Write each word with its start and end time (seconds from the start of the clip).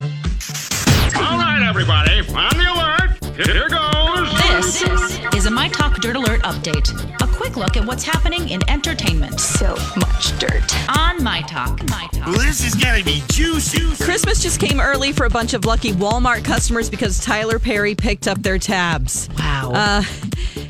All 0.00 0.08
right, 1.38 1.66
everybody, 1.68 2.20
on 2.20 2.56
the 2.56 2.70
alert. 2.72 3.18
Here 3.34 3.68
goes. 3.68 4.30
This 4.62 5.34
is 5.34 5.46
a 5.46 5.50
My 5.50 5.68
Talk 5.68 6.00
Dirt 6.00 6.14
Alert 6.14 6.42
update. 6.42 6.88
A 7.20 7.26
quick 7.50 7.56
look 7.56 7.76
at 7.78 7.84
what's 7.86 8.04
happening 8.04 8.50
in 8.50 8.60
entertainment 8.68 9.40
So 9.40 9.74
much 9.96 10.38
dirt. 10.38 10.70
on 10.98 11.22
My 11.24 11.40
Talk. 11.42 11.82
My 11.88 12.06
Talk. 12.12 12.26
Well, 12.26 12.38
this 12.40 12.62
is 12.64 12.74
gonna 12.74 13.02
be 13.02 13.22
juicy. 13.28 13.80
Christmas 14.04 14.42
just 14.42 14.60
came 14.60 14.80
early 14.80 15.12
for 15.12 15.24
a 15.24 15.30
bunch 15.30 15.54
of 15.54 15.64
lucky 15.64 15.92
Walmart 15.92 16.44
customers 16.44 16.90
because 16.90 17.18
Tyler 17.20 17.58
Perry 17.58 17.94
picked 17.94 18.28
up 18.28 18.42
their 18.42 18.58
tabs. 18.58 19.30
Wow. 19.38 19.72
Uh, 19.74 20.02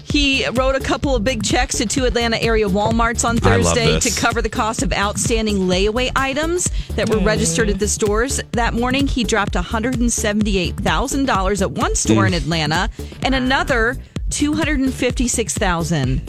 he 0.05 0.47
wrote 0.51 0.77
a 0.77 0.81
couple 0.81 1.17
of 1.17 1.25
big 1.25 1.43
checks 1.43 1.79
to 1.79 1.87
two 1.87 2.05
Atlanta 2.05 2.41
area 2.41 2.69
Walmarts 2.69 3.29
on 3.29 3.39
Thursday 3.39 3.99
to 3.99 4.11
cover 4.21 4.41
the 4.41 4.49
cost 4.49 4.85
of 4.85 4.93
outstanding 4.93 5.67
layaway 5.69 6.13
items 6.15 6.71
that 6.95 7.09
were 7.11 7.19
registered 7.19 7.69
at 7.71 7.81
the 7.81 7.89
stores. 7.89 8.41
That 8.53 8.73
morning, 8.73 9.09
he 9.09 9.25
dropped 9.25 9.55
$178,000 9.55 11.61
at 11.63 11.71
one 11.73 11.97
store 11.97 12.23
Mm. 12.25 12.29
in 12.29 12.35
Atlanta 12.35 12.89
and 13.23 13.35
another 13.35 13.97
256,000. 14.31 16.21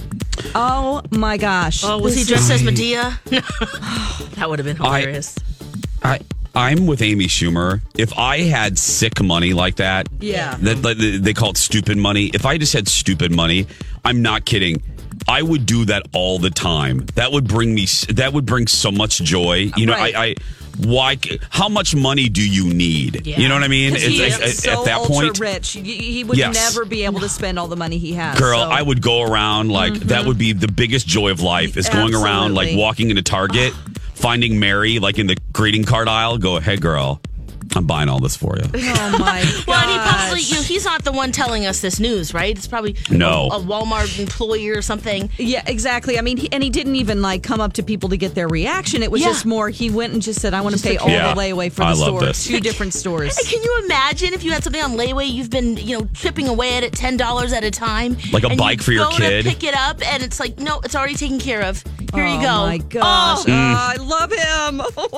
Oh 0.56 1.02
my 1.12 1.38
gosh. 1.38 1.84
Oh, 1.84 2.00
was 2.00 2.16
he 2.16 2.24
dressed 2.24 2.50
is- 2.52 2.62
as 2.62 2.68
Madea? 2.68 3.20
that 4.36 4.50
would 4.50 4.60
have 4.60 4.66
been 4.66 4.82
I- 4.82 5.00
hilarious. 5.00 5.38
I 6.04 6.20
I'm 6.56 6.88
with 6.88 7.02
Amy 7.04 7.28
Schumer. 7.28 7.80
If 7.96 8.18
I 8.18 8.40
had 8.40 8.80
sick 8.80 9.22
money 9.22 9.54
like 9.54 9.76
that, 9.76 10.08
Yeah. 10.20 10.56
that, 10.62 10.82
that- 10.82 11.20
they 11.22 11.34
call 11.34 11.52
it 11.52 11.58
stupid 11.58 11.98
money. 11.98 12.32
If 12.34 12.46
I 12.46 12.58
just 12.58 12.74
had 12.74 12.88
stupid 12.88 13.32
money, 13.32 13.68
I'm 14.04 14.22
not 14.24 14.46
kidding. 14.46 14.82
I 15.28 15.42
would 15.44 15.66
do 15.68 15.86
that 15.86 16.08
all 16.12 16.40
the 16.40 16.50
time. 16.50 17.06
That 17.16 17.32
would 17.32 17.48
bring 17.48 17.76
me. 17.76 17.86
That 18.10 18.34
would 18.34 18.46
bring 18.48 18.66
so 18.68 18.92
much 18.92 19.20
joy. 19.20 19.70
You 19.78 19.86
know, 19.86 19.94
Right. 19.94 20.16
I, 20.16 20.26
I 20.26 20.36
why? 20.80 21.18
How 21.50 21.70
much 21.70 21.94
money 21.96 22.30
do 22.30 22.48
you 22.48 22.74
need? 22.74 23.26
Yeah. 23.28 23.40
You 23.40 23.48
know 23.48 23.56
what 23.56 23.64
I 23.64 23.68
mean? 23.68 23.92
'Cause 23.94 24.04
he 24.04 24.24
is 24.24 24.40
at, 24.40 24.50
so 24.56 24.80
at 24.80 24.86
that 24.86 24.98
point, 25.08 25.40
rich. 25.40 25.72
He- 25.74 26.24
would 26.24 26.38
Yes. 26.38 26.54
never 26.56 26.86
be 26.86 27.04
able 27.06 27.20
to 27.22 27.30
spend 27.30 27.58
all 27.60 27.68
the 27.68 27.76
money 27.76 27.98
he 27.98 28.14
has. 28.14 28.38
Girl, 28.40 28.60
so- 28.60 28.64
Mm-hmm. 28.66 28.74
I 28.74 28.82
would 28.82 29.02
go 29.02 29.22
around 29.24 29.72
like 29.72 29.94
that 29.94 30.26
would 30.26 30.38
be 30.38 30.54
the 30.54 30.68
biggest 30.68 31.08
joy 31.08 31.30
of 31.32 31.42
life 31.42 31.76
is 31.78 31.90
going 31.90 32.14
around 32.16 32.54
like 32.56 32.76
walking 32.76 33.10
into 33.10 33.22
Target, 33.22 33.74
finding 34.14 34.60
Mary 34.60 35.00
like 35.00 35.18
in 35.20 35.28
the 35.28 35.38
greeting 35.54 35.84
card 35.84 36.08
aisle, 36.08 36.38
go, 36.38 36.60
hey 36.60 36.76
girl, 36.78 37.22
I'm 37.76 37.86
buying 37.86 38.10
all 38.10 38.20
this 38.20 38.36
for 38.36 38.56
you. 38.58 38.64
Oh 38.74 39.18
my 39.20 39.42
god! 39.44 39.64
Well, 39.68 39.80
and 39.80 39.92
he 39.92 39.98
probably, 39.98 40.42
you 40.42 40.56
know, 40.56 40.62
he's 40.64 40.86
not 40.86 41.04
the 41.04 41.12
one 41.12 41.32
telling 41.32 41.66
us 41.66 41.82
this 41.82 42.00
news, 42.00 42.34
right? 42.34 42.56
It's 42.58 42.68
probably 42.68 42.96
No. 43.10 43.50
a, 43.52 43.58
a 43.58 43.62
Walmart 43.62 44.20
employee 44.20 44.70
or 44.70 44.82
something. 44.82 45.30
Yeah, 45.38 45.64
exactly. 45.68 46.18
I 46.18 46.22
mean, 46.22 46.38
he, 46.38 46.52
and 46.52 46.64
he 46.64 46.70
didn't 46.70 46.96
even 46.96 47.22
like 47.22 47.44
come 47.44 47.62
up 47.62 47.74
to 47.74 47.84
people 47.84 48.10
to 48.10 48.18
get 48.18 48.34
their 48.36 48.48
reaction. 48.48 49.04
It 49.04 49.12
was 49.12 49.22
Yeah. 49.22 49.28
just 49.28 49.46
more. 49.46 49.70
He 49.70 49.90
went 49.90 50.14
and 50.14 50.22
just 50.22 50.42
said, 50.42 50.54
"I 50.54 50.62
want 50.62 50.76
to 50.78 50.82
pay 50.82 50.98
all 50.98 51.10
Yeah. 51.10 51.34
the 51.34 51.40
layaway 51.40 51.72
for 51.72 51.84
I 51.84 51.94
the 51.94 52.00
love 52.00 52.08
store." 52.10 52.22
this. 52.22 52.46
Two 52.46 52.60
different 52.60 52.94
stores. 52.94 53.38
Can 53.38 53.62
you 53.62 53.82
imagine 53.86 54.34
if 54.34 54.44
you 54.44 54.52
had 54.52 54.64
something 54.64 54.82
on 54.82 54.94
layaway, 54.98 55.32
you've 55.32 55.50
been, 55.52 55.78
you 55.78 56.00
know, 56.00 56.08
chipping 56.14 56.48
away 56.48 56.76
at 56.78 56.84
it 56.84 56.94
ten 56.94 57.18
dollars 57.18 57.54
at 57.54 57.64
a 57.64 57.72
time, 57.72 58.18
Like 58.32 58.44
a 58.44 58.48
and 58.48 58.58
bike 58.58 58.80
you 58.80 58.84
for 58.84 58.92
your 58.94 59.06
go 59.06 59.12
kid. 59.18 59.44
to 59.44 59.50
pick 59.50 59.64
it 59.64 59.76
up, 59.76 59.98
and 60.06 60.24
it's 60.24 60.40
like, 60.40 60.60
no, 60.60 60.80
it's 60.84 60.96
already 60.96 61.16
taken 61.16 61.40
care 61.40 61.62
of. 61.62 61.84
Here 62.14 62.26
you 62.26 62.42
go. 62.42 62.48
oh 62.48 62.66
my 62.68 62.78
gosh! 62.80 63.40
Oh, 63.40 63.44
Oh, 63.48 63.94
I 63.94 63.96
love 63.98 64.32
him. 64.32 64.82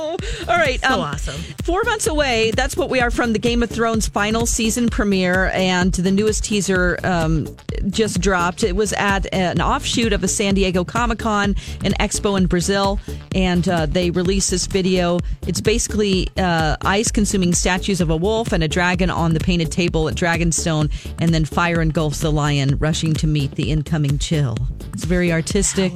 all 0.49 0.57
right, 0.57 0.79
so 0.81 0.93
um, 0.95 0.99
awesome. 0.99 1.39
Four 1.63 1.83
months 1.83 2.07
away. 2.07 2.40
That's 2.49 2.75
what 2.75 2.89
we 2.89 2.99
are 2.99 3.11
from 3.11 3.33
the 3.33 3.39
Game 3.39 3.61
of 3.61 3.69
Thrones 3.69 4.07
final 4.07 4.47
season 4.47 4.89
premiere, 4.89 5.51
and 5.53 5.93
the 5.93 6.09
newest 6.09 6.43
teaser 6.43 6.97
um, 7.03 7.47
just 7.89 8.19
dropped. 8.19 8.63
It 8.63 8.75
was 8.75 8.93
at 8.93 9.31
an 9.31 9.61
offshoot 9.61 10.11
of 10.11 10.23
a 10.23 10.27
San 10.27 10.55
Diego 10.55 10.83
Comic 10.83 11.19
Con, 11.19 11.55
an 11.83 11.93
expo 11.99 12.37
in 12.37 12.47
Brazil, 12.47 12.99
and 13.35 13.67
uh, 13.69 13.85
they 13.85 14.09
released 14.09 14.49
this 14.49 14.65
video. 14.65 15.19
It's 15.45 15.61
basically 15.61 16.29
uh, 16.37 16.77
ice-consuming 16.81 17.53
statues 17.53 18.01
of 18.01 18.09
a 18.09 18.17
wolf 18.17 18.51
and 18.51 18.63
a 18.63 18.67
dragon 18.67 19.11
on 19.11 19.33
the 19.33 19.39
painted 19.39 19.71
table 19.71 20.09
at 20.09 20.15
Dragonstone, 20.15 20.91
and 21.19 21.33
then 21.33 21.45
fire 21.45 21.81
engulfs 21.81 22.21
the 22.21 22.31
lion, 22.31 22.77
rushing 22.79 23.13
to 23.15 23.27
meet 23.27 23.51
the 23.51 23.69
incoming 23.69 24.17
chill. 24.17 24.57
It's 24.93 25.03
very 25.03 25.31
artistic. 25.31 25.93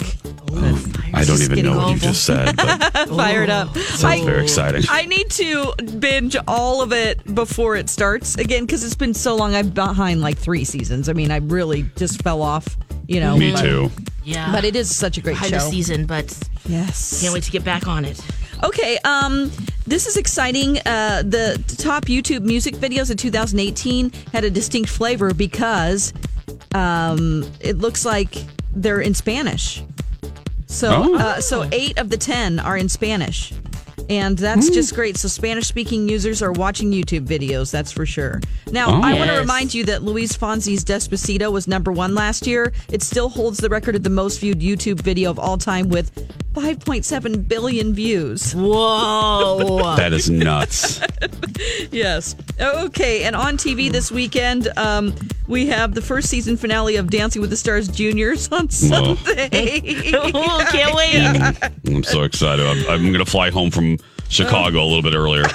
I 1.15 1.23
don't 1.25 1.41
even 1.41 1.55
getting 1.55 1.71
know 1.71 1.77
what 1.77 1.93
you 1.93 1.99
just 1.99 2.23
said, 2.25 2.55
but 2.55 3.07
Fired 3.09 3.49
up. 3.49 3.75
sounds 3.77 4.23
very 4.25 4.43
exciting. 4.43 4.83
I 4.89 5.05
need 5.05 5.29
to 5.31 5.73
binge 5.99 6.35
all 6.47 6.81
of 6.81 6.91
it 6.93 7.33
before 7.33 7.75
it 7.75 7.89
starts 7.89 8.35
again 8.35 8.65
because 8.65 8.83
it's 8.83 8.95
been 8.95 9.13
so 9.13 9.35
long. 9.35 9.55
I'm 9.55 9.69
behind 9.69 10.21
like 10.21 10.37
three 10.37 10.63
seasons. 10.65 11.09
I 11.09 11.13
mean, 11.13 11.31
I 11.31 11.37
really 11.37 11.83
just 11.95 12.21
fell 12.21 12.41
off. 12.41 12.77
You 13.07 13.19
know, 13.19 13.37
Me 13.37 13.51
but- 13.51 13.61
too. 13.61 13.91
Yeah, 14.23 14.51
But 14.51 14.65
it 14.65 14.75
is 14.75 14.93
such 14.93 15.19
a 15.19 15.21
great 15.21 15.33
behind 15.33 15.51
show. 15.51 15.59
the 15.59 15.69
season, 15.69 16.07
but 16.07 16.35
Yes. 16.67 17.21
can't 17.21 17.31
wait 17.31 17.43
to 17.43 17.51
get 17.51 17.63
back 17.63 17.87
on 17.87 18.03
it. 18.05 18.19
Okay, 18.63 18.97
um, 19.03 19.51
this 19.85 20.07
is 20.07 20.17
exciting. 20.17 20.79
Uh, 20.79 21.21
the 21.21 21.63
top 21.77 22.05
YouTube 22.05 22.41
music 22.41 22.73
videos 22.75 23.11
of 23.11 23.17
2018 23.17 24.11
had 24.33 24.43
a 24.43 24.49
distinct 24.49 24.89
flavor 24.89 25.31
because 25.31 26.11
um, 26.73 27.45
it 27.59 27.77
looks 27.77 28.03
like 28.05 28.35
they're 28.73 28.99
in 29.01 29.13
Spanish. 29.13 29.83
So, 30.75 30.91
Oh. 30.91 31.15
uh, 31.17 31.39
so 31.39 31.67
eight 31.71 31.97
of 31.97 32.09
the 32.09 32.17
ten 32.17 32.59
are 32.59 32.75
in 32.75 32.89
Spanish, 32.89 33.53
and 34.09 34.37
that's 34.37 34.69
just 34.69 34.93
great. 34.93 35.15
So, 35.15 35.29
Spanish-speaking 35.29 36.09
users 36.09 36.41
are 36.41 36.51
watching 36.51 36.91
YouTube 36.91 37.25
videos. 37.25 37.71
That's 37.71 37.93
for 37.93 38.05
sure. 38.05 38.41
Now, 38.71 38.89
Oh. 38.89 39.01
I 39.01 39.13
want 39.13 39.31
to 39.31 39.37
remind 39.37 39.73
you 39.73 39.85
that 39.85 40.03
Luis 40.03 40.35
Fonsi's 40.35 40.83
"Despacito" 40.83 41.49
was 41.49 41.65
number 41.67 41.93
one 41.93 42.13
last 42.13 42.45
year. 42.45 42.73
It 42.91 43.01
still 43.01 43.29
holds 43.29 43.59
the 43.59 43.69
record 43.69 43.95
of 43.95 44.03
the 44.03 44.09
most 44.09 44.41
viewed 44.41 44.59
YouTube 44.59 44.99
video 44.99 45.29
of 45.31 45.39
all 45.39 45.57
time 45.57 45.87
with 45.87 46.11
5.7 46.55 47.47
billion 47.49 47.93
views. 47.93 48.55
Whoa! 48.55 49.95
That 49.97 50.13
is 50.13 50.29
nuts. 50.29 51.01
Yes. 51.91 52.35
Okay, 52.59 53.23
and 53.23 53.35
on 53.35 53.55
TV 53.55 53.89
this 53.89 54.11
weekend, 54.11 54.67
um, 54.77 55.15
we 55.47 55.67
have 55.67 55.93
the 55.93 56.01
first 56.01 56.27
season 56.29 56.57
finale 56.57 56.97
of 56.97 57.09
Dancing 57.09 57.41
with 57.41 57.49
the 57.49 57.55
Stars 57.55 57.87
Juniors 57.87 58.49
on 58.51 58.69
Sunday. 58.69 59.81
oh, 60.13 60.67
can't 60.69 60.93
wait. 60.93 61.71
I'm 61.87 62.03
so 62.03 62.23
excited. 62.23 62.65
I'm, 62.65 62.89
I'm 62.89 63.01
going 63.13 63.23
to 63.23 63.31
fly 63.31 63.49
home 63.49 63.71
from 63.71 63.97
Chicago 64.27 64.83
a 64.83 64.87
little 64.87 65.01
bit 65.01 65.13
earlier. 65.15 65.45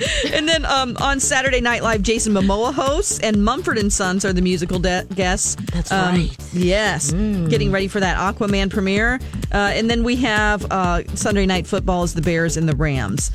and 0.32 0.48
then 0.48 0.64
um, 0.66 0.96
on 1.00 1.20
Saturday 1.20 1.60
Night 1.60 1.82
Live, 1.82 2.02
Jason 2.02 2.32
Momoa 2.32 2.72
hosts, 2.72 3.18
and 3.20 3.44
Mumford 3.44 3.78
and 3.78 3.92
Sons 3.92 4.24
are 4.24 4.32
the 4.32 4.42
musical 4.42 4.78
de- 4.78 5.06
guests. 5.14 5.56
That's 5.72 5.90
Um, 5.92 6.14
right. 6.16 6.36
Yes, 6.52 7.12
getting 7.12 7.70
ready 7.72 7.88
for 7.88 8.00
that 8.00 8.16
Aquaman 8.18 8.70
premiere, 8.70 9.20
uh, 9.52 9.56
and 9.74 9.88
then 9.90 10.04
we 10.04 10.16
have 10.16 10.64
uh, 10.70 11.04
Sunday 11.14 11.46
Night 11.46 11.66
Football 11.66 12.02
as 12.02 12.14
the 12.14 12.22
Bears 12.22 12.56
and 12.56 12.68
the 12.68 12.76
Rams. 12.76 13.30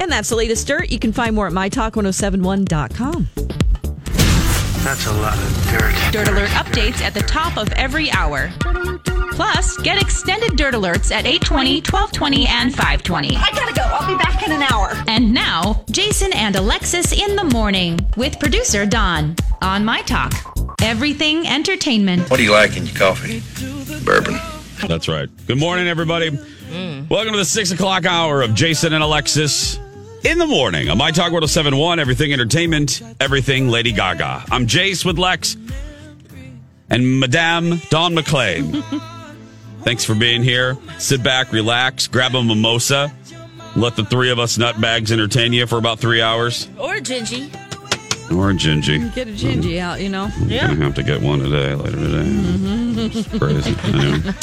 And 0.00 0.10
that's 0.12 0.28
the 0.28 0.36
latest 0.36 0.66
dirt. 0.68 0.90
You 0.90 0.98
can 0.98 1.12
find 1.12 1.34
more 1.34 1.48
at 1.48 1.52
mytalk1071.com. 1.52 3.28
That's 4.84 5.06
a 5.06 5.12
lot 5.14 5.36
of 5.36 5.66
dirt. 5.70 6.12
Dirt 6.12 6.28
Alert 6.28 6.48
updates 6.50 7.00
at 7.02 7.12
the 7.14 7.20
top 7.22 7.56
of 7.56 7.70
every 7.72 8.10
hour. 8.12 8.50
Plus, 9.32 9.76
get 9.78 10.00
extended 10.00 10.56
Dirt 10.56 10.74
Alerts 10.74 11.10
at 11.12 11.26
820, 11.26 11.76
1220, 11.82 12.46
and 12.46 12.70
520. 12.74 13.36
I 13.36 13.50
gotta 13.52 13.74
go. 13.74 13.82
I'll 13.82 14.08
be 14.08 14.16
back 14.22 14.42
in 14.42 14.52
an 14.52 14.62
hour. 14.62 14.90
And 15.06 15.32
now, 15.32 15.84
Jason 15.90 16.32
and 16.34 16.56
Alexis 16.56 17.12
in 17.12 17.36
the 17.36 17.44
morning 17.44 17.98
with 18.16 18.38
producer 18.40 18.84
Dawn 18.86 19.36
on 19.62 19.84
My 19.84 20.02
Talk. 20.02 20.32
Everything 20.82 21.46
entertainment. 21.46 22.30
What 22.30 22.38
do 22.38 22.42
you 22.44 22.52
like 22.52 22.76
in 22.76 22.86
your 22.86 22.94
coffee? 22.96 23.42
Bourbon. 24.04 24.38
That's 24.86 25.08
right. 25.08 25.28
Good 25.46 25.58
morning, 25.58 25.88
everybody. 25.88 26.30
Welcome 27.08 27.32
to 27.32 27.38
the 27.38 27.44
six 27.44 27.70
o'clock 27.70 28.04
hour 28.06 28.42
of 28.42 28.54
Jason 28.54 28.92
and 28.92 29.02
Alexis 29.02 29.78
in 30.24 30.38
the 30.38 30.46
morning 30.46 30.88
on 30.88 30.98
My 30.98 31.10
Talk 31.10 31.32
1071, 31.32 31.98
Everything 31.98 32.32
Entertainment, 32.32 33.02
Everything 33.20 33.68
Lady 33.68 33.92
Gaga. 33.92 34.44
I'm 34.50 34.66
Jace 34.66 35.04
with 35.04 35.18
Lex 35.18 35.56
and 36.90 37.20
Madame 37.20 37.80
Dawn 37.90 38.14
McClain. 38.14 38.82
Thanks 39.82 40.04
for 40.04 40.14
being 40.14 40.42
here. 40.42 40.76
Sit 40.98 41.22
back, 41.22 41.52
relax, 41.52 42.06
grab 42.08 42.34
a 42.34 42.42
mimosa. 42.42 43.12
Let 43.76 43.96
the 43.96 44.04
three 44.04 44.30
of 44.30 44.38
us 44.38 44.58
nutbags 44.58 45.10
entertain 45.10 45.52
you 45.52 45.66
for 45.66 45.78
about 45.78 45.98
three 45.98 46.20
hours. 46.20 46.68
Or 46.78 46.94
Gingy. 46.96 47.54
Or 48.36 48.50
a 48.50 48.52
gingy. 48.52 49.14
Get 49.14 49.26
a 49.28 49.30
gingy 49.30 49.78
out, 49.78 50.02
you 50.02 50.10
know. 50.10 50.28
Yeah. 50.44 50.66
Gonna 50.68 50.84
have 50.84 50.94
to 50.96 51.02
get 51.02 51.22
one 51.22 51.38
today, 51.38 51.74
later 51.74 51.96
today. 51.96 52.24
It's 53.18 53.38
crazy. 53.38 53.74
Anyway. 53.84 54.34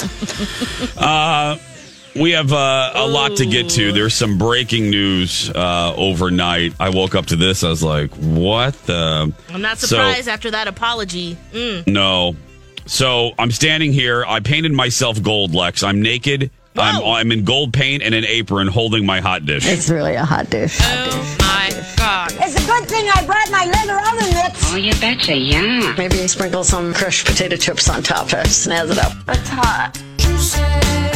Uh, 0.98 1.58
We 2.16 2.32
have 2.32 2.52
uh, 2.54 2.94
a 2.96 3.06
lot 3.06 3.36
to 3.38 3.46
get 3.46 3.70
to. 3.72 3.92
There's 3.92 4.14
some 4.14 4.38
breaking 4.38 4.90
news 4.90 5.50
uh, 5.54 5.94
overnight. 5.98 6.74
I 6.80 6.90
woke 6.90 7.14
up 7.14 7.26
to 7.28 7.36
this. 7.36 7.62
I 7.64 7.70
was 7.70 7.84
like, 7.84 8.10
"What 8.16 8.74
the?" 8.86 9.34
I'm 9.50 9.62
not 9.62 9.78
So- 9.80 9.88
surprised 9.88 10.30
after 10.30 10.50
that 10.52 10.68
apology. 10.70 11.38
Mm. 11.52 11.86
No. 11.88 12.36
So 12.86 13.34
I'm 13.40 13.52
standing 13.52 13.92
here. 13.92 14.24
I 14.26 14.40
painted 14.40 14.72
myself 14.72 15.22
gold, 15.22 15.54
Lex. 15.54 15.84
I'm 15.84 16.02
naked. 16.02 16.52
I'm 16.78 17.02
I'm 17.04 17.32
in 17.32 17.46
gold 17.46 17.74
paint 17.74 18.04
and 18.04 18.14
an 18.14 18.26
apron, 18.26 18.68
holding 18.68 19.06
my 19.06 19.22
hot 19.22 19.46
dish. 19.46 19.66
It's 19.66 19.90
really 19.90 20.16
a 20.16 20.26
hot 20.26 20.50
dish. 20.50 20.78
Oh 20.82 21.36
my 21.40 21.70
god. 21.96 22.34
It's 22.42 22.62
a 22.62 22.68
good 22.68 22.88
thing 22.90 23.10
I 23.14 23.26
brought 23.26 23.50
my 23.50 23.66
leather 23.66 23.98
oven 24.10 24.34
mitts. 24.34 24.74
Oh, 24.74 24.76
you 24.76 24.92
betcha, 25.00 25.36
yeah. 25.36 25.96
Maybe 25.98 26.28
sprinkle 26.28 26.64
some 26.64 26.94
crushed 26.94 27.28
potato 27.28 27.56
chips 27.56 27.90
on 27.90 28.04
top 28.04 28.28
to 28.30 28.38
snazz 28.38 28.92
it 28.92 28.98
up. 28.98 29.14
It's 29.30 29.50
hot. 29.50 31.15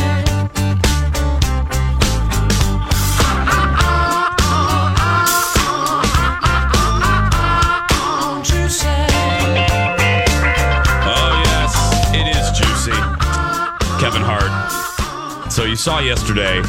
Saw 15.80 16.00
yesterday. 16.00 16.62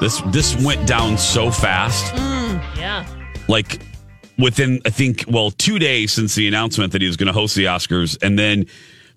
This 0.00 0.20
this 0.32 0.60
went 0.60 0.88
down 0.88 1.16
so 1.16 1.52
fast. 1.52 2.12
Yeah. 2.76 3.06
like 3.46 3.78
within 4.36 4.80
I 4.84 4.90
think 4.90 5.24
well 5.28 5.52
two 5.52 5.78
days 5.78 6.12
since 6.12 6.34
the 6.34 6.48
announcement 6.48 6.92
that 6.92 7.00
he 7.00 7.06
was 7.06 7.16
going 7.16 7.28
to 7.28 7.32
host 7.32 7.54
the 7.54 7.66
Oscars, 7.66 8.20
and 8.20 8.36
then 8.36 8.66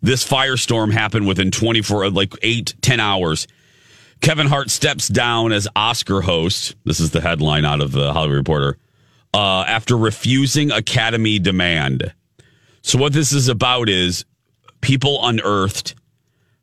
this 0.04 0.28
firestorm 0.28 0.94
happened 0.94 1.28
within 1.28 1.50
24 1.50 2.12
like 2.12 2.34
eight 2.44 2.76
ten 2.82 3.00
hours. 3.00 3.48
Kevin 4.22 4.46
Hart 4.46 4.70
steps 4.70 5.08
down 5.08 5.54
as 5.54 5.68
Oscar 5.76 6.22
host. 6.22 6.76
This 6.86 7.00
is 7.00 7.10
the 7.10 7.22
headline 7.22 7.66
out 7.66 7.82
of 7.82 7.92
the 7.92 8.14
Hollywood 8.14 8.38
Reporter. 8.38 8.78
Uh, 9.34 9.64
after 9.68 9.98
refusing 9.98 10.72
Academy 10.72 11.40
demand. 11.40 12.14
So 12.84 13.00
what 13.00 13.14
this 13.14 13.34
is 13.34 13.48
about 13.48 13.90
is 13.90 14.26
people 14.82 15.20
unearthed 15.26 15.96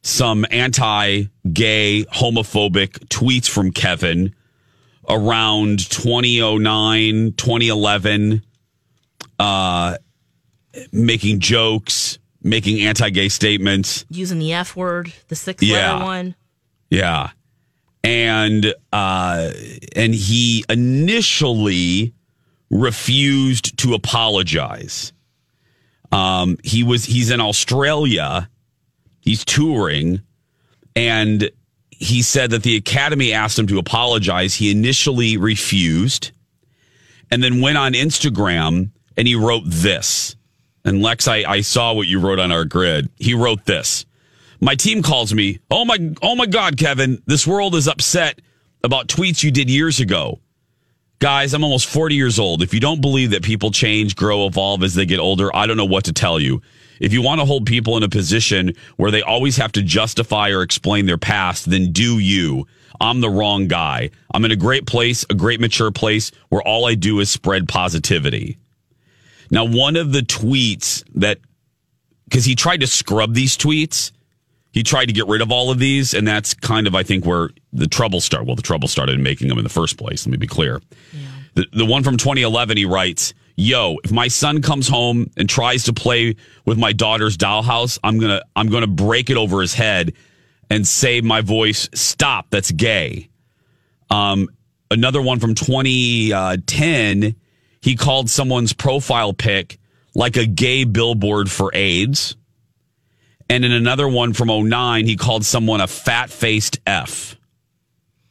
some 0.06 0.46
anti-gay, 0.52 2.04
homophobic 2.04 2.90
tweets 3.08 3.48
from 3.48 3.72
Kevin 3.72 4.32
around 5.08 5.80
2009, 5.90 7.32
2011, 7.32 8.42
uh, 9.40 9.96
making 10.92 11.40
jokes, 11.40 12.18
making 12.40 12.80
anti-gay 12.86 13.28
statements. 13.28 14.04
Using 14.08 14.38
the 14.38 14.52
F 14.52 14.76
word, 14.76 15.12
the 15.26 15.34
six 15.34 15.60
Yeah. 15.62 15.94
letter 15.94 16.04
one. 16.04 16.34
Yeah. 16.88 17.30
And 18.04 18.72
uh 18.92 19.50
and 19.96 20.14
he 20.14 20.64
initially 20.68 22.14
refused 22.70 23.76
to 23.78 23.94
apologize. 23.94 25.12
Um 26.12 26.56
he 26.62 26.84
was 26.84 27.04
he's 27.06 27.30
in 27.30 27.40
Australia. 27.40 28.48
He's 29.26 29.44
touring 29.44 30.22
and 30.94 31.50
he 31.90 32.22
said 32.22 32.50
that 32.50 32.62
the 32.62 32.76
academy 32.76 33.32
asked 33.32 33.58
him 33.58 33.66
to 33.66 33.78
apologize. 33.78 34.54
He 34.54 34.70
initially 34.70 35.36
refused 35.36 36.30
and 37.30 37.42
then 37.42 37.60
went 37.60 37.76
on 37.76 37.92
Instagram 37.92 38.90
and 39.16 39.26
he 39.26 39.34
wrote 39.34 39.64
this. 39.66 40.36
And 40.84 41.02
Lex, 41.02 41.26
I, 41.26 41.38
I 41.38 41.60
saw 41.62 41.92
what 41.92 42.06
you 42.06 42.20
wrote 42.20 42.38
on 42.38 42.52
our 42.52 42.64
grid. 42.64 43.10
He 43.16 43.34
wrote 43.34 43.64
this. 43.64 44.06
My 44.60 44.76
team 44.76 45.02
calls 45.02 45.34
me. 45.34 45.58
Oh 45.70 45.84
my, 45.84 46.14
oh 46.22 46.36
my 46.36 46.46
God, 46.46 46.78
Kevin, 46.78 47.20
this 47.26 47.46
world 47.46 47.74
is 47.74 47.88
upset 47.88 48.40
about 48.84 49.08
tweets 49.08 49.42
you 49.42 49.50
did 49.50 49.68
years 49.68 49.98
ago. 49.98 50.38
Guys, 51.18 51.52
I'm 51.52 51.64
almost 51.64 51.86
40 51.88 52.14
years 52.14 52.38
old. 52.38 52.62
If 52.62 52.72
you 52.72 52.78
don't 52.78 53.00
believe 53.00 53.30
that 53.30 53.42
people 53.42 53.72
change, 53.72 54.14
grow, 54.14 54.46
evolve 54.46 54.84
as 54.84 54.94
they 54.94 55.06
get 55.06 55.18
older, 55.18 55.54
I 55.54 55.66
don't 55.66 55.76
know 55.76 55.84
what 55.84 56.04
to 56.04 56.12
tell 56.12 56.38
you. 56.38 56.62
If 57.00 57.12
you 57.12 57.22
want 57.22 57.40
to 57.40 57.44
hold 57.44 57.66
people 57.66 57.96
in 57.96 58.02
a 58.02 58.08
position 58.08 58.72
where 58.96 59.10
they 59.10 59.22
always 59.22 59.56
have 59.56 59.72
to 59.72 59.82
justify 59.82 60.50
or 60.50 60.62
explain 60.62 61.06
their 61.06 61.18
past, 61.18 61.70
then 61.70 61.92
do 61.92 62.18
you. 62.18 62.66
I'm 63.00 63.20
the 63.20 63.30
wrong 63.30 63.68
guy. 63.68 64.10
I'm 64.32 64.44
in 64.44 64.50
a 64.50 64.56
great 64.56 64.86
place, 64.86 65.24
a 65.28 65.34
great 65.34 65.60
mature 65.60 65.90
place 65.90 66.32
where 66.48 66.62
all 66.62 66.86
I 66.86 66.94
do 66.94 67.20
is 67.20 67.30
spread 67.30 67.68
positivity. 67.68 68.58
Now, 69.50 69.64
one 69.64 69.96
of 69.96 70.12
the 70.12 70.20
tweets 70.20 71.04
that, 71.14 71.38
because 72.24 72.44
he 72.44 72.54
tried 72.54 72.80
to 72.80 72.86
scrub 72.86 73.34
these 73.34 73.56
tweets, 73.56 74.12
he 74.72 74.82
tried 74.82 75.06
to 75.06 75.12
get 75.12 75.26
rid 75.26 75.40
of 75.40 75.50
all 75.50 75.70
of 75.70 75.78
these, 75.78 76.12
and 76.12 76.26
that's 76.26 76.52
kind 76.52 76.86
of, 76.86 76.94
I 76.94 77.02
think, 77.02 77.24
where 77.24 77.50
the 77.72 77.86
trouble 77.86 78.20
started. 78.20 78.46
Well, 78.46 78.56
the 78.56 78.62
trouble 78.62 78.88
started 78.88 79.14
in 79.14 79.22
making 79.22 79.48
them 79.48 79.58
in 79.58 79.64
the 79.64 79.70
first 79.70 79.96
place. 79.96 80.26
Let 80.26 80.32
me 80.32 80.36
be 80.36 80.46
clear. 80.46 80.82
The, 81.54 81.66
the 81.72 81.86
one 81.86 82.02
from 82.02 82.18
2011, 82.18 82.76
he 82.76 82.84
writes, 82.84 83.32
"Yo, 83.56 83.96
if 84.04 84.12
my 84.12 84.28
son 84.28 84.62
comes 84.62 84.86
home 84.88 85.30
and 85.36 85.48
tries 85.48 85.84
to 85.84 85.92
play 85.92 86.36
with 86.64 86.78
my 86.78 86.92
daughter's 86.92 87.36
dollhouse, 87.36 87.98
I'm 88.04 88.18
gonna 88.18 88.42
I'm 88.54 88.68
gonna 88.68 88.86
break 88.86 89.30
it 89.30 89.36
over 89.36 89.60
his 89.60 89.74
head 89.74 90.12
and 90.70 90.86
say 90.86 91.20
my 91.20 91.40
voice, 91.40 91.88
stop. 91.94 92.50
That's 92.50 92.70
gay." 92.70 93.28
Um, 94.10 94.48
another 94.90 95.20
one 95.20 95.40
from 95.40 95.54
2010, 95.54 97.34
he 97.80 97.96
called 97.96 98.30
someone's 98.30 98.72
profile 98.72 99.32
pic 99.32 99.78
like 100.14 100.36
a 100.36 100.46
gay 100.46 100.84
billboard 100.84 101.50
for 101.50 101.70
AIDS. 101.74 102.36
And 103.48 103.64
in 103.64 103.70
another 103.70 104.08
one 104.08 104.32
from 104.32 104.48
09, 104.48 105.06
he 105.06 105.16
called 105.16 105.44
someone 105.44 105.80
a 105.80 105.86
fat 105.86 106.30
faced 106.30 106.80
F, 106.86 107.36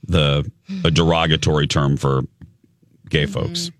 the 0.03 0.49
a 0.83 0.91
derogatory 0.91 1.67
term 1.67 1.95
for 1.95 2.23
gay 3.09 3.25
folks. 3.27 3.71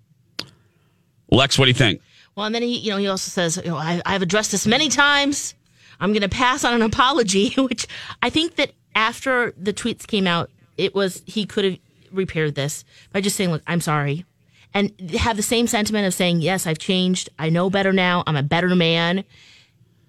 Lex, 1.36 1.60
what 1.60 1.66
do 1.66 1.70
you 1.70 1.76
think? 1.76 2.02
Well, 2.36 2.46
and 2.46 2.54
then 2.54 2.64
he, 2.64 2.78
you 2.80 2.92
know, 2.92 2.98
he 2.98 3.08
also 3.08 3.30
says, 3.30 3.58
you 3.64 3.72
know, 3.72 3.78
I, 3.78 4.02
I've 4.06 4.22
addressed 4.22 4.52
this 4.52 4.68
many 4.68 4.90
times. 4.90 5.54
I'm 6.00 6.12
going 6.12 6.22
to 6.22 6.30
pass 6.30 6.64
on 6.64 6.74
an 6.74 6.82
apology, 6.82 7.50
which 7.58 7.88
I 8.22 8.30
think 8.30 8.56
that 8.56 8.72
after 8.96 9.54
the 9.58 9.74
tweets 9.74 10.06
came 10.06 10.28
out, 10.28 10.50
it 10.78 10.94
was 10.94 11.22
he 11.26 11.46
could 11.46 11.66
have 11.66 11.78
repaired 12.12 12.56
this 12.56 12.84
by 13.14 13.22
just 13.22 13.36
saying, 13.36 13.52
"Look, 13.52 13.64
I'm 13.68 13.82
sorry," 13.82 14.26
and 14.74 14.92
have 15.12 15.38
the 15.38 15.44
same 15.44 15.68
sentiment 15.68 16.06
of 16.06 16.14
saying, 16.14 16.42
"Yes, 16.42 16.68
I've 16.68 16.80
changed. 16.80 17.30
I 17.40 17.50
know 17.50 17.70
better 17.70 17.94
now. 17.94 18.24
I'm 18.28 18.36
a 18.36 18.44
better 18.44 18.76
man." 18.76 19.24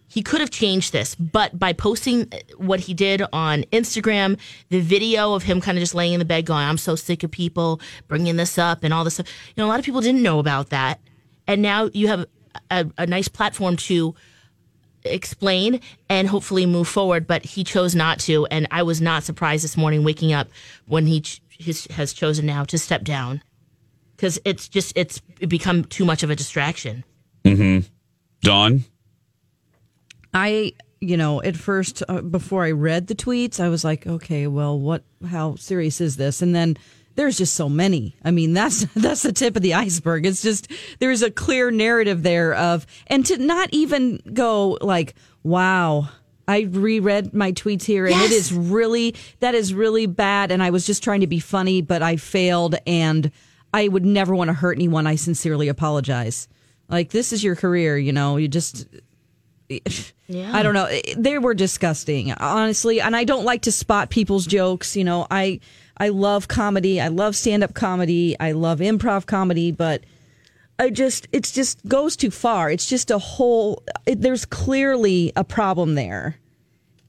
He 0.09 0.23
could 0.23 0.41
have 0.41 0.51
changed 0.51 0.93
this, 0.93 1.15
but 1.17 1.59
by 1.59 1.73
posting 1.73 2.33
what 2.57 2.81
he 2.81 2.95
did 2.95 3.23
on 3.33 3.65
Instagram, 3.65 4.39
the 4.71 4.81
video 4.81 5.35
of 5.35 5.43
him 5.43 5.61
kind 5.61 5.77
of 5.77 5.83
just 5.83 5.95
laying 5.95 6.15
in 6.15 6.21
the 6.21 6.25
bed 6.25 6.47
going, 6.47 6.65
I'm 6.65 6.79
so 6.79 6.95
sick 6.95 7.25
of 7.25 7.31
people 7.33 7.81
bringing 8.07 8.37
this 8.37 8.57
up 8.57 8.85
and 8.85 8.95
all 8.95 9.03
this 9.03 9.15
stuff. 9.15 9.27
You 9.49 9.63
know, 9.63 9.67
a 9.67 9.69
lot 9.69 9.81
of 9.81 9.85
people 9.85 10.01
didn't 10.01 10.23
know 10.23 10.39
about 10.39 10.71
that. 10.71 11.01
And 11.47 11.63
now 11.63 11.91
you 11.93 12.09
have 12.09 12.27
a, 12.71 12.87
a 12.99 13.07
nice 13.07 13.29
platform 13.29 13.77
to 13.77 14.15
explain 15.05 15.81
and 16.09 16.29
hopefully 16.29 16.67
move 16.67 16.89
forward, 16.89 17.27
but 17.27 17.45
he 17.45 17.65
chose 17.65 17.95
not 17.95 18.19
to. 18.21 18.47
And 18.47 18.67
I 18.71 18.83
was 18.83 19.01
not 19.01 19.23
surprised 19.23 19.65
this 19.65 19.77
morning 19.77 20.05
waking 20.05 20.33
up 20.33 20.49
when 20.87 21.07
he 21.07 21.21
ch- 21.21 21.43
his, 21.49 21.87
has 21.87 22.13
chosen 22.13 22.47
now 22.47 22.65
to 22.65 22.79
step 22.79 23.05
down 23.05 23.43
because 24.17 24.39
it's 24.45 24.69
just, 24.69 24.93
it's 24.97 25.21
become 25.49 25.85
too 25.85 26.05
much 26.05 26.23
of 26.23 26.31
a 26.31 26.37
distraction. 26.37 27.05
Mm-hmm. 27.45 27.87
Dawn? 28.41 28.85
I, 30.35 30.73
you 31.01 31.17
know, 31.17 31.43
at 31.43 31.57
first, 31.57 32.03
uh, 32.09 32.23
before 32.23 32.65
I 32.65 32.73
read 32.73 33.07
the 33.07 33.15
tweets, 33.15 33.61
I 33.61 33.69
was 33.69 33.85
like, 33.85 34.07
okay, 34.07 34.47
well, 34.47 34.79
what, 34.79 35.05
how 35.29 35.55
serious 35.55 36.01
is 36.01 36.17
this? 36.17 36.43
And 36.43 36.55
then 36.55 36.77
there's 37.17 37.37
just 37.37 37.55
so 37.55 37.69
many. 37.69 38.15
I 38.25 38.31
mean, 38.31 38.53
that's, 38.53 38.85
that's 38.95 39.23
the 39.23 39.33
tip 39.33 39.57
of 39.57 39.63
the 39.63 39.75
iceberg. 39.75 40.25
It's 40.27 40.43
just, 40.43 40.71
there's 41.01 41.23
a 41.23 41.31
clear 41.31 41.71
narrative 41.71 42.23
there 42.23 42.55
of, 42.55 42.87
and 43.09 43.27
to 43.27 43.39
not 43.39 43.69
even 43.73 44.21
go 44.33 44.79
like, 44.81 45.15
wow, 45.43 46.09
I 46.49 46.61
reread 46.61 47.35
my 47.35 47.53
tweets 47.53 47.83
here 47.85 48.07
and 48.07 48.15
it 48.15 48.31
is 48.31 48.53
really, 48.53 49.17
that 49.41 49.55
is 49.55 49.75
really 49.75 50.07
bad. 50.07 50.53
And 50.53 50.63
I 50.63 50.71
was 50.71 50.87
just 50.87 51.03
trying 51.03 51.21
to 51.21 51.27
be 51.27 51.41
funny, 51.41 51.83
but 51.83 52.03
I 52.03 52.17
failed 52.17 52.77
and 52.87 53.33
I 53.75 53.89
would 53.89 54.07
never 54.07 54.35
want 54.35 54.49
to 54.49 54.55
hurt 54.55 54.77
anyone. 54.77 55.07
I 55.07 55.17
sincerely 55.17 55.69
apologize. 55.69 56.49
Like, 56.89 57.11
this 57.11 57.33
is 57.33 57.43
your 57.43 57.57
career, 57.57 57.99
you 57.99 58.13
know, 58.13 58.37
you 58.37 58.47
just, 58.47 58.87
Yeah. 60.29 60.57
I 60.57 60.63
don't 60.63 60.75
know. 60.75 60.89
They 61.17 61.39
were 61.39 61.55
disgusting, 61.55 62.33
honestly. 62.33 63.01
And 63.01 63.17
I 63.17 63.25
don't 63.25 63.45
like 63.45 63.63
to 63.63 63.73
spot 63.73 64.11
people's 64.11 64.47
jokes. 64.47 64.97
You 64.97 65.05
know, 65.05 65.27
I 65.31 65.61
I 65.99 66.09
love 66.09 66.49
comedy. 66.49 67.01
I 67.01 67.09
love 67.09 67.37
stand 67.37 67.65
up 67.65 67.75
comedy. 67.75 68.37
I 68.39 68.53
love 68.53 68.81
improv 68.81 69.27
comedy, 69.27 69.73
but 69.73 70.05
I 70.79 70.91
just 70.91 71.27
it's 71.33 71.53
just 71.53 71.87
goes 71.87 72.17
too 72.17 72.31
far. 72.31 72.71
It's 72.71 72.87
just 72.87 73.11
a 73.11 73.19
whole. 73.19 73.83
It, 74.07 74.21
there's 74.21 74.45
clearly 74.45 75.33
a 75.37 75.45
problem 75.45 75.95
there. 75.95 76.37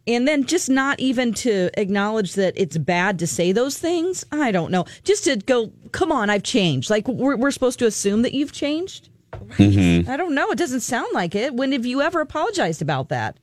And 0.07 0.25
then 0.25 0.45
just 0.45 0.69
not 0.69 1.01
even 1.01 1.33
to 1.33 1.69
acknowledge 1.77 2.35
that 2.35 2.53
it's 2.55 2.77
bad 2.77 3.19
to 3.19 3.27
say 3.27 3.51
those 3.51 3.77
things. 3.77 4.25
I 4.31 4.51
don't 4.51 4.71
know. 4.71 4.85
Just 5.03 5.25
to 5.25 5.35
go, 5.35 5.73
come 5.91 6.13
on, 6.13 6.29
I've 6.29 6.43
changed. 6.43 6.89
Like 6.89 7.09
we're, 7.09 7.35
we're 7.35 7.51
supposed 7.51 7.77
to 7.79 7.87
assume 7.87 8.21
that 8.21 8.33
you've 8.33 8.53
changed. 8.53 9.09
Mm-hmm. 9.33 10.09
I 10.09 10.15
don't 10.15 10.33
know. 10.33 10.49
It 10.51 10.57
doesn't 10.57 10.79
sound 10.79 11.07
like 11.13 11.35
it. 11.35 11.53
When 11.53 11.73
have 11.73 11.85
you 11.85 12.01
ever 12.01 12.21
apologized 12.21 12.81
about 12.81 13.09
that? 13.09 13.37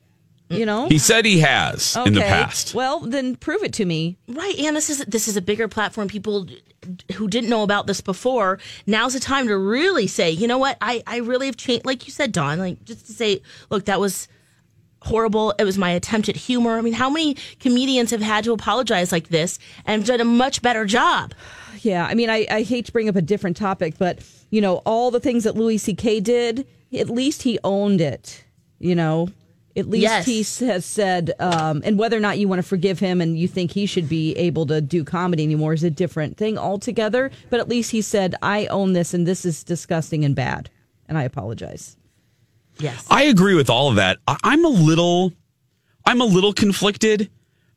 You 0.49 0.65
know, 0.65 0.87
He 0.87 0.99
said 0.99 1.25
he 1.25 1.39
has 1.39 1.97
in 2.05 2.13
the 2.13 2.21
past. 2.21 2.75
Well, 2.75 2.99
then 2.99 3.35
prove 3.35 3.63
it 3.63 3.73
to 3.73 3.85
me. 3.85 4.17
Right, 4.27 4.57
and 4.59 4.75
this 4.75 4.89
is 4.89 4.99
this 5.05 5.27
is 5.27 5.35
a 5.35 5.41
bigger 5.41 5.67
platform. 5.67 6.07
People 6.07 6.47
who 7.15 7.27
didn't 7.27 7.49
know 7.49 7.63
about 7.63 7.87
this 7.87 7.99
before, 7.99 8.59
now's 8.85 9.13
the 9.13 9.19
time 9.19 9.47
to 9.47 9.57
really 9.57 10.05
say, 10.05 10.29
you 10.29 10.47
know 10.47 10.59
what, 10.59 10.77
I 10.81 11.01
I 11.07 11.17
really 11.17 11.47
have 11.47 11.57
changed. 11.57 11.85
Like 11.85 12.05
you 12.05 12.11
said, 12.11 12.31
Dawn, 12.31 12.59
like 12.59 12.83
just 12.83 13.07
to 13.07 13.13
say, 13.13 13.41
look, 13.71 13.85
that 13.85 13.99
was 13.99 14.27
horrible. 15.01 15.53
It 15.57 15.63
was 15.63 15.77
my 15.77 15.91
attempt 15.91 16.29
at 16.29 16.35
humor. 16.35 16.77
I 16.77 16.81
mean, 16.81 16.93
how 16.93 17.09
many 17.09 17.35
comedians 17.59 18.11
have 18.11 18.21
had 18.21 18.43
to 18.43 18.53
apologize 18.53 19.11
like 19.11 19.29
this 19.29 19.57
and 19.85 20.05
done 20.05 20.21
a 20.21 20.25
much 20.25 20.61
better 20.61 20.85
job? 20.85 21.33
Yeah, 21.81 22.05
I 22.05 22.13
mean, 22.15 22.29
I, 22.29 22.45
I 22.49 22.61
hate 22.63 22.85
to 22.85 22.91
bring 22.91 23.09
up 23.09 23.15
a 23.15 23.21
different 23.21 23.57
topic, 23.57 23.95
but 23.97 24.19
you 24.51 24.61
know, 24.61 24.77
all 24.85 25.11
the 25.11 25.19
things 25.19 25.43
that 25.43 25.55
Louis 25.55 25.77
C.K. 25.77 26.19
did, 26.19 26.67
at 26.93 27.09
least 27.09 27.43
he 27.43 27.57
owned 27.63 28.01
it. 28.01 28.43
You 28.79 28.93
know, 28.95 29.29
at 29.77 29.89
least 29.89 30.03
Yes. 30.03 30.25
he 30.25 30.65
has 30.67 30.85
said, 30.85 31.33
um, 31.39 31.81
and 31.85 31.97
whether 31.99 32.15
or 32.15 32.19
not 32.21 32.37
you 32.39 32.47
want 32.47 32.59
to 32.59 32.63
forgive 32.67 32.99
him 32.99 33.19
and 33.21 33.37
you 33.37 33.47
think 33.47 33.71
he 33.71 33.85
should 33.85 34.07
be 34.07 34.33
able 34.37 34.65
to 34.67 34.79
do 34.81 35.03
comedy 35.03 35.43
anymore 35.43 35.73
is 35.73 35.83
a 35.83 35.89
different 35.89 36.37
thing 36.37 36.57
altogether. 36.57 37.29
But 37.49 37.59
at 37.59 37.67
least 37.67 37.91
he 37.91 38.01
said, 38.01 38.35
I 38.41 38.67
own 38.67 38.93
this 38.93 39.13
and 39.13 39.27
this 39.27 39.45
is 39.45 39.63
disgusting 39.63 40.23
and 40.23 40.35
bad, 40.35 40.69
and 41.09 41.17
I 41.17 41.23
apologize. 41.23 41.97
Yes. 42.79 43.05
I 43.09 43.23
agree 43.23 43.55
with 43.55 43.69
all 43.69 43.89
of 43.89 43.95
that. 43.95 44.17
I, 44.27 44.37
I'm 44.43 44.63
a 44.65 44.69
little, 44.69 45.33
I'm 46.05 46.21
a 46.21 46.25
little 46.25 46.53
conflicted. 46.53 47.29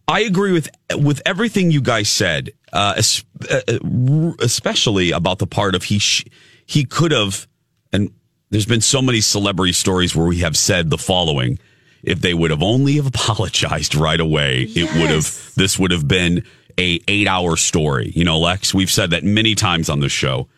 I 0.07 0.21
agree 0.21 0.53
with 0.53 0.71
with 0.97 1.21
everything 1.27 1.71
you 1.71 1.83
guys 1.83 2.09
said, 2.09 2.51
uh, 2.73 2.95
es- 2.97 3.25
uh, 3.51 3.61
uh, 3.69 4.33
especially 4.41 5.11
about 5.11 5.39
the 5.39 5.47
part 5.47 5.75
of 5.75 5.83
he 5.85 5.99
sh- 5.99 6.25
he 6.65 6.85
could 6.85 7.13
have, 7.13 7.47
and 7.93 8.11
there's 8.49 8.65
been 8.65 8.81
so 8.81 9.03
many 9.03 9.21
celebrity 9.21 9.73
stories 9.73 10.17
where 10.17 10.27
we 10.27 10.39
have 10.39 10.57
said 10.57 10.89
the 10.89 10.97
following: 10.97 11.59
if 12.03 12.21
they 12.21 12.35
would 12.35 12.51
have 12.51 12.63
only 12.63 12.97
have 12.97 13.07
apologized 13.07 13.95
right 13.95 14.21
away, 14.21 14.63
it 14.69 14.93
would 14.95 15.11
have 15.11 15.53
this 15.57 15.79
would 15.79 15.91
have 15.91 16.07
been 16.07 16.45
a 16.79 17.01
eight 17.09 17.27
hour 17.27 17.57
story. 17.57 18.13
You 18.15 18.25
know, 18.25 18.39
Lex, 18.39 18.73
we've 18.73 18.91
said 18.91 19.11
that 19.11 19.25
many 19.25 19.55
times 19.55 19.89
on 19.89 20.01
the 20.01 20.09
show. 20.09 20.49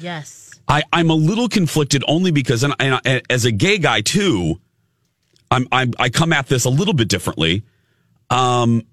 Yes. 0.00 0.50
I, 0.68 0.84
I'm 0.92 1.10
a 1.10 1.14
little 1.14 1.48
conflicted 1.48 2.04
only 2.06 2.30
because, 2.30 2.62
and, 2.62 2.74
and, 2.78 3.00
and 3.04 3.22
as 3.28 3.44
a 3.44 3.50
gay 3.50 3.78
guy 3.78 4.02
too, 4.02 4.60
I'm, 5.50 5.66
I'm 5.72 5.92
I 5.98 6.10
come 6.10 6.32
at 6.32 6.46
this 6.46 6.64
a 6.64 6.70
little 6.70 6.94
bit 6.94 7.08
differently. 7.08 7.64
Um, 8.30 8.86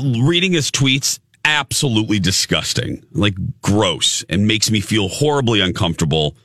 reading 0.00 0.52
his 0.52 0.70
tweets 0.70 1.18
absolutely 1.44 2.20
disgusting, 2.20 3.04
like 3.12 3.34
gross, 3.60 4.24
and 4.28 4.46
makes 4.46 4.70
me 4.70 4.80
feel 4.80 5.08
horribly 5.08 5.60
uncomfortable. 5.60 6.36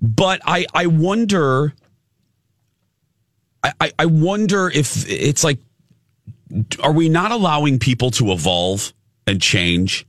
But 0.00 0.40
I 0.44 0.66
I 0.72 0.86
wonder, 0.86 1.74
I 3.80 3.92
I, 3.98 4.06
wonder 4.06 4.70
if 4.70 5.08
it's 5.08 5.42
like, 5.42 5.58
are 6.82 6.92
we 6.92 7.08
not 7.08 7.30
allowing 7.30 7.78
people 7.78 8.10
to 8.12 8.32
evolve 8.32 8.92
and 9.26 9.40
change? 9.40 10.06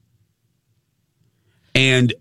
And 1.73 2.13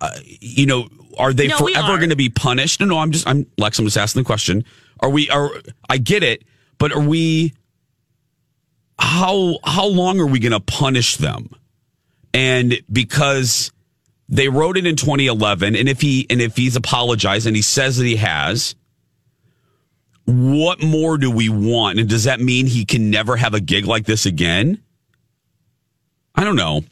uh, 0.00 0.18
you 0.22 0.66
know, 0.66 0.88
are 1.18 1.32
they 1.32 1.48
No, 1.48 1.58
forever 1.58 1.96
going 1.96 2.10
to 2.10 2.16
be 2.16 2.28
punished? 2.28 2.80
No, 2.80 2.86
no, 2.86 2.98
I'm 2.98 3.10
just, 3.10 3.26
I'm 3.26 3.46
Lex. 3.58 3.78
I'm 3.78 3.84
just 3.86 3.96
asking 3.96 4.22
the 4.22 4.26
question. 4.26 4.64
Are 5.00 5.10
we? 5.10 5.30
Are 5.30 5.50
I 5.88 5.98
get 5.98 6.22
it, 6.22 6.44
but 6.78 6.92
are 6.92 7.00
we? 7.00 7.54
How 8.98 9.58
how 9.64 9.86
long 9.86 10.20
are 10.20 10.26
we 10.26 10.38
going 10.38 10.52
to 10.52 10.60
punish 10.60 11.16
them? 11.16 11.50
And 12.32 12.80
because 12.90 13.72
they 14.28 14.48
wrote 14.48 14.76
it 14.76 14.86
in 14.86 14.96
2011, 14.96 15.76
and 15.76 15.88
if 15.88 16.00
he 16.00 16.26
and 16.30 16.40
if 16.40 16.56
he's 16.56 16.76
apologized 16.76 17.46
and 17.46 17.56
he 17.56 17.62
says 17.62 17.96
that 17.98 18.06
he 18.06 18.16
has, 18.16 18.74
what 20.26 20.82
more 20.82 21.18
do 21.18 21.30
we 21.30 21.48
want? 21.48 21.98
And 21.98 22.08
does 22.08 22.24
that 22.24 22.40
mean 22.40 22.66
he 22.66 22.84
can 22.84 23.10
never 23.10 23.36
have 23.36 23.54
a 23.54 23.60
gig 23.60 23.86
like 23.86 24.06
this 24.06 24.26
again? 24.26 24.82
I 26.34 26.44
don't 26.44 26.56
know. 26.56 26.82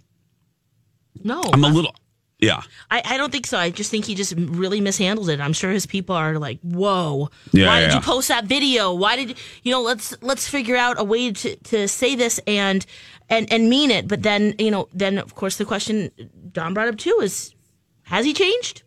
No. 1.25 1.43
I'm 1.53 1.65
a 1.65 1.69
little, 1.69 1.95
yeah. 2.39 2.63
I, 2.91 3.03
I 3.05 3.17
don't 3.17 3.31
think 3.31 3.47
so. 3.47 3.57
I 3.57 3.71
just 3.71 3.91
think 3.91 4.05
he 4.05 4.15
just 4.15 4.35
really 4.37 4.81
mishandled 4.81 5.29
it. 5.31 5.41
I'm 5.41 5.53
sure 5.53 5.71
his 5.71 5.87
people 5.87 6.17
are 6.17 6.39
like, 6.39 6.59
"Whoa, 6.61 7.31
Yeah, 7.53 7.69
why 7.69 7.81
yeah, 7.81 7.87
did 7.87 7.91
yeah. 7.91 7.95
you 7.97 8.03
post 8.03 8.29
that 8.29 8.45
video? 8.45 8.93
Why 8.93 9.17
did 9.17 9.31
you 9.31 9.35
you 9.63 9.73
know? 9.73 9.81
Let's 9.83 10.15
let's 10.23 10.49
figure 10.49 10.77
out 10.77 10.99
a 10.99 11.05
way 11.05 11.31
to, 11.33 11.57
to 11.57 11.87
say 11.87 12.17
this 12.17 12.41
and 12.47 12.85
and 13.29 13.51
and 13.53 13.71
mean 13.71 13.93
it." 13.93 14.09
But 14.09 14.25
then 14.25 14.55
you 14.59 14.73
know, 14.73 14.89
then 14.93 15.19
of 15.19 15.37
course 15.37 15.57
the 15.57 15.65
question 15.65 16.11
Dawn 16.51 16.75
brought 16.75 16.89
up 16.89 16.99
too 16.99 17.21
is, 17.23 17.55
has 18.03 18.25
he 18.25 18.33
changed? 18.33 18.83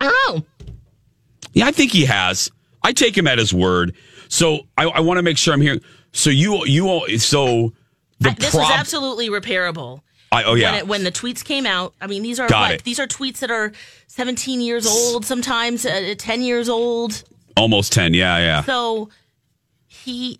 I 0.00 0.06
don't 0.06 0.34
know. 0.34 0.46
Yeah, 1.52 1.66
I 1.66 1.72
think 1.72 1.92
he 1.92 2.06
has. 2.06 2.50
I 2.82 2.92
take 2.92 3.16
him 3.16 3.26
at 3.26 3.38
his 3.38 3.52
word. 3.52 3.94
So 4.28 4.60
I, 4.76 4.84
I 4.84 5.00
want 5.00 5.18
to 5.18 5.22
make 5.22 5.36
sure 5.38 5.52
I'm 5.52 5.60
hearing. 5.60 5.80
So 6.12 6.30
you 6.30 6.64
you 6.66 6.88
all 6.88 7.06
so 7.18 7.72
the 8.20 8.30
I- 8.30 8.34
this 8.34 8.50
prob- 8.50 8.62
was 8.62 8.70
absolutely 8.72 9.28
repairable. 9.28 10.00
I, 10.32 10.44
oh 10.44 10.54
yeah. 10.54 10.70
When, 10.70 10.78
it, 10.78 10.86
when 10.86 11.04
the 11.04 11.10
tweets 11.12 11.44
came 11.44 11.66
out, 11.66 11.92
I 12.00 12.06
mean, 12.06 12.22
these 12.22 12.38
are 12.38 12.48
Got 12.48 12.70
what? 12.70 12.84
These 12.84 13.00
are 13.00 13.06
tweets 13.08 13.38
that 13.38 13.50
are 13.50 13.72
17 14.06 14.60
years 14.60 14.86
old, 14.86 15.24
sometimes 15.24 15.84
uh, 15.84 16.14
10 16.16 16.42
years 16.42 16.68
old. 16.68 17.24
Almost 17.56 17.92
ten. 17.92 18.14
Yeah, 18.14 18.38
yeah. 18.38 18.62
So 18.62 19.10
he 19.88 20.38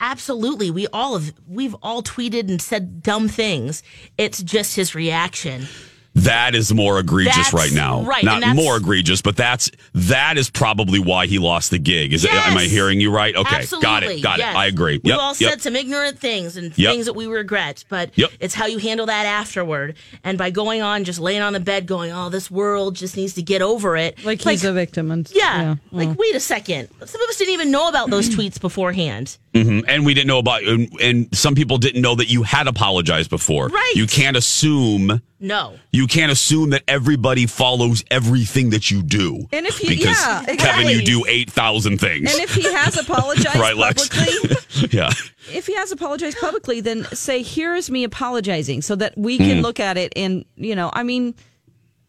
absolutely 0.00 0.70
we 0.72 0.88
all 0.92 1.16
have 1.16 1.32
we've 1.46 1.76
all 1.82 2.02
tweeted 2.02 2.48
and 2.50 2.60
said 2.60 3.02
dumb 3.02 3.28
things. 3.28 3.82
It's 4.18 4.42
just 4.42 4.74
his 4.74 4.94
reaction. 4.94 5.66
That 6.14 6.54
is 6.54 6.72
more 6.74 6.98
egregious 6.98 7.36
That's 7.36 7.52
right 7.54 7.72
now. 7.72 8.02
right, 8.02 8.22
Not 8.22 8.54
more 8.54 8.76
egregious, 8.76 9.22
but 9.22 9.34
that's 9.34 9.70
that 9.94 10.36
is 10.36 10.50
probably 10.50 10.98
why 10.98 11.26
he 11.26 11.38
lost 11.38 11.70
the 11.70 11.78
gig. 11.78 12.12
Is 12.12 12.24
it, 12.24 12.32
am 12.34 12.56
I 12.58 12.64
hearing 12.64 13.00
you 13.00 13.10
right? 13.10 13.34
Okay, 13.34 13.56
Absolutely, 13.56 13.82
got 13.86 14.02
it, 14.02 14.22
got 14.22 14.38
yes. 14.38 14.54
it. 14.54 14.58
I 14.58 14.66
agree. 14.66 15.00
We've 15.02 15.06
Yep, 15.12 15.18
all 15.18 15.34
yep. 15.38 15.50
said 15.50 15.62
some 15.62 15.74
ignorant 15.74 16.18
things 16.18 16.56
and 16.58 16.76
Yep. 16.76 16.92
things 16.92 17.06
that 17.06 17.14
we 17.14 17.26
regret, 17.26 17.84
but 17.88 18.10
Yep. 18.16 18.30
it's 18.40 18.54
how 18.54 18.66
you 18.66 18.76
handle 18.78 19.06
that 19.06 19.24
afterward. 19.24 19.94
And 20.22 20.36
by 20.36 20.50
going 20.50 20.82
on, 20.82 21.04
just 21.04 21.18
laying 21.18 21.40
on 21.40 21.54
the 21.54 21.60
bed, 21.60 21.86
going, 21.86 22.12
"Oh, 22.12 22.28
this 22.28 22.50
world 22.50 22.94
just 22.94 23.16
needs 23.16 23.32
to 23.34 23.42
get 23.42 23.62
over 23.62 23.96
it." 23.96 24.22
Like 24.22 24.42
he's 24.42 24.64
a 24.64 24.72
victim, 24.72 25.10
and 25.10 25.26
yeah, 25.34 25.76
like 25.92 26.08
well. 26.08 26.16
wait 26.18 26.34
a 26.34 26.40
second. 26.40 26.88
Some 27.06 27.22
of 27.22 27.28
us 27.30 27.36
didn't 27.36 27.54
even 27.54 27.70
know 27.70 27.88
about 27.88 28.10
those 28.10 28.28
tweets 28.36 28.60
beforehand. 28.60 29.38
Mhm. 29.54 29.84
And 29.86 30.06
we 30.06 30.14
didn't 30.14 30.28
know 30.28 30.38
about, 30.38 30.62
and, 30.62 30.88
and 31.02 31.28
some 31.36 31.54
people 31.54 31.76
didn't 31.76 32.00
know 32.00 32.14
that 32.14 32.30
you 32.30 32.42
had 32.42 32.66
apologized 32.66 33.28
before. 33.28 33.68
Right. 33.68 33.92
You 33.94 34.06
can't 34.06 34.34
assume. 34.36 35.20
No. 35.40 35.74
You 35.92 36.01
can't 36.06 36.30
assume 36.32 36.70
that 36.70 36.82
everybody 36.88 37.46
follows 37.46 38.04
everything 38.10 38.70
that 38.70 38.90
you 38.90 39.02
do. 39.02 39.46
And 39.52 39.66
if 39.66 39.82
you- 39.82 39.88
because 39.90 40.16
yeah, 40.20 40.44
Kevin, 40.56 40.88
you 40.88 41.02
do 41.04 41.24
eight 41.28 41.50
thousand 41.50 41.98
things. 41.98 42.32
And 42.32 42.42
if 42.42 42.54
he 42.54 42.62
has 42.72 42.96
apologized 42.98 43.56
Right, 43.58 43.74
publicly, 43.76 44.88
yeah. 44.98 45.10
if 45.52 45.66
he 45.66 45.74
has 45.74 45.92
apologized 45.92 46.38
publicly, 46.38 46.80
then 46.80 47.04
say, 47.12 47.42
"Here 47.42 47.74
is 47.74 47.90
me 47.90 48.04
apologizing," 48.04 48.82
so 48.82 48.94
that 48.96 49.16
we 49.16 49.38
can 49.38 49.58
Mm. 49.58 49.62
look 49.62 49.80
at 49.80 49.96
it 49.98 50.12
and 50.16 50.44
you 50.56 50.74
know, 50.74 50.90
I 50.92 51.02
mean, 51.02 51.34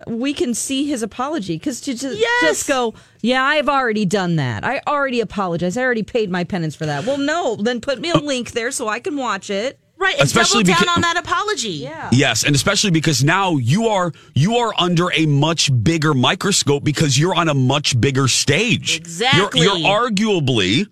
we 0.08 0.34
can 0.34 0.54
see 0.54 0.86
his 0.86 1.02
apology 1.02 1.56
because 1.58 1.80
to 1.82 1.94
just, 1.94 2.20
Yes. 2.20 2.42
just 2.42 2.68
go, 2.68 2.94
"Yeah, 3.22 3.44
I've 3.44 3.70
already 3.70 4.06
done 4.06 4.36
that. 4.36 4.66
I 4.66 4.82
already 4.88 5.20
apologized. 5.22 5.78
I 5.78 5.82
already 5.82 6.04
paid 6.04 6.30
my 6.30 6.44
penance 6.44 6.76
for 6.76 6.86
that." 6.86 7.06
Well, 7.06 7.18
no, 7.18 7.56
then 7.56 7.80
put 7.82 8.00
me 8.00 8.10
a 8.12 8.18
link 8.18 8.52
there 8.52 8.72
so 8.72 8.88
I 8.90 9.00
can 9.00 9.16
watch 9.16 9.50
it. 9.50 9.80
Right, 10.04 10.16
and 10.16 10.24
Especially 10.26 10.64
double 10.64 10.74
down 10.74 10.82
because- 10.82 10.96
on 10.98 11.02
that 11.02 11.18
apology. 11.18 11.70
Yeah. 11.70 12.10
Yes, 12.12 12.44
and 12.44 12.56
especially 12.56 12.92
because 12.92 13.24
now 13.24 13.56
you 13.56 13.88
are 13.88 14.12
you 14.36 14.58
are 14.58 14.74
under 14.78 15.12
a 15.14 15.26
much 15.26 15.72
bigger 15.84 16.14
microscope 16.14 16.84
because 16.84 17.18
you're 17.18 17.34
on 17.36 17.48
a 17.48 17.54
much 17.54 18.00
bigger 18.00 18.28
stage. 18.28 18.98
Exactly. 18.98 19.62
You're, 19.62 19.78
you're 19.78 19.88
arguably 19.90 20.88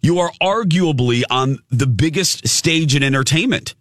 you 0.00 0.20
are 0.20 0.30
arguably 0.40 1.24
on 1.28 1.58
the 1.70 1.86
biggest 1.88 2.46
stage 2.46 2.94
in 2.94 3.02
entertainment. 3.02 3.74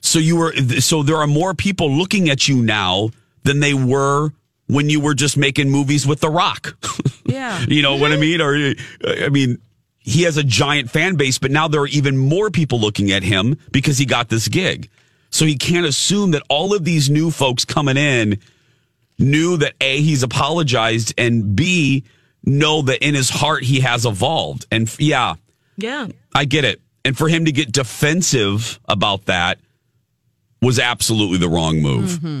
So 0.00 0.20
you 0.20 0.36
were 0.36 0.52
so 0.80 1.02
there 1.02 1.16
are 1.16 1.26
more 1.26 1.52
people 1.52 1.90
looking 1.90 2.30
at 2.30 2.46
you 2.46 2.62
now 2.62 3.10
than 3.42 3.58
they 3.58 3.74
were 3.74 4.30
when 4.68 4.88
you 4.88 5.00
were 5.00 5.14
just 5.14 5.36
making 5.36 5.70
movies 5.70 6.06
with 6.06 6.20
The 6.20 6.30
Rock. 6.30 6.76
Yeah. 7.28 7.64
You 7.66 7.82
know 7.82 7.96
what 7.96 8.12
I 8.12 8.16
mean? 8.16 8.40
Or 8.40 8.54
I 9.04 9.28
mean, 9.30 9.58
he 10.06 10.22
has 10.22 10.36
a 10.36 10.44
giant 10.44 10.88
fan 10.88 11.16
base, 11.16 11.38
but 11.38 11.50
now 11.50 11.66
there 11.66 11.80
are 11.80 11.88
even 11.88 12.16
more 12.16 12.48
people 12.48 12.78
looking 12.80 13.10
at 13.10 13.24
him 13.24 13.58
because 13.72 13.98
he 13.98 14.06
got 14.06 14.28
this 14.28 14.46
gig. 14.46 14.88
So 15.30 15.44
he 15.44 15.56
can't 15.56 15.84
assume 15.84 16.30
that 16.30 16.42
all 16.48 16.72
of 16.74 16.84
these 16.84 17.10
new 17.10 17.32
folks 17.32 17.64
coming 17.64 17.96
in 17.96 18.38
knew 19.18 19.56
that 19.56 19.74
A, 19.80 20.00
he's 20.00 20.22
apologized, 20.22 21.12
and 21.18 21.56
B, 21.56 22.04
know 22.44 22.82
that 22.82 23.04
in 23.04 23.16
his 23.16 23.28
heart 23.28 23.64
he 23.64 23.80
has 23.80 24.06
evolved. 24.06 24.64
And 24.70 24.86
f- 24.86 25.00
yeah, 25.00 25.34
Yeah. 25.76 26.06
I 26.32 26.44
get 26.44 26.64
it. 26.64 26.80
And 27.04 27.18
for 27.18 27.28
him 27.28 27.44
to 27.46 27.52
get 27.52 27.72
defensive 27.72 28.78
about 28.88 29.24
that 29.26 29.58
was 30.62 30.78
absolutely 30.78 31.38
the 31.38 31.48
wrong 31.48 31.80
move. 31.82 32.10
Mm-hmm. 32.10 32.40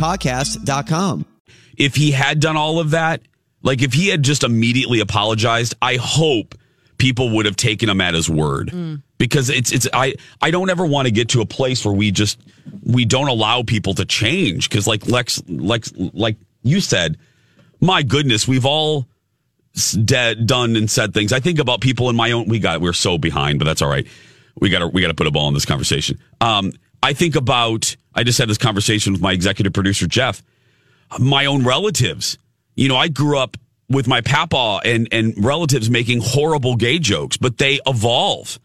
UAPpodcast.com. 0.00 1.26
if 1.76 1.94
he 1.96 2.10
had 2.10 2.40
done 2.40 2.56
all 2.56 2.78
of 2.80 2.90
that, 2.90 3.22
like 3.62 3.82
if 3.82 3.92
he 3.92 4.08
had 4.08 4.22
just 4.22 4.44
immediately 4.44 5.00
apologized, 5.00 5.74
I 5.82 5.96
hope 5.96 6.54
people 6.98 7.30
would 7.36 7.46
have 7.46 7.56
taken 7.56 7.88
him 7.88 8.00
at 8.00 8.14
his 8.14 8.28
word. 8.28 9.00
Because 9.18 9.50
it's 9.50 9.70
it's 9.72 9.86
I 9.92 10.14
I 10.40 10.50
don't 10.50 10.70
ever 10.70 10.86
want 10.86 11.06
to 11.06 11.12
get 11.12 11.28
to 11.30 11.42
a 11.42 11.46
place 11.46 11.84
where 11.84 11.92
we 11.94 12.10
just 12.10 12.40
we 12.82 13.04
don't 13.04 13.28
allow 13.28 13.62
people 13.62 13.92
to 13.94 14.04
change 14.06 14.70
cuz 14.70 14.86
like 14.86 15.06
Lex 15.08 15.42
Lex 15.46 15.92
like 15.96 16.36
you 16.62 16.80
said, 16.80 17.18
my 17.80 18.02
goodness, 18.02 18.48
we've 18.48 18.64
all 18.64 19.06
s- 19.76 19.92
dead, 19.92 20.46
done 20.46 20.74
and 20.76 20.90
said 20.90 21.12
things. 21.12 21.32
I 21.34 21.40
think 21.40 21.58
about 21.58 21.82
people 21.82 22.08
in 22.08 22.16
my 22.16 22.32
own 22.32 22.46
we 22.48 22.58
got 22.60 22.80
we're 22.80 22.94
so 22.94 23.18
behind, 23.18 23.58
but 23.58 23.66
that's 23.66 23.82
all 23.82 23.90
right. 23.90 24.06
We 24.58 24.70
got 24.70 24.78
to 24.80 24.88
we 24.88 25.02
got 25.02 25.08
to 25.08 25.14
put 25.14 25.26
a 25.26 25.30
ball 25.30 25.48
in 25.48 25.54
this 25.54 25.66
conversation. 25.66 26.18
Um 26.40 26.72
I 27.02 27.12
think 27.12 27.36
about 27.36 27.96
I 28.14 28.24
just 28.24 28.38
had 28.38 28.48
this 28.48 28.58
conversation 28.58 29.12
with 29.12 29.22
my 29.22 29.32
executive 29.32 29.72
producer 29.72 30.06
Jeff 30.06 30.42
my 31.18 31.46
own 31.46 31.64
relatives. 31.64 32.38
You 32.76 32.88
know, 32.88 32.96
I 32.96 33.08
grew 33.08 33.38
up 33.38 33.56
with 33.88 34.06
my 34.06 34.20
papa 34.20 34.80
and 34.84 35.08
and 35.10 35.34
relatives 35.36 35.90
making 35.90 36.20
horrible 36.22 36.76
gay 36.76 36.98
jokes, 36.98 37.36
but 37.36 37.58
they 37.58 37.80
evolve 37.86 38.58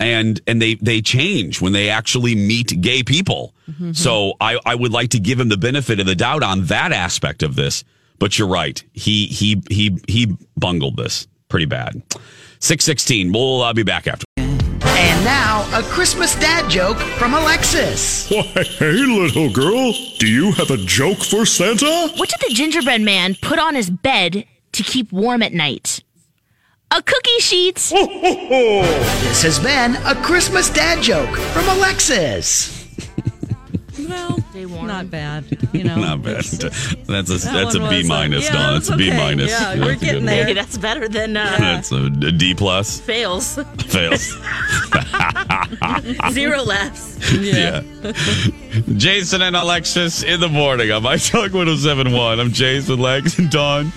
and 0.00 0.40
and 0.46 0.60
they 0.60 0.74
they 0.76 1.00
change 1.00 1.60
when 1.60 1.72
they 1.72 1.88
actually 1.88 2.34
meet 2.34 2.80
gay 2.80 3.02
people. 3.02 3.54
So 3.92 4.34
I 4.40 4.58
I 4.66 4.74
would 4.74 4.92
like 4.92 5.10
to 5.10 5.20
give 5.20 5.38
him 5.38 5.48
the 5.48 5.56
benefit 5.56 6.00
of 6.00 6.06
the 6.06 6.14
doubt 6.14 6.42
on 6.42 6.66
that 6.66 6.92
aspect 6.92 7.42
of 7.42 7.54
this. 7.54 7.84
But 8.18 8.38
you're 8.38 8.48
right. 8.48 8.82
He 8.92 9.26
he 9.26 9.62
he 9.70 9.98
he 10.08 10.36
bungled 10.56 10.96
this 10.96 11.26
pretty 11.48 11.66
bad. 11.66 12.02
616. 12.60 13.32
We'll 13.32 13.62
uh, 13.62 13.72
be 13.72 13.82
back 13.82 14.06
after. 14.06 14.24
And 15.06 15.22
now, 15.22 15.68
a 15.78 15.82
Christmas 15.82 16.34
dad 16.36 16.70
joke 16.70 16.96
from 16.96 17.34
Alexis. 17.34 18.30
Why, 18.30 18.42
hey, 18.42 18.92
little 18.92 19.50
girl, 19.52 19.92
do 20.18 20.26
you 20.26 20.52
have 20.52 20.70
a 20.70 20.78
joke 20.78 21.18
for 21.18 21.44
Santa? 21.44 22.10
What 22.16 22.30
did 22.30 22.40
the 22.48 22.54
gingerbread 22.54 23.02
man 23.02 23.36
put 23.42 23.58
on 23.58 23.74
his 23.74 23.90
bed 23.90 24.46
to 24.72 24.82
keep 24.82 25.12
warm 25.12 25.42
at 25.42 25.52
night? 25.52 26.02
A 26.90 27.02
cookie 27.02 27.38
sheet. 27.40 27.76
This 27.76 29.42
has 29.42 29.58
been 29.58 29.96
a 30.06 30.14
Christmas 30.22 30.70
dad 30.70 31.02
joke 31.02 31.36
from 31.36 31.68
Alexis. 31.68 32.88
Well, 34.08 34.33
not 34.54 35.10
bad. 35.10 35.44
You 35.74 35.82
know, 35.82 35.96
Not 35.96 36.22
bad. 36.22 36.38
it's- 36.44 36.94
That's 37.06 37.28
a 37.30 37.34
That 37.38 37.52
that's 37.52 37.74
a 37.74 37.80
one 37.80 37.90
B 37.90 37.96
was, 37.98 38.06
minus, 38.08 38.44
yeah, 38.44 38.52
Dawn. 38.52 38.76
It's 38.76 38.88
a 38.88 38.96
B 38.96 39.08
okay. 39.08 39.16
minus. 39.18 39.50
Yeah, 39.50 39.74
That's 39.74 39.80
we're 39.80 39.94
getting 39.96 40.14
one. 40.18 40.26
there. 40.26 40.44
Hey, 40.46 40.52
that's 40.52 40.78
better 40.78 41.08
than 41.08 41.36
uh, 41.36 41.44
That's 41.58 41.90
a, 41.90 42.04
a 42.04 42.10
D 42.32 42.54
plus. 42.54 43.00
fails. 43.00 43.56
Fails. 43.88 44.36
Zero 46.32 46.62
laughs. 46.62 47.18
Yeah. 47.32 47.82
Jason 48.96 49.42
and 49.42 49.56
Alexis 49.56 50.22
in 50.22 50.38
the 50.40 50.48
morning 50.48 50.92
on 50.92 51.02
My 51.02 51.16
Talk 51.16 51.52
1071. 51.52 52.38
I'm 52.40 52.52
Jason, 52.52 52.98
Lex, 53.00 53.38
and 53.38 53.50
Dawn. 53.50 53.92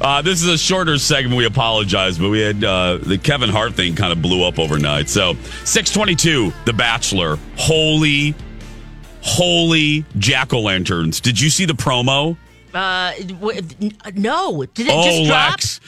Uh, 0.00 0.20
this 0.20 0.42
is 0.42 0.48
a 0.48 0.58
shorter 0.58 0.98
segment. 0.98 1.36
We 1.36 1.46
apologize, 1.46 2.18
but 2.18 2.28
we 2.30 2.40
had 2.40 2.62
uh, 2.62 2.98
the 2.98 3.16
Kevin 3.18 3.48
Hart 3.48 3.74
thing 3.74 3.94
kind 3.94 4.12
of 4.12 4.20
blew 4.20 4.44
up 4.44 4.58
overnight. 4.58 5.08
So, 5.08 5.34
622, 5.64 6.52
The 6.66 6.72
Bachelor. 6.74 7.38
Holy, 7.56 8.34
holy 9.22 10.04
jack 10.18 10.52
o' 10.52 10.60
lanterns. 10.60 11.20
Did 11.20 11.40
you 11.40 11.50
see 11.50 11.64
the 11.64 11.74
promo? 11.74 12.36
Uh, 12.74 13.12
w- 13.26 13.60
no. 14.14 14.64
Did 14.74 14.86
it 14.88 14.92
oh, 14.94 15.04
just 15.04 15.24
drop? 15.28 15.50
Lex. 15.52 15.80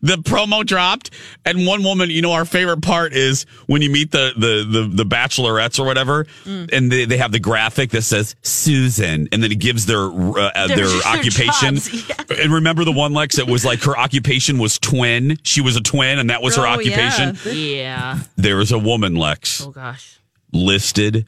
The 0.00 0.14
promo 0.14 0.64
dropped, 0.64 1.10
and 1.44 1.66
one 1.66 1.82
woman, 1.82 2.08
you 2.08 2.22
know, 2.22 2.30
our 2.30 2.44
favorite 2.44 2.82
part 2.82 3.12
is 3.12 3.46
when 3.66 3.82
you 3.82 3.90
meet 3.90 4.12
the 4.12 4.30
the 4.36 4.64
the, 4.82 4.88
the 4.88 5.02
bachelorettes 5.04 5.80
or 5.80 5.84
whatever, 5.86 6.24
Mm. 6.44 6.72
and 6.72 6.92
they, 6.92 7.04
they 7.04 7.16
have 7.16 7.32
the 7.32 7.40
graphic 7.40 7.90
that 7.90 8.02
says 8.02 8.36
Susan, 8.42 9.28
and 9.32 9.42
then 9.42 9.50
it 9.50 9.58
gives 9.58 9.86
their 9.86 10.04
uh, 10.04 10.52
uh, 10.54 10.68
Their- 10.68 10.86
their, 10.86 11.02
occupation. 11.04 11.78
yeah. 12.08 12.14
And 12.44 12.52
remember 12.52 12.84
the 12.84 12.92
one 12.92 13.12
Lex 13.12 13.34
that 13.38 13.48
was 13.48 13.64
like 13.64 13.82
her 13.82 13.98
occupation 13.98 14.58
was 14.58 14.78
twin. 14.78 15.36
She 15.42 15.60
was 15.60 15.74
a 15.74 15.80
twin, 15.80 16.20
and 16.20 16.30
that 16.30 16.42
was 16.42 16.54
her 16.54 16.64
Oh, 16.64 16.70
occupation. 16.74 17.36
yeah. 17.44 17.52
Yeah. 17.52 18.18
There 18.36 18.60
is 18.60 18.70
a 18.70 18.78
woman 18.78 19.16
Lex 19.16 19.62
Oh 19.66 19.72
gosh. 19.72 20.20
listed 20.52 21.26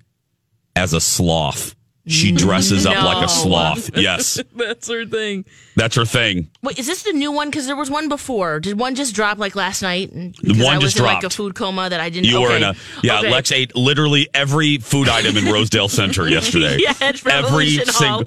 as 0.77 0.93
a 0.93 1.01
sloth. 1.01 1.75
She 2.07 2.33
dresses 2.33 2.87
up 2.87 3.05
like 3.05 3.25
a 3.25 3.29
sloth. 3.29 3.91
Yes, 3.97 4.43
That's 4.57 4.89
her 4.89 5.05
thing. 5.07 5.45
that's 5.77 5.95
her 5.97 6.05
thing. 6.07 6.51
Wait, 6.63 6.79
is 6.79 6.87
this 6.87 7.03
the 7.03 7.13
new 7.13 7.31
one? 7.31 7.51
Because 7.51 7.67
there 7.67 7.77
was 7.77 7.91
one 7.91 8.09
before. 8.09 8.59
Did 8.59 8.79
one 8.81 8.95
just 8.95 9.15
drop 9.15 9.39
like 9.39 9.55
last 9.55 9.83
night? 9.83 10.11
The 10.11 10.55
one 10.65 10.75
I 10.75 10.79
was 10.79 10.87
just 10.95 10.99
in 10.99 11.05
like 11.05 11.19
a 11.19 11.21
dropped. 11.23 11.35
food 11.37 11.55
coma 11.55 11.89
that 11.91 12.01
I 12.01 12.09
didn't. 12.09 12.27
You 12.27 12.39
okay. 12.39 12.45
were 12.49 12.57
in 12.57 12.63
a 12.63 12.75
yeah. 13.03 13.19
Okay. 13.19 13.31
Lex 13.31 13.53
ate 13.53 13.77
literally 13.77 14.29
every 14.35 14.79
food 14.79 15.09
item 15.09 15.37
in 15.37 15.45
Rosedale 15.53 15.89
Center 15.89 16.27
yesterday. 16.29 16.79
Yeah, 16.81 16.95
at 17.01 17.23
Revolution 17.25 17.85
Hall. 17.89 18.25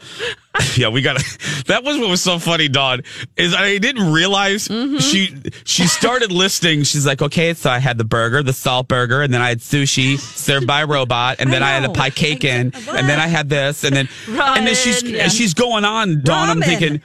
Yeah, 0.76 0.89
we 0.89 1.02
got 1.02 1.18
that 1.68 1.84
was 1.84 1.98
what 2.00 2.10
was 2.10 2.22
so 2.22 2.39
funny, 2.39 2.68
Dawn, 2.68 3.02
is 3.38 3.54
I 3.54 3.78
didn't 3.78 4.12
realize 4.12 4.68
Mm-hmm. 4.68 4.98
she 4.98 5.36
she 5.66 5.88
started 5.88 6.32
listing. 6.44 6.84
She's 6.84 7.06
like, 7.06 7.22
okay, 7.22 7.54
so 7.54 7.70
I 7.70 7.80
had 7.80 7.98
the 7.98 8.04
burger, 8.04 8.44
the 8.44 8.54
salt 8.54 8.88
burger, 8.88 9.22
and 9.22 9.34
then 9.34 9.42
I 9.42 9.50
had 9.50 9.60
sushi 9.60 10.20
served 10.20 10.68
by 10.68 10.82
a 10.82 10.88
robot, 10.88 11.38
and 11.39 11.50
I 11.50 11.52
then 11.52 11.63
I, 11.63 11.72
had 11.72 11.86
a 11.86 11.89
pie 11.89 12.10
cake 12.10 12.44
in, 12.44 12.74
and 12.74 13.10
then 13.10 13.20
I 13.20 13.28
had 13.28 13.50
this, 13.50 13.84
and 13.84 13.96
then 13.96 14.10
and 14.28 14.68
then 14.68 14.76
she's 14.76 15.04
yeah. 15.04 15.28
she's 15.28 15.54
going 15.54 15.86
on, 15.86 16.22
Dawn. 16.22 16.50
I'm 16.50 16.62
thinking, 16.62 17.02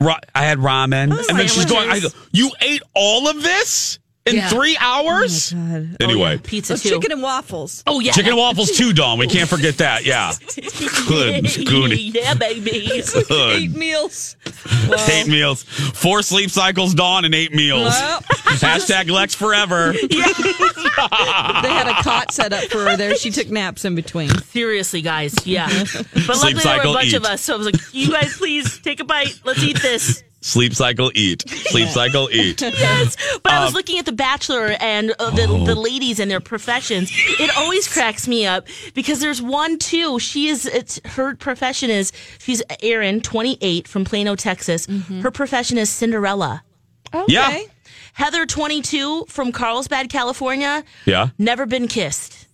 I 0.00 0.44
had 0.44 0.58
ramen, 0.58 1.16
and 1.28 1.38
then 1.38 1.48
she's 1.48 1.66
going, 1.66 1.88
I 1.90 2.00
go, 2.00 2.08
you 2.32 2.50
ate 2.60 2.82
all 2.94 3.28
of 3.28 3.42
this 3.42 3.98
in 4.26 4.36
Yeah. 4.36 4.48
three 4.48 4.76
oh 4.80 4.84
hours? 4.84 5.52
God. 5.52 5.96
Oh, 6.00 6.04
anyway. 6.04 6.38
Pizza 6.38 6.74
Oh, 6.74 6.76
too. 6.76 6.88
chicken 6.90 7.12
and 7.12 7.22
waffles. 7.22 7.82
oh 7.86 8.00
yeah. 8.00 8.12
Chicken 8.12 8.32
and 8.32 8.38
waffles 8.38 8.70
too, 8.72 8.92
Dawn. 8.92 9.18
We 9.18 9.26
can't 9.26 9.48
forget 9.48 9.78
that. 9.78 10.04
Yeah. 10.04 10.32
Good. 11.08 11.44
Goonie. 11.66 12.14
yeah, 12.14 12.34
baby. 12.34 12.90
Eight 12.92 13.10
Good. 13.28 13.74
meals. 13.76 14.36
Eight 15.08 15.26
meals. 15.26 15.62
Four 15.62 16.22
sleep 16.22 16.50
cycles, 16.50 16.94
Dawn, 16.94 17.24
and 17.24 17.34
eight 17.34 17.52
meals. 17.54 17.88
Well, 17.88 18.20
Hashtag 18.20 19.10
Lex 19.10 19.34
forever. 19.34 19.92
they 19.92 21.68
had 21.72 21.86
a 21.88 22.02
cot 22.02 22.32
set 22.32 22.52
up 22.52 22.64
for 22.64 22.84
her 22.84 22.96
there. 22.96 23.14
She 23.16 23.30
took 23.30 23.48
naps 23.48 23.84
in 23.84 23.94
between. 23.94 24.28
Seriously, 24.42 25.00
guys. 25.02 25.34
Yeah. 25.46 25.68
But 25.68 26.28
luckily 26.28 26.54
there 26.54 26.76
were 26.78 26.90
a 26.90 26.92
bunch 26.92 27.12
of 27.14 27.24
us, 27.24 27.40
so 27.42 27.54
I 27.54 27.56
was 27.56 27.66
like, 27.66 27.80
"You 27.92 28.10
guys, 28.12 28.36
please 28.36 28.78
take 28.80 29.00
a 29.00 29.04
bite. 29.04 29.40
Let's 29.44 29.62
eat 29.62 29.80
this." 29.80 30.22
Sleep 30.42 30.74
cycle, 30.74 31.12
eat. 31.14 31.48
Sleep 31.48 31.88
cycle, 31.88 32.28
eat. 32.32 32.60
Yes. 32.80 33.16
But 33.42 33.52
I 33.52 33.58
Um, 33.58 33.64
was 33.64 33.74
looking 33.74 33.98
at 33.98 34.06
The 34.06 34.12
Bachelor 34.12 34.74
and 34.80 35.12
uh, 35.18 35.30
the, 35.30 35.42
Oh. 35.48 35.64
the 35.66 35.74
ladies 35.74 36.18
and 36.18 36.30
their 36.30 36.40
professions. 36.40 37.10
It 37.38 37.50
always 37.58 37.86
cracks 37.86 38.26
me 38.26 38.46
up 38.46 38.66
because 38.94 39.20
there's 39.20 39.42
one 39.42 39.78
too. 39.78 40.18
She 40.18 40.48
is 40.48 40.64
it's 40.66 40.98
her 41.04 41.34
profession 41.34 41.90
is 41.90 42.10
she's 42.38 42.62
Erin, 42.82 43.20
28 43.20 43.86
from 43.86 44.04
Plano, 44.04 44.34
Texas. 44.34 44.86
Mm-hmm. 44.86 45.20
Her 45.20 45.30
profession 45.30 45.76
is 45.76 45.90
Cinderella. 45.90 46.62
Yeah. 47.28 47.58
Heather, 48.14 48.46
22 48.46 49.26
from 49.28 49.52
Carlsbad, 49.52 50.08
California. 50.10 50.84
Yeah. 51.06 51.28
Never 51.38 51.66
been 51.66 51.86
kissed. 51.88 52.46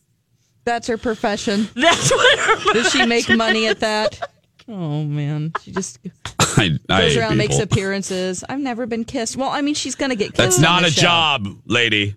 That's 0.64 0.88
her 0.88 0.98
profession. 0.98 1.68
That's 1.74 2.10
what 2.10 2.38
her 2.40 2.72
Does 2.72 2.90
she 2.90 3.06
make 3.06 3.28
money 3.28 3.66
at 3.68 3.80
that? 3.80 4.20
Oh 4.68 5.04
man, 5.04 5.52
she 5.62 5.70
just 5.72 5.98
I, 6.38 6.78
I 6.88 7.00
goes 7.02 7.14
hate 7.14 7.20
around, 7.20 7.36
makes 7.36 7.58
appearances. 7.58 8.42
I've 8.48 8.58
never 8.60 8.86
been 8.86 9.04
kissed. 9.04 9.36
Well, 9.36 9.50
I 9.50 9.60
mean, 9.62 9.74
she's 9.74 9.94
gonna 9.94 10.16
get 10.16 10.28
kissed. 10.34 10.36
That's 10.36 10.56
on 10.58 10.62
not 10.62 10.80
the 10.82 10.88
a 10.88 10.90
show. 10.90 11.02
job, 11.02 11.46
lady. 11.66 12.16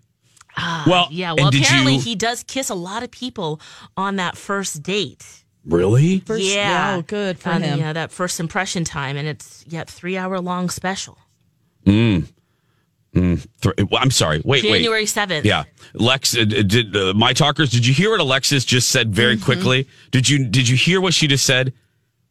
well, 0.87 1.07
Yeah, 1.11 1.33
well, 1.37 1.51
did 1.51 1.61
apparently 1.63 1.95
you 1.95 2.01
he 2.01 2.15
does 2.15 2.43
kiss 2.43 2.69
a 2.69 2.75
lot 2.75 3.03
of 3.03 3.11
people 3.11 3.61
on 3.95 4.15
that 4.17 4.35
first 4.35 4.81
date. 4.83 5.43
really? 5.63 6.19
First, 6.21 6.41
yeah. 6.43 6.95
oh, 6.97 7.01
good 7.03 7.37
for 7.39 7.49
On, 7.51 7.61
him. 7.61 7.79
Yeah, 7.79 7.93
that 7.93 8.11
first 8.11 8.39
impression 8.39 8.83
time, 8.83 9.15
and 9.15 9.27
it's 9.27 9.63
yeah, 9.67 9.83
three 9.85 10.17
hour 10.17 10.39
long 10.41 10.69
special. 10.69 11.17
Th- 13.13 13.47
well, 13.89 13.99
I'm 14.01 14.11
sorry. 14.11 14.41
Wait, 14.45 14.63
wait. 14.63 14.71
January 14.79 15.05
7th. 15.05 15.43
Yeah, 15.43 15.63
Lex. 15.93 16.37
Uh, 16.37 16.45
did 16.45 16.95
uh, 16.95 17.13
my 17.15 17.33
talkers? 17.33 17.69
Did 17.71 17.85
you 17.85 17.93
hear 17.93 18.11
what 18.11 18.19
Alexis 18.19 18.63
just 18.65 18.89
said 18.89 19.13
very 19.13 19.35
Mm-hmm. 19.35 19.45
quickly? 19.45 19.87
Did 20.11 20.29
you 20.29 20.45
Did 20.45 20.67
you 20.69 20.75
hear 20.77 21.01
what 21.01 21.13
she 21.13 21.27
just 21.27 21.45
said? 21.45 21.73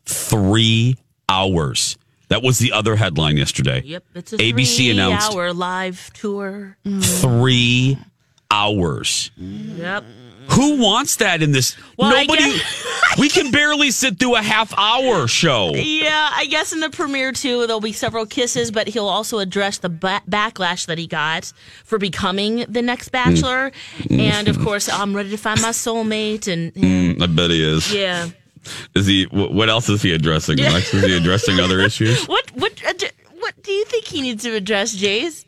Three 0.08 0.96
hours. 1.28 1.96
That 2.28 2.42
was 2.42 2.58
the 2.58 2.72
other 2.72 2.96
headline 2.96 3.36
yesterday. 3.36 3.82
Yep. 3.84 4.04
It's 4.14 4.32
a 4.32 4.36
ABC 4.36 4.76
three 4.76 4.90
announced 4.90 5.32
hour 5.32 5.52
live 5.52 6.10
tour. 6.14 6.76
three 7.00 7.98
hours. 8.50 9.30
Yep. 9.36 10.04
Who 10.52 10.80
wants 10.82 11.16
that 11.16 11.42
in 11.42 11.52
this? 11.52 11.76
Well, 11.98 12.10
I 12.14 12.24
Nobody. 12.24 12.58
we 13.18 13.28
can 13.28 13.50
barely 13.50 13.90
sit 13.90 14.18
through 14.18 14.36
a 14.36 14.42
half 14.42 14.72
hour 14.78 15.28
show. 15.28 15.74
Yeah, 15.74 16.30
I 16.32 16.46
guess 16.46 16.72
in 16.72 16.80
the 16.80 16.88
premiere 16.88 17.32
too, 17.32 17.66
there'll 17.66 17.80
be 17.82 17.92
several 17.92 18.24
kisses, 18.24 18.70
but 18.70 18.88
he'll 18.88 19.08
also 19.08 19.40
address 19.40 19.76
the 19.78 19.90
ba- 19.90 20.22
backlash 20.28 20.86
that 20.86 20.96
he 20.96 21.06
got 21.06 21.52
for 21.84 21.98
becoming 21.98 22.64
the 22.66 22.80
next 22.80 23.10
Bachelor, 23.10 23.72
and 24.10 24.48
of 24.48 24.58
course, 24.60 24.88
I'm 24.88 25.14
ready 25.14 25.28
to 25.30 25.36
find 25.36 25.60
my 25.60 25.70
soulmate, 25.70 26.48
and 26.50 26.72
Mm, 26.74 27.22
I 27.22 27.26
bet 27.26 27.50
he 27.50 27.62
is. 27.62 27.92
yeah. 27.94 28.28
Is 28.94 29.06
he? 29.06 29.24
What 29.24 29.68
else 29.68 29.88
is 29.88 30.02
he 30.02 30.12
addressing? 30.12 30.58
Lex? 30.58 30.92
Is 30.94 31.04
he 31.04 31.16
addressing 31.16 31.60
other 31.60 31.80
issues? 31.88 32.26
What 32.26 32.50
what 32.54 32.72
uh, 32.86 32.92
what 33.38 33.62
do 33.62 33.72
you 33.72 33.84
think 33.84 34.04
he 34.04 34.20
needs 34.22 34.42
to 34.44 34.54
address, 34.54 34.96
Jace? 34.96 35.44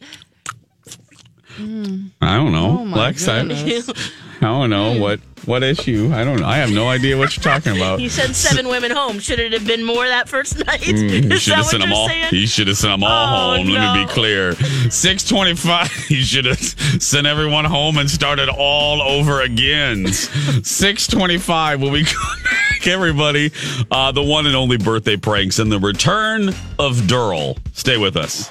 I 1.58 2.36
don't 2.36 2.52
know. 2.52 2.78
Oh, 2.80 2.96
Lex, 2.96 3.28
I, 3.28 3.42
I 4.40 4.44
don't 4.46 4.70
know 4.70 4.98
what 4.98 5.20
what 5.44 5.62
issue. 5.62 6.10
I 6.14 6.24
don't. 6.24 6.40
know. 6.40 6.46
I 6.46 6.56
have 6.56 6.70
no 6.70 6.88
idea 6.88 7.16
what 7.18 7.36
you're 7.36 7.42
talking 7.42 7.76
about. 7.76 8.00
you 8.00 8.08
sent 8.08 8.34
seven 8.36 8.68
women 8.68 8.90
home. 8.90 9.18
Should 9.18 9.38
it 9.38 9.52
have 9.52 9.66
been 9.66 9.84
more 9.84 10.06
that 10.06 10.28
first 10.28 10.56
night? 10.66 10.80
Mm, 10.80 11.10
he 11.10 11.34
Is 11.34 11.42
should 11.42 11.52
that 11.52 11.56
have 11.56 11.64
what 11.64 11.70
sent 11.70 11.80
them 11.82 11.90
you're 11.90 11.98
all. 11.98 12.08
saying? 12.08 12.24
He 12.30 12.46
should 12.46 12.68
have 12.68 12.76
sent 12.78 12.92
them 12.92 13.04
all 13.04 13.10
Oh, 13.10 13.56
home. 13.58 13.68
Let 13.68 13.94
me 13.96 14.04
be 14.04 14.10
clear. 14.10 14.54
Six 14.90 15.24
twenty-five. 15.24 15.90
He 16.08 16.22
should 16.22 16.44
have 16.46 16.58
sent 17.02 17.26
everyone 17.26 17.64
home 17.66 17.98
and 17.98 18.10
started 18.10 18.48
all 18.48 19.02
over 19.02 19.42
again. 19.42 20.06
Six 20.12 21.06
twenty-five. 21.06 21.80
Will 21.80 21.90
we 21.90 22.04
come 22.04 22.42
back, 22.44 22.86
everybody? 22.86 23.52
Uh, 23.90 24.12
the 24.12 24.22
one 24.22 24.46
and 24.46 24.56
only 24.56 24.76
birthday 24.78 25.16
pranks 25.16 25.58
and 25.58 25.70
the 25.70 25.78
return 25.78 26.50
of 26.78 27.06
Durrell. 27.06 27.58
Stay 27.72 27.98
with 27.98 28.16
us. 28.16 28.50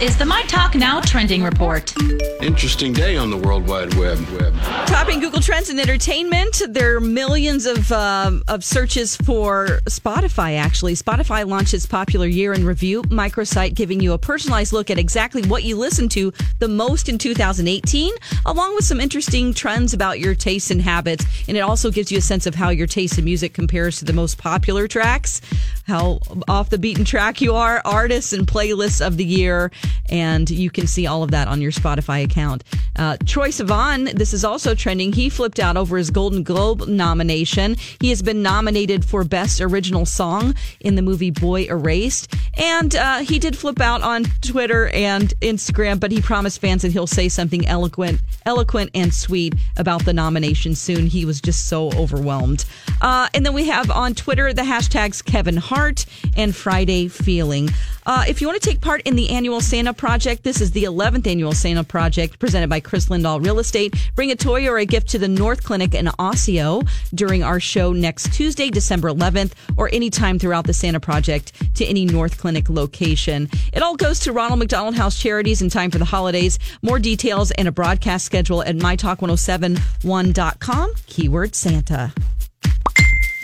Is 0.00 0.16
the 0.16 0.24
My 0.24 0.42
Talk 0.42 0.76
Now 0.76 1.00
trending 1.00 1.42
report. 1.42 1.92
Interesting 2.40 2.92
day 2.92 3.16
on 3.16 3.30
the 3.30 3.36
World 3.36 3.68
Wide 3.68 3.92
Web. 3.94 4.20
Web. 4.30 4.54
Topping 4.86 5.18
Google 5.18 5.40
Trends 5.40 5.70
in 5.70 5.80
entertainment, 5.80 6.62
there 6.68 6.96
are 6.96 7.00
millions 7.00 7.66
of 7.66 7.90
um, 7.90 8.44
of 8.46 8.62
searches 8.62 9.16
for 9.16 9.80
Spotify. 9.86 10.56
Actually, 10.56 10.94
Spotify 10.94 11.44
launched 11.44 11.74
its 11.74 11.84
popular 11.84 12.28
year 12.28 12.52
in 12.52 12.64
review 12.64 13.02
microsite, 13.04 13.74
giving 13.74 13.98
you 13.98 14.12
a 14.12 14.18
personalized 14.18 14.72
look 14.72 14.88
at 14.88 14.98
exactly 14.98 15.42
what 15.42 15.64
you 15.64 15.76
listen 15.76 16.08
to 16.10 16.32
the 16.60 16.68
most 16.68 17.08
in 17.08 17.18
2018, 17.18 18.14
along 18.46 18.76
with 18.76 18.84
some 18.84 19.00
interesting 19.00 19.52
trends 19.52 19.92
about 19.92 20.20
your 20.20 20.34
tastes 20.34 20.70
and 20.70 20.80
habits. 20.80 21.26
And 21.48 21.56
it 21.56 21.60
also 21.60 21.90
gives 21.90 22.12
you 22.12 22.18
a 22.18 22.22
sense 22.22 22.46
of 22.46 22.54
how 22.54 22.70
your 22.70 22.86
taste 22.86 23.18
in 23.18 23.24
music 23.24 23.52
compares 23.52 23.98
to 23.98 24.04
the 24.04 24.12
most 24.12 24.38
popular 24.38 24.86
tracks, 24.86 25.40
how 25.88 26.20
off 26.46 26.70
the 26.70 26.78
beaten 26.78 27.04
track 27.04 27.40
you 27.40 27.54
are, 27.54 27.82
artists 27.84 28.32
and 28.32 28.46
playlists 28.46 29.04
of 29.04 29.16
the 29.16 29.24
year, 29.24 29.72
and 30.08 30.48
you 30.48 30.70
can 30.70 30.86
see 30.86 31.06
all 31.06 31.22
of 31.22 31.30
that 31.30 31.48
on 31.48 31.60
your 31.60 31.72
Spotify 31.72 32.24
account. 32.24 32.64
Uh, 32.96 33.16
Troye 33.24 33.48
Sivan, 33.48 34.12
this 34.12 34.32
is 34.32 34.44
also 34.44 34.74
trending. 34.74 35.12
He 35.12 35.28
flipped 35.28 35.58
out 35.58 35.76
over 35.76 35.96
his 35.96 36.10
Golden 36.10 36.42
Globe 36.42 36.86
nomination. 36.88 37.76
He 38.00 38.10
has 38.10 38.22
been 38.22 38.42
nominated 38.42 39.04
for 39.04 39.24
Best 39.24 39.60
Original 39.60 40.06
Song 40.06 40.54
in 40.80 40.94
the 40.94 41.02
movie 41.02 41.30
Boy 41.30 41.64
Erased, 41.64 42.34
and 42.56 42.94
uh, 42.96 43.18
he 43.18 43.38
did 43.38 43.56
flip 43.56 43.80
out 43.80 44.02
on 44.02 44.24
Twitter 44.42 44.88
and 44.88 45.32
Instagram, 45.40 46.00
but 46.00 46.10
he 46.10 46.20
promised 46.20 46.60
fans 46.60 46.82
that 46.82 46.92
he'll 46.92 47.06
say 47.06 47.28
something 47.28 47.66
eloquent, 47.66 48.20
eloquent 48.46 48.90
and 48.94 49.12
sweet 49.12 49.54
about 49.76 50.04
the 50.04 50.12
nomination 50.12 50.74
soon. 50.74 51.06
He 51.06 51.24
was 51.24 51.40
just 51.40 51.66
so 51.66 51.90
overwhelmed. 51.92 52.64
Uh, 53.00 53.28
and 53.34 53.44
then 53.44 53.52
we 53.52 53.66
have 53.68 53.90
on 53.90 54.14
Twitter 54.14 54.52
the 54.52 54.62
hashtags 54.62 55.24
Kevin 55.24 55.56
Hart 55.56 56.06
and 56.36 56.54
Friday 56.54 57.08
Feeling. 57.08 57.68
Uh, 58.06 58.24
if 58.26 58.40
you 58.40 58.46
want 58.46 58.60
to 58.60 58.68
take 58.68 58.80
part 58.80 59.02
in 59.02 59.16
the 59.16 59.28
annual 59.30 59.60
Santa 59.78 59.94
Project, 59.94 60.42
this 60.42 60.60
is 60.60 60.72
the 60.72 60.82
11th 60.82 61.28
annual 61.28 61.52
Santa 61.52 61.84
Project 61.84 62.40
presented 62.40 62.68
by 62.68 62.80
Chris 62.80 63.10
Lindahl 63.10 63.40
Real 63.40 63.60
Estate. 63.60 63.94
Bring 64.16 64.32
a 64.32 64.34
toy 64.34 64.66
or 64.66 64.78
a 64.78 64.84
gift 64.84 65.06
to 65.10 65.20
the 65.20 65.28
North 65.28 65.62
Clinic 65.62 65.94
in 65.94 66.08
Osseo 66.18 66.82
during 67.14 67.44
our 67.44 67.60
show 67.60 67.92
next 67.92 68.34
Tuesday, 68.34 68.70
December 68.70 69.08
11th, 69.08 69.52
or 69.76 69.88
anytime 69.92 70.36
throughout 70.36 70.66
the 70.66 70.74
Santa 70.74 70.98
Project 70.98 71.52
to 71.76 71.84
any 71.84 72.04
North 72.04 72.38
Clinic 72.38 72.68
location. 72.68 73.48
It 73.72 73.80
all 73.80 73.94
goes 73.94 74.18
to 74.20 74.32
Ronald 74.32 74.58
McDonald 74.58 74.96
House 74.96 75.16
Charities 75.16 75.62
in 75.62 75.70
time 75.70 75.92
for 75.92 75.98
the 75.98 76.04
holidays. 76.04 76.58
More 76.82 76.98
details 76.98 77.52
and 77.52 77.68
a 77.68 77.72
broadcast 77.72 78.26
schedule 78.26 78.64
at 78.64 78.74
mytalk1071.com, 78.74 80.92
keyword 81.06 81.54
Santa. 81.54 82.12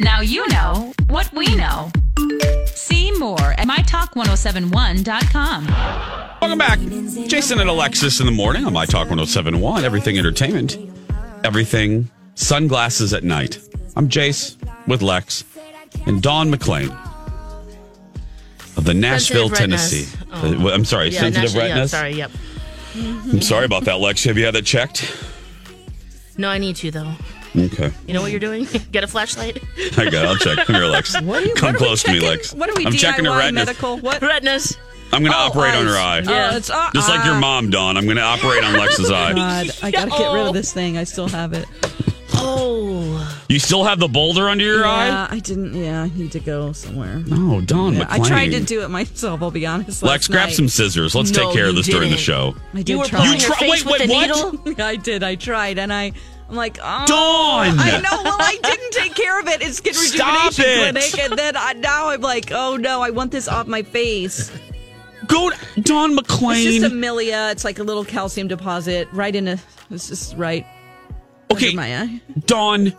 Now 0.01 0.21
you 0.21 0.47
know 0.49 0.93
what 1.09 1.33
we 1.33 1.55
know. 1.55 1.91
See 2.67 3.13
more 3.19 3.41
at 3.53 3.67
mytalk1071.com. 3.67 5.67
Welcome 6.41 6.59
back. 6.59 6.79
Jason 7.29 7.61
and 7.61 7.71
Alexis 7.71 8.19
in 8.21 8.27
the 8.27 8.33
morning 8.33 8.65
on 8.67 8.73
My 8.73 8.85
Talk 8.87 9.09
1071, 9.09 9.85
Everything 9.85 10.19
Entertainment, 10.19 10.77
Everything 11.45 12.11
Sunglasses 12.35 13.15
at 13.15 13.23
Night. 13.25 13.61
I'm 13.97 14.09
Jace 14.09 14.57
with 14.89 15.01
Lex 15.03 15.45
and 16.07 16.21
Dawn 16.23 16.51
McClain 16.51 16.91
of 18.77 18.85
the 18.85 18.95
Nashville, 18.95 19.49
Tennessee. 19.49 20.07
Uh, 20.33 20.71
I'm 20.73 20.85
sorry, 20.85 21.11
Yeah, 21.11 21.21
sensitive 21.21 21.55
naturally, 21.55 21.69
yeah, 21.69 21.75
retinas? 21.75 21.91
sorry, 21.93 22.13
yep. 22.15 22.31
I'm 22.97 23.41
sorry 23.43 23.65
about 23.65 23.85
that, 23.85 24.01
Lex. 24.01 24.25
Have 24.25 24.37
you 24.37 24.45
had 24.45 24.55
that 24.55 24.67
checked? 24.67 25.05
No, 26.37 26.49
I 26.49 26.59
need 26.59 26.75
to 26.77 26.91
though. 26.91 27.13
Okay. 27.57 27.93
You 28.07 28.15
know 28.15 28.21
what 28.23 28.31
you're 28.31 28.41
doing? 28.41 28.67
Get 28.93 29.05
a 29.05 29.07
flashlight. 29.07 29.63
I 29.97 30.05
got 30.11 30.15
it. 30.15 30.17
I'll 30.29 30.37
check. 30.37 30.67
Come 30.67 30.75
here, 30.77 30.87
Lex. 30.87 31.21
What 31.23 31.43
are 31.43 31.47
you- 31.47 31.55
Come 31.55 31.69
what 31.69 31.75
are 31.77 31.79
close 31.79 32.03
to 32.05 32.13
me. 32.13 32.21
Lex. 32.21 32.53
What 32.53 32.69
are 32.69 32.73
we 32.75 32.83
doing? 32.85 32.95
I'm 32.95 32.99
checking 32.99 33.25
her 33.27 33.31
DIY 33.31 33.39
retinas. 33.39 33.55
medical? 33.67 33.99
What? 33.99 34.21
Retinas. 34.23 34.77
I'm 35.13 35.23
going 35.23 35.33
to 35.33 35.39
Oh, 35.39 35.43
operate 35.47 35.75
on 35.75 35.87
eyes. 35.87 35.95
her 35.95 35.97
eye. 35.99 36.23
Yeah. 36.37 36.49
it's- 36.49 36.71
uh, 36.71 36.91
Just 36.95 37.09
like 37.09 37.25
your 37.25 37.35
uh. 37.35 37.41
mom, 37.41 37.71
Dawn. 37.71 37.97
I'm 37.97 38.05
going 38.05 38.17
to 38.17 38.23
operate 38.23 38.65
on 38.65 38.73
Lex's 38.75 39.11
eye. 39.13 39.33
God, 39.35 39.71
I 39.83 39.91
gotta 39.93 40.11
get 40.11 40.33
rid 40.33 40.47
of 40.49 40.55
this 40.55 40.73
thing. 40.73 40.99
I 40.99 41.05
still 41.05 41.29
have 41.29 41.53
it. 41.53 41.67
Oh. 42.37 43.43
You 43.49 43.59
still 43.61 43.85
have 43.85 44.01
the 44.01 44.09
boulder 44.09 44.49
under 44.49 44.65
your 44.65 44.85
eye? 44.85 45.07
Yeah, 45.07 45.29
I 45.31 45.39
didn't. 45.39 45.75
Yeah, 45.75 46.03
I 46.03 46.09
need 46.19 46.33
to 46.33 46.41
go 46.41 46.73
somewhere. 46.73 47.23
Oh, 47.31 47.61
Dawn 47.61 47.95
Yeah, 47.95 48.07
I 48.09 48.19
tried 48.19 48.49
to 48.51 48.61
do 48.61 48.83
it 48.83 48.89
myself. 48.91 49.41
I'll 49.41 49.51
be 49.53 49.67
honest. 49.67 50.03
Lex, 50.03 50.29
last 50.29 50.31
grab 50.31 50.49
night. 50.49 50.55
some 50.57 50.69
scissors. 50.69 51.15
Let's 51.15 51.31
No, 51.31 51.45
take 51.45 51.55
care 51.55 51.67
of 51.67 51.75
you 51.77 51.83
this 51.83 51.87
during 51.87 52.11
the 52.11 52.17
show. 52.17 52.55
I 52.73 52.79
did 52.79 52.89
You 52.89 52.99
were 52.99 53.05
try. 53.05 53.25
You 53.25 53.31
your 53.31 53.39
try- 53.41 53.57
wait, 53.69 53.85
wait, 53.87 54.09
what? 54.11 54.65
needle. 54.67 54.85
I 54.85 54.97
did. 54.97 55.23
I 55.23 55.37
tried, 55.37 55.79
and 55.79 55.93
I. 55.93 56.13
I'm 56.49 56.57
like, 56.57 56.79
oh, 56.83 57.05
Dawn! 57.07 57.79
I 57.79 58.01
know. 58.01 58.23
Well, 58.23 58.37
I 58.39 58.59
didn't 58.63 58.93
take 58.93 59.15
care 59.15 59.41
of 59.41 59.49
it 59.49 59.63
It's 59.63 59.79
skin 59.79 59.95
Stop 59.95 60.51
rejuvenation 60.51 60.65
it! 60.67 60.93
clinic, 60.93 61.19
and 61.31 61.39
then 61.39 61.57
I, 61.57 61.73
now 61.73 62.09
I'm 62.11 62.21
like, 62.21 62.53
oh 62.53 62.77
no, 62.77 63.01
I 63.03 63.11
want 63.11 63.33
this 63.33 63.49
off 63.49 63.67
my 63.67 63.83
face. 63.83 64.51
Go, 65.27 65.51
to, 65.51 65.81
Dawn 65.81 66.11
It's 66.13 66.29
just 66.29 66.41
McClain. 66.41 66.85
a 66.85 66.91
milia. 66.91 67.51
It's 67.53 67.65
like 67.65 67.79
a 67.79 67.83
little 67.83 68.05
calcium 68.05 68.47
deposit 68.47 69.09
right 69.13 69.35
in 69.35 69.49
a. 69.49 69.59
It's 69.91 70.09
just 70.09 70.37
right. 70.37 70.67
Okay. 71.51 71.75
my 71.75 71.97
eye. 72.03 72.21
Dawn, 72.47 72.93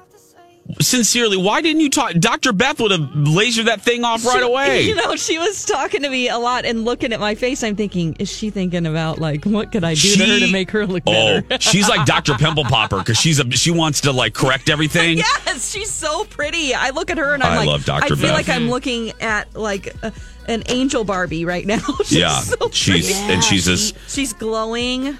sincerely, 0.81 1.37
why 1.37 1.61
didn't 1.61 1.81
you 1.81 1.89
talk? 1.89 2.13
Dr. 2.13 2.51
Beth 2.53 2.79
would 2.79 2.91
have 2.91 3.01
lasered 3.01 3.65
that 3.65 3.81
thing 3.81 4.03
off 4.03 4.25
right 4.25 4.37
She- 4.39 4.41
away. 4.41 4.81
You 4.85 4.95
know, 4.95 5.15
she 5.15 5.37
was 5.37 5.65
talking 5.65 6.01
to 6.03 6.09
me 6.09 6.29
a 6.29 6.37
lot 6.37 6.65
and 6.65 6.85
looking 6.85 7.11
at 7.13 7.19
my 7.19 7.35
face. 7.35 7.63
I'm 7.63 7.75
thinking, 7.75 8.15
is 8.19 8.31
she 8.31 8.49
thinking 8.49 8.85
about 8.85 9.19
like 9.19 9.45
what 9.45 9.71
could 9.71 9.83
I 9.83 9.93
do 9.95 10.15
to 10.15 10.25
her 10.25 10.39
to 10.39 10.51
make 10.51 10.69
her 10.71 10.85
look 10.85 11.03
Oh, 11.07 11.41
better? 11.41 11.61
she's 11.61 11.87
like 11.89 12.05
Dr. 12.05 12.33
Pimple 12.35 12.65
Popper 12.65 12.99
because 12.99 13.17
she's 13.17 13.39
a 13.39 13.49
she 13.51 13.71
wants 13.71 14.01
to 14.01 14.11
like 14.11 14.33
correct 14.33 14.69
everything. 14.69 15.17
yes, 15.45 15.71
she's 15.71 15.91
so 15.91 16.25
pretty. 16.25 16.73
I 16.73 16.89
look 16.91 17.09
at 17.09 17.17
her 17.17 17.33
and 17.33 17.41
I'm 17.43 17.53
I 17.53 17.57
like, 17.57 17.67
love 17.67 17.85
Dr. 17.85 18.05
I 18.05 18.07
feel 18.09 18.17
Beth. 18.17 18.33
like 18.33 18.49
I'm 18.49 18.69
looking 18.69 19.11
at 19.21 19.55
like 19.55 19.93
a, 20.03 20.11
an 20.47 20.63
angel 20.67 21.03
Barbie 21.03 21.45
right 21.45 21.65
now. 21.65 21.79
she's 22.03 22.11
Yeah, 22.13 22.39
so 22.39 22.69
she's 22.71 23.11
and 23.21 23.43
she's 23.43 23.67
as 23.67 23.93
she's 24.07 24.33
glowing. 24.33 25.17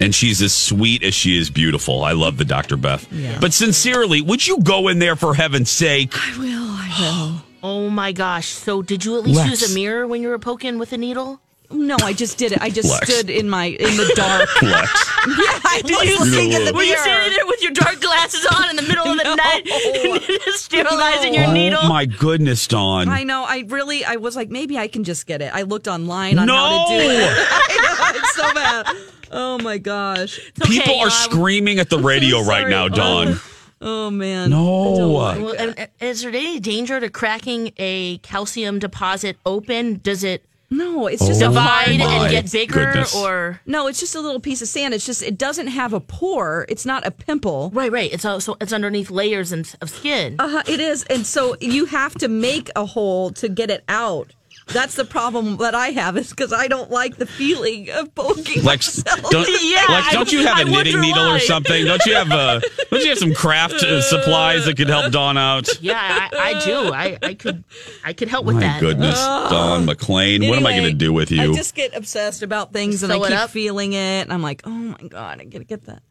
And 0.00 0.14
she's 0.14 0.40
as 0.42 0.52
sweet 0.54 1.02
as 1.02 1.14
she 1.14 1.38
is 1.38 1.50
beautiful. 1.50 2.02
I 2.04 2.12
love 2.12 2.36
the 2.38 2.44
Dr. 2.44 2.76
Beth. 2.76 3.10
Yeah. 3.12 3.38
But 3.40 3.52
sincerely, 3.52 4.20
would 4.20 4.46
you 4.46 4.60
go 4.62 4.88
in 4.88 4.98
there 4.98 5.16
for 5.16 5.34
heaven's 5.34 5.70
sake? 5.70 6.12
I 6.14 6.38
will. 6.38 6.68
I 6.70 7.42
Oh 7.62 7.90
my 7.90 8.12
gosh. 8.12 8.46
So 8.46 8.82
did 8.82 9.04
you 9.04 9.18
at 9.18 9.24
least 9.24 9.38
Lex. 9.38 9.50
use 9.62 9.72
a 9.72 9.74
mirror 9.74 10.06
when 10.06 10.22
you 10.22 10.28
were 10.28 10.38
poking 10.38 10.78
with 10.78 10.92
a 10.92 10.96
needle? 10.96 11.40
No, 11.70 11.96
I 12.00 12.12
just 12.12 12.38
did 12.38 12.52
it. 12.52 12.62
I 12.62 12.70
just 12.70 12.88
Lex. 12.88 13.12
stood 13.12 13.28
in 13.28 13.50
my 13.50 13.66
in 13.66 13.96
the 13.96 14.12
dark. 14.14 14.48
Lex. 14.62 14.62
yeah, 15.26 15.60
I 15.64 15.82
was 15.84 16.08
you 16.08 16.18
looking 16.18 16.54
at 16.54 16.64
the 16.66 16.72
Were 16.72 16.82
you 16.82 16.90
mirror. 16.92 17.02
standing 17.02 17.36
there 17.36 17.46
with 17.46 17.57
your 17.68 17.84
dark 17.84 18.00
glasses 18.00 18.46
on 18.46 18.70
in 18.70 18.76
the 18.76 18.82
middle 18.82 19.06
of 19.06 19.16
the 19.18 19.24
No. 19.28 19.34
night, 19.34 20.42
sterilizing 20.54 21.34
your 21.34 21.46
Oh 21.46 21.52
needle? 21.52 21.82
my 21.88 22.06
goodness, 22.06 22.66
Dawn. 22.66 23.08
I 23.08 23.24
know. 23.24 23.44
I 23.46 23.64
really, 23.68 24.04
I 24.04 24.16
was 24.16 24.36
like, 24.36 24.48
maybe 24.48 24.78
I 24.78 24.88
can 24.88 25.04
just 25.04 25.26
get 25.26 25.42
it. 25.42 25.54
I 25.54 25.62
looked 25.62 25.88
online 25.88 26.38
on 26.38 26.46
No! 26.46 26.54
how 26.56 26.86
to 26.88 26.98
do 26.98 27.10
it. 27.10 27.28
I 27.50 28.12
know, 28.12 28.18
it's 28.18 28.34
so 28.34 28.54
bad. 28.54 28.96
Oh 29.30 29.58
my 29.58 29.78
gosh. 29.78 30.40
People 30.64 31.00
are 31.00 31.04
um, 31.06 31.10
screaming 31.10 31.78
at 31.78 31.90
the 31.90 31.98
radio 31.98 32.42
right 32.42 32.68
now, 32.68 32.88
Dawn. 32.88 33.38
Oh 33.80 34.10
man. 34.10 34.50
No. 34.50 35.12
Well, 35.12 35.54
and- 35.58 35.78
and 35.78 35.88
is 36.00 36.22
there 36.22 36.30
any 36.30 36.58
danger 36.60 36.98
to 36.98 37.08
cracking 37.10 37.72
a 37.76 38.18
calcium 38.18 38.78
deposit 38.78 39.36
open? 39.46 40.00
Does 40.02 40.24
it 40.24 40.44
No, 40.70 41.06
it's 41.06 41.26
just 41.26 41.40
a 41.40 41.44
divide 41.44 42.00
Oh 42.00 42.22
and 42.22 42.30
get 42.30 42.52
bigger, 42.52 42.86
goodness. 42.86 43.14
or 43.14 43.60
No, 43.64 43.86
it's 43.86 44.00
just 44.00 44.14
a 44.14 44.20
little 44.20 44.40
piece 44.40 44.60
of 44.60 44.68
sand. 44.68 44.92
It's 44.92 45.06
just 45.06 45.22
it 45.22 45.38
doesn't 45.38 45.68
have 45.68 45.92
a 45.94 46.00
pore. 46.00 46.66
It's 46.68 46.84
not 46.84 47.06
a 47.06 47.10
pimple. 47.10 47.70
right? 47.72 47.90
Right. 47.90 48.12
It's 48.12 48.24
also 48.24 48.56
it's 48.60 48.72
underneath 48.72 49.10
layers 49.10 49.50
and, 49.50 49.72
of 49.80 49.88
skin. 49.88 50.36
Uh-huh, 50.38 50.62
it 50.68 50.80
is, 50.80 51.04
and 51.04 51.26
so 51.26 51.56
you 51.60 51.86
have 51.86 52.14
to 52.16 52.28
make 52.28 52.70
a 52.76 52.84
hole 52.84 53.30
to 53.30 53.48
get 53.48 53.70
it 53.70 53.82
out. 53.88 54.34
That's 54.72 54.94
the 54.96 55.04
problem 55.04 55.56
that 55.58 55.74
I 55.74 55.88
have 55.88 56.16
is 56.16 56.30
because 56.30 56.52
I 56.52 56.68
don't 56.68 56.90
like 56.90 57.16
the 57.16 57.26
feeling 57.26 57.90
of 57.90 58.14
poking 58.14 58.62
Lex, 58.62 59.04
myself. 59.04 59.30
don't, 59.30 59.48
Yeah, 59.62 59.84
Lex, 59.88 60.12
don't 60.12 60.32
you 60.32 60.46
have 60.46 60.58
I 60.58 60.62
a 60.62 60.64
knitting 60.64 60.94
wonder 60.94 61.00
needle 61.00 61.26
or 61.34 61.38
something? 61.40 61.84
Don't 61.86 62.04
you 62.06 62.14
have 62.14 62.30
uh, 62.30 62.60
don't 62.90 63.02
you 63.02 63.08
have 63.08 63.18
some 63.18 63.34
craft 63.34 63.74
uh, 63.82 64.00
supplies 64.02 64.66
that 64.66 64.76
could 64.76 64.88
help 64.88 65.10
Dawn 65.12 65.38
out? 65.38 65.68
Yeah, 65.82 65.96
I, 65.98 66.52
I 66.54 66.64
do. 66.64 66.92
I, 66.92 67.18
I 67.22 67.34
could 67.34 67.64
I 68.04 68.12
could 68.12 68.28
help 68.28 68.44
with 68.46 68.56
My 68.56 68.60
that. 68.62 68.80
goodness, 68.80 69.18
Dawn 69.18 69.84
McLean, 69.86 70.48
what 70.48 70.58
am 70.58 70.66
I 70.66 70.72
going 70.72 70.84
to 70.90 70.92
do 70.92 71.12
with 71.12 71.30
you? 71.30 71.52
I 71.52 71.54
just 71.54 71.74
get 71.74 71.94
obsessed 71.96 72.42
about 72.42 72.72
things 72.72 73.02
and 73.02 73.12
I 73.12 73.18
keep 73.18 73.30
up? 73.38 73.50
feeling 73.50 73.92
it. 73.94 73.96
And 74.22 74.32
I'm 74.32 74.42
like, 74.42 74.62
oh 74.64 74.70
my 74.70 75.08
God, 75.08 75.40
I 75.40 75.44
gotta 75.44 75.64
get 75.64 75.86
that. 75.86 76.02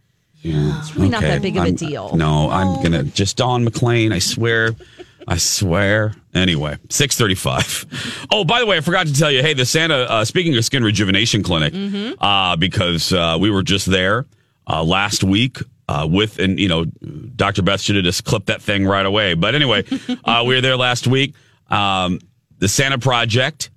Yeah, 0.42 0.80
It's 0.80 0.96
really 0.96 1.10
not 1.10 1.22
that 1.22 1.42
big 1.42 1.58
of 1.58 1.64
a 1.64 1.68
I'm- 1.68 1.76
deal. 1.76 2.16
No, 2.16 2.50
I'm 2.50 2.82
gonna 2.84 3.04
just 3.04 3.38
Dawn 3.38 3.64
McLean. 3.64 4.12
I 4.14 4.20
swear, 4.20 4.76
I 5.30 5.38
swear. 5.38 6.14
Anyway, 6.34 6.78
six 6.90 7.18
thirty-five. 7.18 8.28
Oh, 8.32 8.46
by 8.46 8.60
the 8.62 8.66
way, 8.66 8.78
I 8.78 8.82
forgot 8.82 9.08
to 9.08 9.14
tell 9.14 9.30
you. 9.32 9.42
Hey, 9.42 9.54
the 9.54 9.66
Santa. 9.66 9.96
Uh, 10.10 10.24
speaking 10.26 10.56
of 10.56 10.64
skin 10.64 10.84
rejuvenation 10.84 11.44
clinic, 11.44 11.74
Mm-hmm. 11.74 12.22
uh, 12.24 12.56
because 12.56 13.12
uh, 13.12 13.38
we 13.40 13.50
were 13.52 13.64
just 13.64 13.88
there 13.88 14.26
uh, 14.70 14.84
last 14.84 15.24
week. 15.24 15.58
Uh, 15.90 16.06
with 16.10 16.38
and 16.40 16.60
you 16.60 16.68
know, 16.68 16.86
Dr. 17.36 17.62
Beth 17.62 17.80
should 17.82 17.96
have 17.96 18.04
just 18.06 18.24
clipped 18.26 18.48
that 18.48 18.62
thing 18.62 18.86
right 18.86 19.06
away. 19.06 19.34
But 19.34 19.56
anyway, 19.56 19.86
uh, 20.26 20.44
we 20.46 20.56
were 20.56 20.62
there 20.62 20.78
last 20.78 21.08
week. 21.08 21.34
Um, 21.70 22.20
the 22.60 22.68
Santa 22.68 22.98
Project 23.00 23.70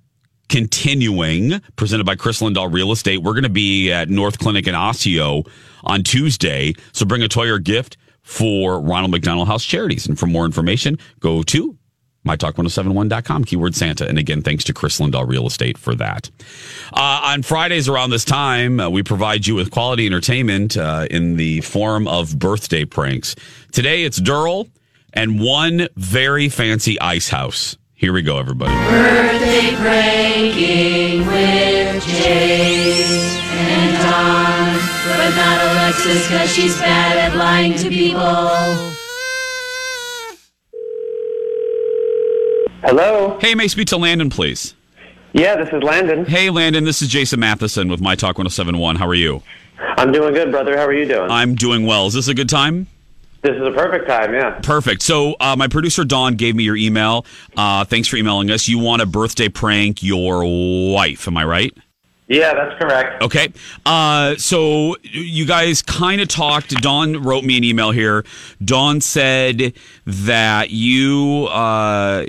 continuing, 0.49 1.61
presented 1.77 2.05
by 2.05 2.15
Chris 2.15 2.41
Lindahl 2.41 2.71
Real 2.71 2.91
Estate. 2.91 3.17
We're 3.23 3.31
going 3.33 3.43
to 3.43 3.49
be 3.49 3.91
at 3.91 4.09
North 4.09 4.37
Clinic 4.39 4.67
in 4.67 4.75
Osseo 4.75 5.43
on 5.83 6.03
Tuesday. 6.03 6.73
So 6.91 7.05
bring 7.05 7.23
a 7.23 7.27
toy 7.29 7.47
or 7.49 7.57
gift 7.59 7.95
for 8.21 8.79
Ronald 8.79 9.11
McDonald 9.11 9.47
House 9.47 9.63
Charities. 9.63 10.07
And 10.07 10.17
for 10.17 10.27
more 10.27 10.45
information, 10.45 10.97
go 11.19 11.43
to 11.43 11.77
mytalk1071.com, 12.25 13.45
keyword 13.45 13.75
Santa. 13.75 14.07
And 14.07 14.17
again, 14.17 14.41
thanks 14.41 14.63
to 14.65 14.73
Chris 14.73 14.99
Lindahl 14.99 15.27
Real 15.27 15.47
Estate 15.47 15.77
for 15.77 15.95
that. 15.95 16.29
Uh, 16.93 17.21
on 17.23 17.41
Fridays 17.41 17.89
around 17.89 18.11
this 18.11 18.25
time, 18.25 18.79
uh, 18.79 18.89
we 18.89 19.03
provide 19.03 19.47
you 19.47 19.55
with 19.55 19.71
quality 19.71 20.05
entertainment 20.05 20.77
uh, 20.77 21.07
in 21.09 21.37
the 21.37 21.61
form 21.61 22.07
of 22.07 22.37
birthday 22.37 22.85
pranks. 22.85 23.35
Today, 23.71 24.03
it's 24.03 24.17
Durrell 24.21 24.67
and 25.13 25.41
one 25.41 25.87
very 25.95 26.47
fancy 26.49 26.99
ice 26.99 27.29
house. 27.29 27.75
Here 27.93 28.13
we 28.13 28.21
go, 28.21 28.37
everybody. 28.37 28.73
Birthday 28.73 29.75
pranking 29.75 31.25
with 31.27 32.03
Jay 32.05 33.03
and 33.51 33.97
Dawn, 34.03 34.50
but 35.21 35.35
not 35.35 35.61
Alexis 35.61 36.27
because 36.27 36.51
she's 36.51 36.79
bad 36.79 37.15
at 37.15 37.37
lying 37.37 37.75
to 37.75 37.89
people. 37.89 38.19
Hello. 42.83 43.37
Hey, 43.39 43.53
may 43.53 43.65
I 43.65 43.67
speak 43.67 43.87
to 43.89 43.97
Landon, 43.97 44.31
please? 44.31 44.73
Yeah, 45.33 45.55
this 45.57 45.69
is 45.71 45.83
Landon. 45.83 46.25
Hey, 46.25 46.49
Landon. 46.49 46.85
This 46.85 47.03
is 47.03 47.07
Jason 47.07 47.39
Matheson 47.39 47.87
with 47.87 48.01
My 48.01 48.15
Talk 48.15 48.39
1071. 48.39 48.95
How 48.95 49.07
are 49.07 49.13
you? 49.13 49.43
I'm 49.79 50.11
doing 50.11 50.33
good, 50.33 50.49
brother. 50.49 50.75
How 50.75 50.85
are 50.85 50.93
you 50.93 51.05
doing? 51.05 51.29
I'm 51.29 51.53
doing 51.53 51.85
well. 51.85 52.07
Is 52.07 52.15
this 52.15 52.27
a 52.27 52.33
good 52.33 52.49
time? 52.49 52.87
This 53.43 53.55
is 53.55 53.61
a 53.61 53.71
perfect 53.71 54.07
time, 54.07 54.33
yeah. 54.33 54.59
Perfect. 54.63 55.03
So, 55.03 55.35
uh, 55.39 55.55
my 55.55 55.67
producer 55.67 56.03
Dawn 56.03 56.33
gave 56.33 56.55
me 56.55 56.63
your 56.63 56.75
email. 56.75 57.27
Uh, 57.55 57.85
thanks 57.85 58.07
for 58.07 58.17
emailing 58.17 58.49
us. 58.49 58.67
You 58.67 58.79
want 58.79 59.03
a 59.03 59.05
birthday 59.05 59.49
prank 59.49 60.01
your 60.01 60.43
wife? 60.91 61.27
Am 61.27 61.37
I 61.37 61.45
right? 61.45 61.77
Yeah, 62.31 62.53
that's 62.53 62.81
correct. 62.81 63.21
Okay. 63.21 63.51
Uh, 63.85 64.37
so 64.37 64.95
you 65.03 65.45
guys 65.45 65.81
kind 65.81 66.21
of 66.21 66.29
talked. 66.29 66.69
Dawn 66.81 67.21
wrote 67.21 67.43
me 67.43 67.57
an 67.57 67.65
email 67.65 67.91
here. 67.91 68.23
Dawn 68.63 69.01
said 69.01 69.73
that 70.05 70.69
you 70.69 71.49
uh, 71.51 72.23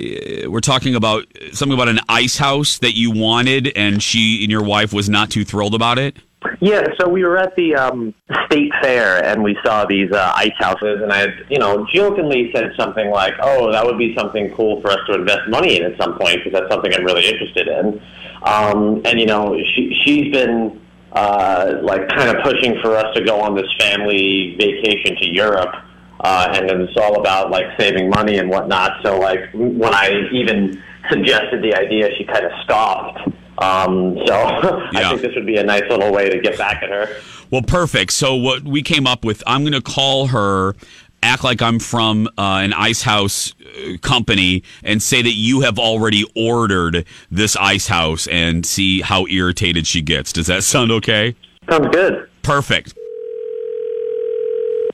were 0.49 0.59
talking 0.59 0.95
about 0.95 1.23
something 1.53 1.73
about 1.73 1.87
an 1.87 2.01
ice 2.09 2.37
house 2.37 2.79
that 2.79 2.97
you 2.97 3.11
wanted, 3.11 3.71
and 3.77 4.03
she 4.03 4.43
and 4.43 4.51
your 4.51 4.61
wife 4.61 4.91
was 4.91 5.07
not 5.07 5.29
too 5.29 5.45
thrilled 5.45 5.73
about 5.73 5.97
it. 5.97 6.17
Yeah, 6.59 6.83
so 6.99 7.07
we 7.07 7.23
were 7.23 7.37
at 7.37 7.55
the 7.55 7.73
um, 7.75 8.13
state 8.47 8.73
fair 8.81 9.23
and 9.23 9.41
we 9.41 9.57
saw 9.65 9.85
these 9.85 10.11
uh, 10.11 10.33
ice 10.35 10.51
houses, 10.59 11.01
and 11.01 11.13
I 11.13 11.19
had, 11.19 11.45
you 11.49 11.59
know, 11.59 11.87
jokingly 11.93 12.51
said 12.53 12.73
something 12.77 13.09
like, 13.09 13.35
"Oh, 13.41 13.71
that 13.71 13.85
would 13.85 13.97
be 13.97 14.13
something 14.15 14.53
cool 14.53 14.81
for 14.81 14.91
us 14.91 14.99
to 15.07 15.13
invest 15.13 15.47
money 15.47 15.77
in 15.77 15.83
at 15.83 15.97
some 15.97 16.17
point 16.17 16.43
because 16.43 16.59
that's 16.59 16.69
something 16.69 16.93
I'm 16.93 17.05
really 17.05 17.25
interested 17.25 17.69
in." 17.69 18.01
Um, 18.43 19.01
and 19.05 19.19
you 19.19 19.25
know, 19.25 19.57
she 19.73 19.99
she's 20.03 20.31
been 20.31 20.81
uh, 21.13 21.79
like 21.81 22.09
kind 22.09 22.35
of 22.35 22.43
pushing 22.43 22.79
for 22.81 22.95
us 22.95 23.15
to 23.15 23.23
go 23.23 23.39
on 23.39 23.55
this 23.55 23.71
family 23.79 24.55
vacation 24.57 25.15
to 25.17 25.27
Europe, 25.33 25.73
uh, 26.19 26.53
and 26.53 26.69
it's 26.69 26.97
all 26.97 27.19
about 27.19 27.51
like 27.51 27.65
saving 27.79 28.09
money 28.09 28.37
and 28.37 28.49
whatnot. 28.49 29.03
So 29.03 29.19
like 29.19 29.39
when 29.53 29.93
I 29.93 30.11
even 30.31 30.81
suggested 31.09 31.63
the 31.63 31.75
idea, 31.75 32.09
she 32.17 32.25
kind 32.25 32.45
of 32.45 32.51
scoffed. 32.63 33.19
Um, 33.59 34.17
so 34.25 34.33
I 34.33 35.09
think 35.09 35.21
this 35.21 35.35
would 35.35 35.45
be 35.45 35.57
a 35.57 35.63
nice 35.63 35.83
little 35.89 36.11
way 36.11 36.29
to 36.29 36.39
get 36.39 36.57
back 36.57 36.81
at 36.83 36.89
her. 36.89 37.07
Well, 37.51 37.61
perfect. 37.61 38.13
So 38.13 38.33
what 38.33 38.63
we 38.63 38.81
came 38.81 39.05
up 39.05 39.23
with, 39.23 39.43
I'm 39.45 39.61
going 39.61 39.73
to 39.73 39.81
call 39.81 40.27
her, 40.27 40.75
act 41.23 41.43
like 41.43 41.61
I'm 41.61 41.79
from 41.79 42.27
uh, 42.37 42.59
an 42.63 42.73
ice 42.73 43.01
house 43.01 43.53
uh, 43.61 43.97
company, 44.01 44.63
and 44.83 45.01
say 45.01 45.21
that 45.21 45.33
you 45.33 45.61
have 45.61 45.79
already 45.79 46.25
ordered 46.35 47.05
this 47.31 47.55
ice 47.55 47.87
house, 47.87 48.27
and 48.27 48.65
see 48.65 49.01
how 49.01 49.25
irritated 49.27 49.87
she 49.87 50.01
gets. 50.01 50.31
Does 50.33 50.47
that 50.47 50.63
sound 50.73 50.91
okay? 50.91 51.35
Sounds 51.69 51.87
good. 51.91 52.29
Perfect. 52.43 52.93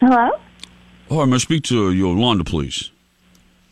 Hello? 0.01 0.29
Oh, 1.09 1.21
I 1.21 1.25
must 1.25 1.43
speak 1.45 1.63
to 1.63 1.91
Yolanda, 1.91 2.43
please. 2.43 2.91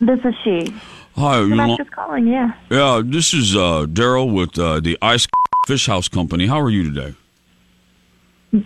This 0.00 0.18
is 0.24 0.34
she. 0.44 0.74
Hi, 1.16 1.36
The 1.40 1.46
Yolanda. 1.48 1.56
master's 1.56 1.88
calling, 1.90 2.26
yeah. 2.26 2.52
Yeah, 2.70 3.02
this 3.04 3.32
is 3.32 3.56
uh, 3.56 3.86
Daryl 3.88 4.32
with 4.32 4.58
uh, 4.58 4.80
the 4.80 4.98
Ice 5.00 5.26
Fish 5.66 5.86
House 5.86 6.08
Company. 6.08 6.46
How 6.46 6.60
are 6.60 6.70
you 6.70 6.82
today? 6.92 7.14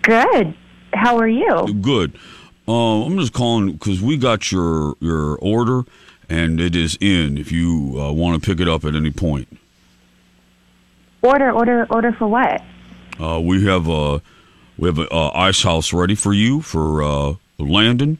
Good. 0.01 0.55
How 0.93 1.17
are 1.17 1.27
you? 1.27 1.73
Good. 1.81 2.17
Uh, 2.67 3.05
I'm 3.05 3.17
just 3.17 3.33
calling 3.33 3.73
because 3.73 4.01
we 4.01 4.17
got 4.17 4.51
your 4.51 4.95
your 4.99 5.37
order, 5.39 5.83
and 6.29 6.61
it 6.61 6.75
is 6.75 6.97
in. 7.01 7.37
If 7.37 7.51
you 7.51 7.95
uh, 7.99 8.11
want 8.13 8.41
to 8.41 8.49
pick 8.49 8.59
it 8.61 8.67
up 8.69 8.85
at 8.85 8.95
any 8.95 9.11
point, 9.11 9.47
Order, 11.21 11.51
order, 11.51 11.87
order 11.89 12.11
for 12.13 12.27
what? 12.27 12.61
uh, 13.19 13.39
we 13.43 13.65
have 13.65 13.87
a 13.89 14.21
we 14.77 14.87
have 14.87 14.97
a 14.99 15.07
uh, 15.13 15.31
ice 15.35 15.61
house 15.63 15.93
ready 15.93 16.15
for 16.15 16.33
you 16.33 16.61
for 16.61 17.03
uh, 17.03 17.33
Landon. 17.59 18.17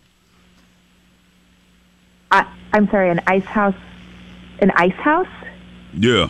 I, 2.32 2.46
I'm 2.74 2.90
sorry, 2.90 3.10
an 3.12 3.22
ice 3.28 3.46
house? 3.46 3.76
An 4.60 4.72
ice 4.72 4.92
house? 4.94 5.28
Yeah. 5.94 6.30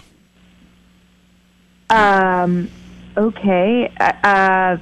Um, 1.90 2.70
okay. 3.18 3.92
Uh, 4.00 4.14
uh, 4.24 4.78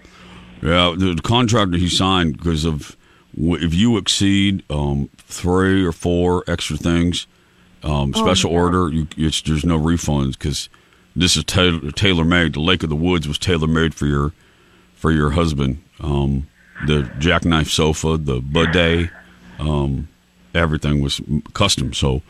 Yeah, 0.62 0.94
the, 0.98 1.20
contractor 1.24 1.78
he 1.78 1.90
signed 1.90 2.38
because 2.38 2.66
of 2.66 2.96
if 3.38 3.74
you 3.74 3.98
exceed 3.98 4.64
um, 4.70 5.10
three 5.18 5.86
or 5.86 5.92
four 5.92 6.44
extra 6.48 6.76
things, 6.76 7.28
um, 7.84 8.12
Oh, 8.16 8.26
special 8.26 8.52
no. 8.52 8.58
order, 8.58 8.90
you, 8.90 9.08
it's, 9.16 9.42
there's 9.42 9.64
no 9.64 9.80
refunds 9.80 10.34
because 10.34 10.68
this 11.16 11.38
is 11.38 11.44
tailor 11.46 11.92
tailor 11.92 12.26
made. 12.26 12.54
The 12.54 12.60
Lake 12.60 12.84
of 12.84 12.90
the 12.90 12.96
Woods 12.96 13.28
was 13.28 13.38
tailor 13.38 13.68
made 13.68 13.94
for 13.94 14.06
your 14.06 14.34
for 14.94 15.12
your 15.12 15.32
husband. 15.32 15.82
Um, 16.02 16.48
the 16.86 17.10
jackknife 17.20 17.70
sofa, 17.70 18.18
the 18.18 18.42
bidet, 18.42 19.10
um, 19.60 20.08
everything 20.54 21.02
was 21.02 21.22
custom. 21.54 21.94
So 21.94 22.22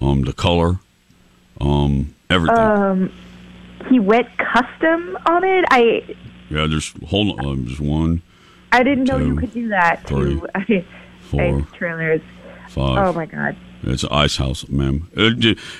um, 0.00 0.22
the 0.22 0.32
color, 0.32 0.78
um, 1.60 2.14
everything. 2.30 2.58
Um, 2.58 3.12
he 3.88 3.98
went 3.98 4.28
custom 4.38 5.18
on 5.26 5.44
it. 5.44 5.64
I 5.70 6.16
yeah, 6.50 6.66
there's 6.66 6.92
hold 7.06 7.40
on, 7.40 7.46
um, 7.46 7.64
there's 7.64 7.80
one, 7.80 8.22
I 8.72 8.82
didn't 8.82 9.04
know 9.04 9.18
you 9.18 9.36
could 9.36 9.52
do 9.52 9.68
that 9.68 10.06
three, 10.06 10.40
to 10.40 10.48
I, 10.54 10.84
four, 11.20 11.62
trailers. 11.74 12.20
five. 12.68 13.06
Oh 13.08 13.12
my 13.12 13.26
god. 13.26 13.56
It's 13.82 14.02
an 14.02 14.10
ice 14.10 14.36
house, 14.36 14.68
ma'am. 14.68 15.08
Uh, 15.16 15.30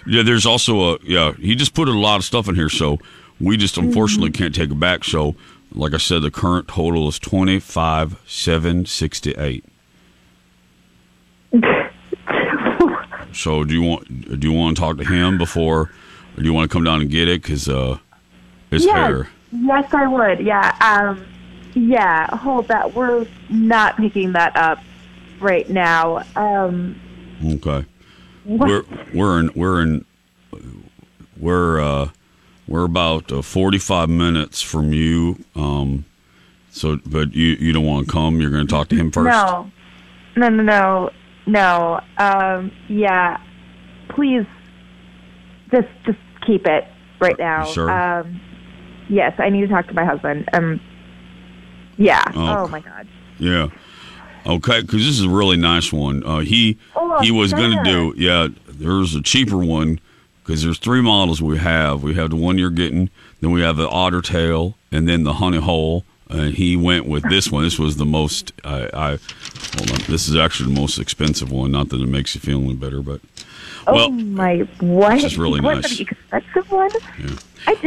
yeah, 0.07 0.23
there's 0.23 0.47
also 0.47 0.95
a 0.95 0.99
yeah. 1.03 1.33
He 1.33 1.55
just 1.55 1.75
put 1.75 1.89
a 1.89 1.93
lot 1.93 2.17
of 2.17 2.25
stuff 2.25 2.49
in 2.49 2.55
here, 2.55 2.69
so 2.69 2.99
we 3.41 3.57
just 3.57 3.77
unfortunately 3.77 4.31
can't 4.31 4.55
take 4.55 4.71
it 4.71 4.79
back. 4.79 5.05
So, 5.05 5.35
like 5.73 5.95
I 5.95 5.99
said, 5.99 6.23
the 6.23 6.31
current 6.31 6.69
total 6.69 7.09
is 7.09 7.19
twenty 7.19 7.59
five 7.59 8.21
seven 8.27 8.87
sixty 8.87 9.33
eight. 9.33 9.65
so, 13.33 13.65
do 13.65 13.75
you 13.75 13.83
want 13.83 14.41
do 14.41 14.49
you 14.49 14.57
want 14.57 14.77
to 14.77 14.81
talk 14.81 14.97
to 14.99 15.05
him 15.05 15.37
before, 15.37 15.81
or 15.81 15.91
do 16.37 16.45
you 16.45 16.53
want 16.53 16.71
to 16.71 16.73
come 16.73 16.85
down 16.85 17.01
and 17.01 17.11
get 17.11 17.27
it? 17.29 17.43
Because 17.43 17.69
uh, 17.69 17.99
it's 18.71 18.85
yes, 18.85 18.95
hair. 18.95 19.29
Yes, 19.53 19.93
I 19.93 20.07
would. 20.07 20.41
Yeah. 20.41 20.77
Um. 20.81 21.27
Yeah. 21.75 22.35
Hold 22.37 22.69
that. 22.69 22.95
We're 22.95 23.27
not 23.51 23.97
picking 23.97 24.33
that 24.33 24.57
up 24.57 24.79
right 25.41 25.69
now. 25.69 26.23
Um. 26.37 27.01
Okay. 27.45 27.85
What? 28.45 28.69
We're 28.69 28.85
we're 29.15 29.41
in 29.41 29.51
we're 29.55 29.83
in 29.83 30.05
we're 31.39 31.81
uh 31.81 32.09
we're 32.67 32.85
about 32.85 33.31
uh, 33.33 33.41
45 33.43 34.09
minutes 34.11 34.61
from 34.61 34.93
you 34.93 35.45
um 35.55 36.05
so 36.71 36.99
but 37.07 37.35
you 37.35 37.57
you 37.61 37.73
don't 37.73 37.85
want 37.87 38.07
to 38.07 38.13
come 38.13 38.41
you're 38.41 38.51
going 38.51 38.67
to 38.67 38.71
talk 38.71 38.89
to 38.89 38.97
him 38.97 39.11
first 39.11 39.27
No. 39.27 39.71
No. 40.37 40.49
No. 40.49 40.63
No. 40.63 41.11
No. 41.47 42.01
Um. 42.19 42.73
Yeah. 42.89 43.39
Please. 44.09 44.47
Just. 45.71 45.89
Just 46.05 46.19
keep 46.47 46.67
it 46.67 46.87
right 47.21 47.39
now. 47.39 47.65
Sure? 47.65 47.91
Um. 47.91 48.41
Yes, 49.09 49.35
I 49.39 49.49
need 49.51 49.63
to 49.63 49.69
talk 49.69 49.87
to 49.89 49.95
my 49.95 50.05
husband. 50.05 50.49
Um. 50.53 50.81
Yeah. 51.97 52.23
Oh. 52.35 52.65
Oh, 52.65 52.69
my 52.69 52.81
god. 52.81 53.09
yeah 53.39 53.69
okay 54.47 54.81
because 54.81 55.05
this 55.05 55.19
is 55.19 55.23
a 55.25 55.29
really 55.29 55.57
nice 55.57 55.93
one 55.93 56.23
uh 56.25 56.39
he 56.39 56.79
Oh, 56.95 57.21
he 57.21 57.31
was 57.33 57.53
going 57.53 57.77
to 57.77 57.83
do 57.85 58.15
yeah 58.17 58.49
there's 58.69 59.15
a 59.17 59.21
cheaper 59.23 59.57
one 59.59 59.99
because 60.43 60.63
there's 60.63 60.79
three 60.79 61.03
models 61.03 61.43
we 61.43 61.59
have 61.59 62.03
we 62.05 62.15
have 62.15 62.31
the 62.31 62.37
one 62.37 62.57
you're 62.57 62.71
getting 62.71 63.11
then 63.41 63.51
we 63.51 63.61
have 63.63 63.77
the 63.77 63.89
otter 63.89 64.23
tail 64.23 64.77
and 64.93 65.09
then 65.09 65.25
the 65.25 65.35
honey 65.35 65.59
hole 65.59 66.05
and 66.31 66.55
he 66.55 66.77
went 66.77 67.07
with 67.07 67.29
this 67.29 67.51
one 67.51 67.65
this 67.65 67.79
was 67.81 67.97
the 67.97 68.07
most 68.07 68.53
i 68.65 68.89
i 68.95 69.09
hold 69.77 69.91
on 69.91 69.99
this 70.09 70.29
is 70.29 70.37
actually 70.37 70.73
the 70.73 70.81
most 70.81 70.99
expensive 70.99 71.51
one 71.51 71.73
not 71.73 71.89
that 71.89 72.01
it 72.01 72.09
makes 72.09 72.35
you 72.35 72.41
feel 72.41 72.59
any 72.61 72.75
better 72.75 73.03
but 73.03 73.21
Oh 73.89 73.95
well 73.95 74.11
my! 74.11 74.59
What? 74.81 75.15
This 75.17 75.25
is 75.25 75.39
really 75.39 75.61
What, 75.61 75.77
nice. 75.77 75.97
The 75.97 76.03
expensive 76.05 76.71
one? 76.71 76.91
I 77.67 77.75
just, 77.75 77.85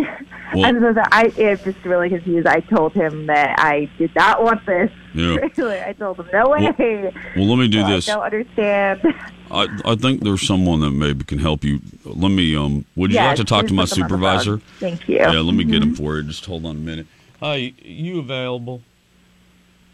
Well- 0.53 0.65
I'm 0.65 0.79
so 0.81 0.93
sorry. 0.93 1.05
I 1.11 1.31
am 1.37 1.57
just 1.59 1.85
really 1.85 2.09
confused. 2.09 2.47
I 2.47 2.59
told 2.61 2.93
him 2.93 3.27
that 3.27 3.55
I 3.59 3.89
did 3.97 4.13
not 4.15 4.43
want 4.43 4.65
this. 4.65 4.91
Yeah. 5.13 5.37
Really, 5.57 5.79
I 5.81 5.93
told 5.93 6.17
him 6.19 6.27
no 6.33 6.49
way. 6.49 7.13
well 7.35 7.45
let 7.45 7.57
me 7.59 7.67
do 7.67 7.81
So 7.81 7.87
this 7.89 8.09
I 8.09 8.13
don't 8.15 8.23
understand. 8.23 9.01
I, 9.51 9.67
I 9.85 9.95
think 9.95 10.23
there's 10.23 10.45
someone 10.47 10.79
that 10.79 10.91
maybe 10.91 11.23
can 11.25 11.37
help 11.39 11.63
you. 11.65 11.81
Let 12.05 12.29
me. 12.29 12.55
Um, 12.55 12.85
would 12.95 13.11
you 13.11 13.15
Yes, 13.15 13.27
like 13.27 13.35
to 13.37 13.43
talk 13.43 13.67
to 13.67 13.73
my 13.73 13.83
put 13.83 13.91
them 13.91 14.03
on 14.03 14.09
the 14.09 14.15
phone. 14.17 14.39
supervisor? 14.39 14.57
Thank 14.79 15.09
you. 15.09 15.17
Yeah, 15.17 15.39
let 15.41 15.53
me 15.53 15.65
get 15.65 15.83
him 15.83 15.93
Mhm. 15.93 15.97
for 15.97 16.17
you. 16.17 16.23
Just 16.23 16.45
hold 16.45 16.65
on 16.65 16.77
a 16.77 16.79
minute. 16.79 17.05
Hi, 17.41 17.73
you 17.83 18.19
available? 18.19 18.81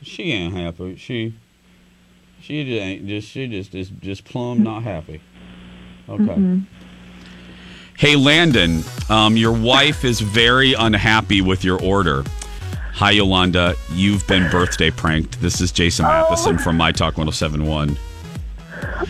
She 0.04 0.32
ain't 0.32 0.54
happy. 0.56 0.96
She, 0.98 1.34
she 2.39 2.63
just 2.63 2.82
ain't 2.82 3.08
just. 3.08 3.30
She 3.30 3.48
just 3.48 3.74
is 3.74 3.89
just 3.89 4.24
plumb 4.26 4.62
not 4.63 4.84
happy. 4.84 5.22
Okay. 6.10 6.24
Mhm. 6.24 6.63
Hey, 7.98 8.15
Landon. 8.15 8.84
Um, 9.10 9.36
your 9.38 9.52
wife 9.54 10.06
is 10.06 10.20
very 10.20 10.74
unhappy 10.74 11.41
with 11.41 11.63
your 11.63 11.80
order. 11.82 12.24
Hi, 12.93 13.12
Yolanda. 13.12 13.76
You've 13.93 14.26
been 14.28 14.50
birthday 14.50 14.89
pranked. 14.91 15.41
This 15.41 15.62
is 15.62 15.72
Jason 15.72 16.06
Matheson 16.06 16.58
from 16.58 16.78
My 16.78 16.91
Talk 16.91 17.17
1071. 17.17 17.98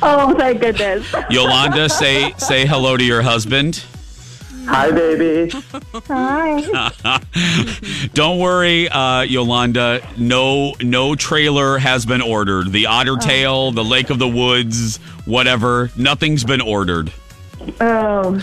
Oh, 0.02 0.34
thank 0.38 0.62
goodness. 0.62 1.06
Yolanda, 1.30 1.90
say 1.90 2.34
say 2.38 2.66
hello 2.66 2.96
to 2.98 3.04
your 3.04 3.22
husband. 3.22 3.84
Hi, 4.68 4.92
baby. 4.92 5.52
Hi. 6.08 7.22
Don't 8.14 8.40
worry, 8.40 8.90
uh, 8.90 9.22
Yolanda. 9.22 10.06
No, 10.18 10.74
no 10.82 11.16
trailer 11.16 11.78
has 11.78 12.06
been 12.06 12.22
ordered. 12.22 12.72
The 12.72 12.86
Otter 12.88 13.16
Tail, 13.18 13.72
the 13.72 13.84
Lake 13.84 14.10
of 14.10 14.20
the 14.20 14.28
Woods, 14.28 14.98
whatever. 15.26 15.90
Nothing's 15.96 16.44
been 16.44 16.62
ordered. 16.62 17.12
Oh, 17.82 18.40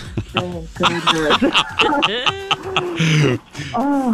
thank 0.73 1.05
goodness. 1.09 1.53
oh, 3.75 4.13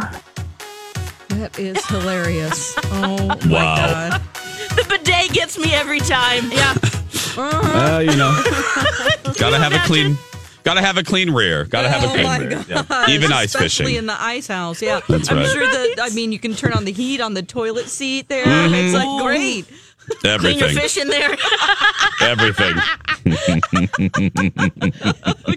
That 1.29 1.57
is 1.57 1.85
hilarious. 1.87 2.75
Oh 2.85 3.27
my 3.45 3.59
god. 3.59 4.21
The 4.75 4.85
bidet 4.87 5.31
gets 5.33 5.57
me 5.57 5.73
every 5.73 5.99
time. 5.99 6.51
Yeah. 6.51 6.75
Well, 7.35 8.01
you 8.03 8.15
know, 8.15 8.31
gotta 9.39 9.57
have 9.57 9.73
a 9.73 9.79
clean, 9.85 10.17
gotta 10.63 10.81
have 10.81 10.97
a 10.97 11.03
clean 11.03 11.31
rear. 11.31 11.65
Gotta 11.65 11.89
have 11.89 12.03
a 12.03 12.07
Oh 12.07 12.09
clean 12.11 12.23
my 12.23 12.37
rear. 12.39 12.49
gosh. 12.49 12.67
Yeah. 12.69 13.05
Even 13.09 13.31
ice 13.31 13.45
Especially 13.55 13.85
fishing. 13.85 13.97
in 13.99 14.05
the 14.07 14.21
ice 14.21 14.47
house. 14.47 14.81
Yeah. 14.81 15.01
That's 15.07 15.29
I'm 15.31 15.37
right. 15.37 15.47
sure 15.49 15.65
that 15.67 15.95
I 16.01 16.09
mean 16.13 16.31
you 16.31 16.39
can 16.39 16.53
turn 16.55 16.73
on 16.73 16.85
the 16.85 16.91
heat 16.91 17.21
on 17.21 17.33
the 17.33 17.43
toilet 17.43 17.87
seat 17.89 18.27
there. 18.29 18.45
Mhm. 18.45 18.73
It's 18.85 18.93
like 18.93 19.23
great. 19.23 19.65
Everything. 20.25 20.39
Clean 20.39 20.57
your 20.59 20.67
Everything. 20.67 20.77
fish 20.81 20.97
in 20.97 21.07
there. 21.09 21.37
Everything. 22.21 22.73
Oh 25.25 25.53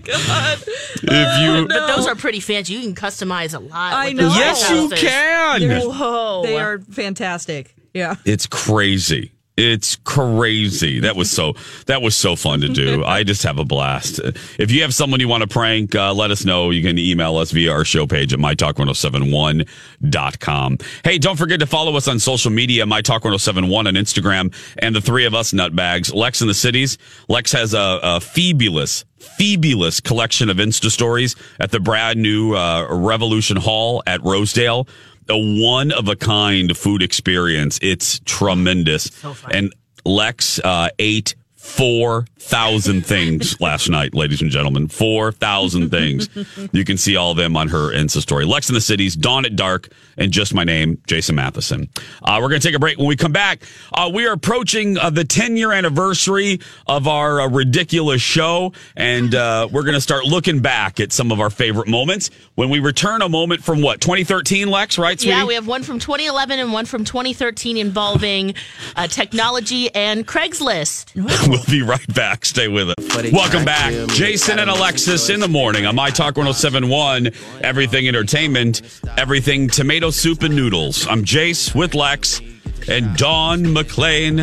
If 1.02 1.40
you, 1.40 1.68
But 1.68 1.86
those 1.96 2.06
are 2.06 2.14
pretty 2.14 2.40
fancy. 2.40 2.74
You 2.74 2.80
can 2.80 2.94
customize 2.94 3.54
a 3.54 3.58
lot. 3.58 3.92
I 3.94 4.08
with 4.08 4.16
know. 4.16 4.28
those 4.28 4.36
Yes, 4.36 4.70
you 4.70 4.76
houses. 4.82 5.00
can. 5.00 5.60
They're- 5.60 5.80
Whoa. 5.80 6.42
They 6.44 6.56
are 6.58 6.78
fantastic. 6.78 7.74
Yeah. 7.92 8.16
It's 8.24 8.46
crazy. 8.46 9.32
It's 9.56 9.94
crazy. 9.96 11.00
That 11.00 11.14
was 11.14 11.30
so 11.30 11.52
that 11.86 12.00
was 12.02 12.16
so 12.16 12.34
fun 12.34 12.60
to 12.62 12.68
do. 12.68 13.04
I 13.04 13.22
just 13.22 13.44
have 13.44 13.58
a 13.58 13.64
blast. 13.64 14.18
If 14.58 14.72
you 14.72 14.82
have 14.82 14.92
someone 14.92 15.20
you 15.20 15.28
want 15.28 15.42
to 15.42 15.48
prank, 15.48 15.94
uh, 15.94 16.12
let 16.12 16.32
us 16.32 16.44
know. 16.44 16.70
You 16.70 16.82
can 16.82 16.98
email 16.98 17.36
us 17.36 17.52
via 17.52 17.70
our 17.70 17.84
show 17.84 18.08
page 18.08 18.32
at 18.32 18.40
mytalk1071.com. 18.40 20.78
Hey, 21.04 21.18
don't 21.18 21.36
forget 21.36 21.60
to 21.60 21.66
follow 21.66 21.96
us 21.96 22.08
on 22.08 22.18
social 22.18 22.50
media, 22.50 22.84
mytalk1071 22.84 23.86
on 23.86 23.94
Instagram, 23.94 24.52
and 24.78 24.96
the 24.96 25.00
three 25.00 25.24
of 25.24 25.34
us 25.34 25.52
nutbags. 25.52 26.12
Lex 26.12 26.42
in 26.42 26.48
the 26.48 26.54
cities. 26.54 26.98
Lex 27.28 27.52
has 27.52 27.74
a, 27.74 28.00
a 28.02 28.20
fabulous, 28.20 29.04
fabulous 29.18 30.00
collection 30.00 30.50
of 30.50 30.56
Insta 30.56 30.90
stories 30.90 31.36
at 31.60 31.70
the 31.70 31.78
brand 31.78 32.20
new 32.20 32.56
uh, 32.56 32.88
Revolution 32.90 33.56
Hall 33.56 34.02
at 34.04 34.20
Rosedale 34.24 34.88
a 35.28 35.36
one 35.38 35.92
of 35.92 36.08
a 36.08 36.16
kind 36.16 36.76
food 36.76 37.02
experience. 37.02 37.78
It's 37.82 38.20
tremendous. 38.24 39.10
and 39.50 39.72
Lex 40.04 40.58
uh, 40.60 40.90
ate 40.98 41.34
4,000 41.64 43.04
things 43.04 43.60
last 43.60 43.88
night, 43.88 44.14
ladies 44.14 44.42
and 44.42 44.50
gentlemen. 44.50 44.86
4,000 44.86 45.90
things. 45.90 46.28
You 46.72 46.84
can 46.84 46.98
see 46.98 47.16
all 47.16 47.30
of 47.30 47.36
them 47.36 47.56
on 47.56 47.68
her 47.68 47.90
Insta 47.92 48.20
story. 48.20 48.44
Lex 48.44 48.68
in 48.68 48.74
the 48.74 48.80
Cities, 48.80 49.16
Dawn 49.16 49.44
at 49.44 49.56
Dark, 49.56 49.88
and 50.16 50.30
just 50.30 50.54
my 50.54 50.62
name, 50.62 51.00
Jason 51.06 51.34
Matheson. 51.34 51.88
Uh, 52.22 52.38
we're 52.40 52.50
going 52.50 52.60
to 52.60 52.66
take 52.66 52.76
a 52.76 52.78
break. 52.78 52.98
When 52.98 53.08
we 53.08 53.16
come 53.16 53.32
back, 53.32 53.64
uh, 53.94 54.10
we 54.12 54.26
are 54.26 54.32
approaching 54.32 54.98
uh, 54.98 55.10
the 55.10 55.24
10 55.24 55.56
year 55.56 55.72
anniversary 55.72 56.60
of 56.86 57.08
our 57.08 57.40
uh, 57.40 57.48
ridiculous 57.48 58.20
show, 58.20 58.72
and 58.94 59.34
uh, 59.34 59.66
we're 59.72 59.82
going 59.82 59.94
to 59.94 60.00
start 60.00 60.24
looking 60.24 60.60
back 60.60 61.00
at 61.00 61.12
some 61.12 61.32
of 61.32 61.40
our 61.40 61.50
favorite 61.50 61.88
moments. 61.88 62.30
When 62.54 62.68
we 62.70 62.78
return, 62.78 63.22
a 63.22 63.28
moment 63.28 63.64
from 63.64 63.80
what, 63.80 64.00
2013, 64.00 64.68
Lex, 64.68 64.98
right, 64.98 65.18
sweetie? 65.18 65.36
Yeah, 65.36 65.44
we 65.44 65.54
have 65.54 65.66
one 65.66 65.82
from 65.82 65.98
2011 65.98 66.58
and 66.58 66.72
one 66.72 66.84
from 66.84 67.04
2013 67.04 67.76
involving 67.76 68.54
uh, 68.96 69.06
technology 69.06 69.92
and 69.94 70.26
Craigslist. 70.26 71.12
We'll 71.54 71.64
be 71.66 71.82
right 71.82 72.12
back. 72.12 72.44
Stay 72.44 72.66
with 72.66 72.88
us. 72.88 73.32
Welcome 73.32 73.64
back. 73.64 73.92
Jason 74.08 74.58
and 74.58 74.68
Alexis 74.68 75.30
in 75.30 75.38
the 75.38 75.46
morning 75.46 75.86
on 75.86 75.94
My 75.94 76.10
Talk 76.10 76.36
1071, 76.36 77.30
Everything 77.60 78.08
Entertainment, 78.08 78.82
Everything 79.16 79.68
Tomato 79.68 80.10
Soup 80.10 80.42
and 80.42 80.56
Noodles. 80.56 81.06
I'm 81.06 81.24
Jace 81.24 81.72
with 81.72 81.94
Lex 81.94 82.40
and 82.88 83.16
Dawn 83.16 83.72
McLean 83.72 84.40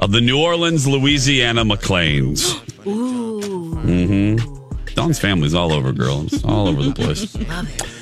of 0.00 0.10
the 0.10 0.22
New 0.22 0.40
Orleans, 0.40 0.88
Louisiana 0.88 1.66
McLeans. 1.66 2.46
Ooh. 2.86 3.74
Mm-hmm. 3.74 4.94
Dawn's 4.94 5.18
family's 5.18 5.52
all 5.52 5.74
over, 5.74 5.92
girl. 5.92 6.22
It's 6.22 6.42
all 6.44 6.68
over 6.68 6.82
the 6.82 6.94
place. 6.94 7.36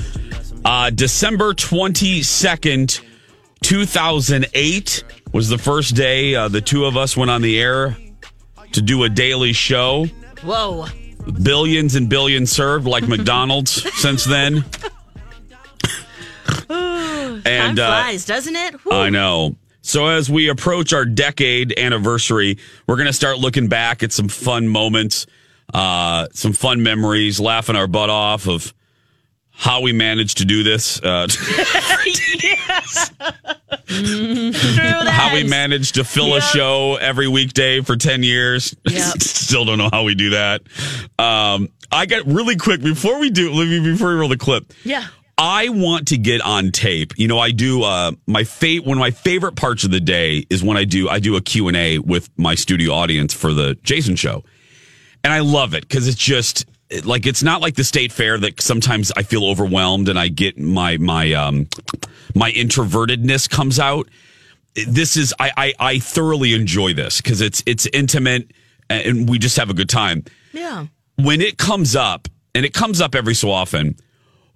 Uh, 0.65 0.91
December 0.91 1.55
22nd, 1.55 3.01
2008 3.63 5.05
was 5.37 5.51
the 5.51 5.59
first 5.59 5.95
day 5.95 6.35
uh, 6.35 6.49
the 6.49 6.63
two 6.63 6.87
of 6.87 6.97
us 6.97 7.15
went 7.15 7.31
on 7.31 7.43
the 7.43 7.61
air 7.61 7.95
to 8.73 8.81
do 8.81 9.05
a 9.05 9.11
daily 9.11 9.53
show. 9.53 10.07
Whoa. 10.43 10.87
Billions 11.43 11.95
and 11.95 12.09
billions 12.09 12.51
served 12.51 12.87
like 12.87 13.07
McDonald's 13.09 13.71
since 14.01 14.25
then. 14.25 14.65
Time 16.69 17.43
uh, 17.45 17.75
flies, 17.75 18.25
doesn't 18.25 18.57
it? 18.57 18.75
Whew. 18.81 18.93
I 18.93 19.11
know. 19.11 19.57
So 19.83 20.07
as 20.07 20.31
we 20.31 20.49
approach 20.49 20.95
our 20.95 21.05
decade 21.05 21.79
anniversary, 21.79 22.57
we're 22.89 22.97
going 22.97 23.07
to 23.07 23.13
start 23.13 23.37
looking 23.39 23.69
back 23.69 24.03
at 24.03 24.13
some 24.13 24.29
fun 24.29 24.67
moments, 24.69 25.27
uh, 25.75 26.29
some 26.33 26.55
fun 26.55 26.83
memories, 26.83 27.39
laughing 27.39 27.77
our 27.77 27.87
butt 27.87 28.09
off 28.09 28.49
of 28.49 28.73
how 29.57 29.81
we 29.81 29.93
managed 29.93 30.39
to 30.39 30.45
do 30.45 30.63
this. 30.63 31.01
Uh, 31.03 31.27
how 35.11 35.35
we 35.35 35.45
managed 35.45 35.95
to 35.95 36.05
fill 36.05 36.35
a 36.35 36.41
show 36.41 36.97
every 36.97 37.27
weekday 37.27 37.81
for 37.81 37.97
10 37.97 38.23
years. 38.23 38.77
Yep. 38.85 39.17
Still 39.23 39.65
don't 39.65 39.79
know 39.79 39.89
how 39.91 40.05
we 40.05 40.15
do 40.15 40.31
that. 40.31 40.63
Um, 41.19 41.69
I 41.91 42.07
got 42.07 42.27
really 42.27 42.57
quick 42.57 42.83
before 42.83 43.19
we 43.19 43.31
do, 43.31 43.51
before 43.83 44.09
we 44.09 44.15
roll 44.15 44.29
the 44.29 44.37
clip. 44.37 44.73
Yeah. 44.85 45.07
I 45.39 45.69
want 45.71 46.09
to 46.09 46.19
get 46.19 46.41
on 46.43 46.71
tape. 46.71 47.15
You 47.19 47.29
know, 47.29 47.39
I 47.39 47.51
do 47.51 47.83
uh 47.83 48.13
my 48.27 48.45
fa- 48.45 48.79
one 48.83 48.97
of 48.97 49.01
my 49.01 49.11
favorite 49.11 49.55
parts 49.55 49.85
of 49.85 49.91
the 49.91 50.01
day 50.01 50.47
is 50.49 50.63
when 50.65 50.79
I 50.79 50.85
do 50.85 51.11
I 51.11 51.19
do 51.19 51.37
a 51.37 51.43
Q&A 51.43 51.99
with 51.99 52.31
my 52.39 52.55
studio 52.55 52.93
audience 52.93 53.35
for 53.35 53.53
the 53.53 53.77
Jason 53.83 54.17
show. 54.17 54.45
And 55.23 55.33
I 55.35 55.41
love 55.41 55.75
it 55.75 55.91
cuz 55.91 56.09
it's 56.09 56.17
just 56.17 56.65
like 57.05 57.27
it's 57.27 57.43
not 57.43 57.61
like 57.61 57.75
the 57.75 57.85
state 57.85 58.13
fair 58.13 58.39
that 58.39 58.61
sometimes 58.61 59.11
I 59.17 59.23
feel 59.23 59.45
overwhelmed 59.45 60.09
and 60.09 60.19
I 60.19 60.29
get 60.29 60.59
my 60.59 60.97
my 60.99 61.33
um 61.33 61.69
my 62.35 62.53
introvertedness 62.53 63.49
comes 63.51 63.79
out. 63.79 64.09
This 64.87 65.17
is 65.17 65.35
I 65.41 65.51
I, 65.57 65.73
I 65.79 65.99
thoroughly 65.99 66.55
enjoy 66.55 66.95
this 66.95 67.21
cuz 67.21 67.41
it's 67.41 67.63
it's 67.67 67.87
intimate 67.93 68.51
and 68.89 69.29
we 69.29 69.39
just 69.39 69.57
have 69.57 69.69
a 69.71 69.75
good 69.75 69.89
time 69.89 70.25
Yeah. 70.53 70.87
when 71.17 71.41
it 71.41 71.59
comes 71.59 71.97
up, 71.97 72.29
and 72.55 72.65
it 72.65 72.73
comes 72.73 73.01
up 73.01 73.17
every 73.17 73.35
so 73.35 73.51
often, 73.51 73.97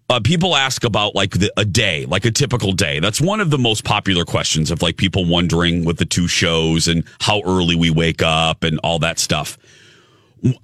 uh, 0.09 0.21
people 0.21 0.55
ask 0.57 0.85
about 0.85 1.15
like 1.17 1.33
the, 1.33 1.53
a 1.57 1.65
day, 1.65 2.07
like 2.07 2.25
a 2.25 2.31
typical 2.31 2.71
day. 2.73 3.01
That's 3.01 3.21
one 3.21 3.41
of 3.41 3.51
the 3.51 3.59
most 3.59 3.83
popular 3.85 4.25
questions 4.25 4.71
of 4.71 4.83
like 4.83 4.97
people 4.97 5.25
wondering 5.25 5.85
with 5.85 5.99
the 5.99 6.05
two 6.05 6.29
shows 6.29 6.87
and 6.87 7.05
how 7.21 7.43
early 7.45 7.75
we 7.75 7.91
wake 7.91 8.23
up 8.23 8.63
and 8.63 8.79
all 8.85 9.01
that 9.01 9.19
stuff. 9.19 9.59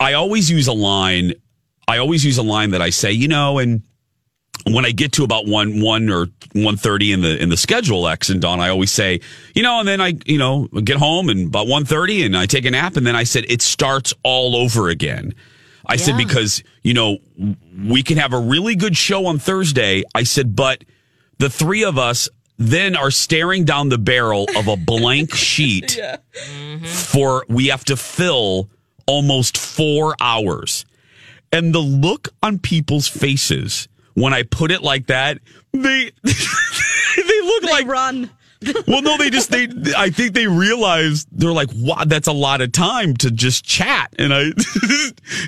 I 0.00 0.12
always 0.14 0.48
use 0.50 0.68
a 0.68 0.72
line. 0.72 1.32
I 1.89 1.99
always 1.99 2.24
use 2.24 2.39
a 2.39 2.43
line 2.43 2.70
that 2.70 2.82
I 2.82 2.91
say, 2.91 3.12
you 3.12 3.28
know, 3.28 3.59
and 3.59 3.82
when 4.64 4.84
I 4.84 4.91
get 4.91 5.12
to 5.12 5.24
about 5.24 5.47
one 5.47 5.80
one 5.80 6.11
or 6.11 6.26
one 6.53 6.76
thirty 6.76 7.12
in 7.12 7.20
the 7.20 7.41
in 7.41 7.49
the 7.49 7.57
schedule, 7.57 8.03
Lex 8.03 8.30
and 8.30 8.41
Dawn, 8.41 8.61
I 8.61 8.70
always 8.70 8.91
say, 8.91 9.20
you 9.55 9.62
know, 9.62 9.78
and 9.78 9.89
then 9.89 10.01
I, 10.01 10.14
you 10.24 10.39
know, 10.39 10.66
get 10.66 10.97
home 10.97 11.28
and 11.28 11.47
about 11.47 11.68
one 11.68 11.84
thirty, 11.84 12.24
and 12.24 12.37
I 12.37 12.47
take 12.47 12.64
a 12.64 12.70
nap, 12.70 12.97
and 12.97 13.07
then 13.07 13.14
I 13.14 13.24
said 13.24 13.45
it 13.49 13.62
starts 13.62 14.12
all 14.22 14.57
over 14.57 14.89
again. 14.89 15.34
I 15.89 15.97
said 15.97 16.16
because 16.16 16.64
you 16.82 16.95
know 16.95 17.18
we 17.87 18.03
can 18.03 18.16
have 18.18 18.32
a 18.32 18.41
really 18.41 18.74
good 18.74 18.97
show 18.97 19.26
on 19.26 19.39
Thursday. 19.39 20.03
I 20.14 20.24
said, 20.24 20.57
but 20.57 20.82
the 21.39 21.49
three 21.49 21.84
of 21.84 21.97
us 21.97 22.28
then 22.59 22.97
are 22.97 23.11
staring 23.11 23.64
down 23.64 23.89
the 23.89 23.99
barrel 23.99 24.47
of 24.57 24.66
a 24.66 24.76
blank 24.76 25.34
sheet 25.34 25.99
mm-hmm. 26.01 26.84
for 26.84 27.45
we 27.49 27.68
have 27.68 27.84
to 27.84 27.97
fill 27.97 28.68
almost 29.07 29.57
four 29.57 30.16
hours. 30.20 30.84
And 31.57 31.74
the 31.74 31.80
look 31.80 32.28
on 32.42 32.59
people's 32.59 33.09
faces 33.09 33.88
when 34.12 34.34
I 34.34 34.42
put 34.42 34.70
it 34.70 34.82
like 34.82 35.07
that, 35.07 35.38
they 35.72 36.11
they 36.22 37.40
look 37.42 37.62
like 37.64 37.86
run. 37.86 38.30
well, 38.86 39.00
no, 39.00 39.16
they 39.16 39.30
just 39.30 39.50
they. 39.50 39.68
I 39.96 40.11
think 40.11 40.34
they 40.34 40.46
realize 40.46 41.26
they're 41.32 41.52
like, 41.52 41.70
wow, 41.74 42.04
that's 42.07 42.28
a 42.28 42.32
lot 42.32 42.61
of 42.61 42.72
time 42.72 43.14
to 43.18 43.30
just 43.30 43.64
chat. 43.64 44.14
And 44.18 44.34
I, 44.34 44.50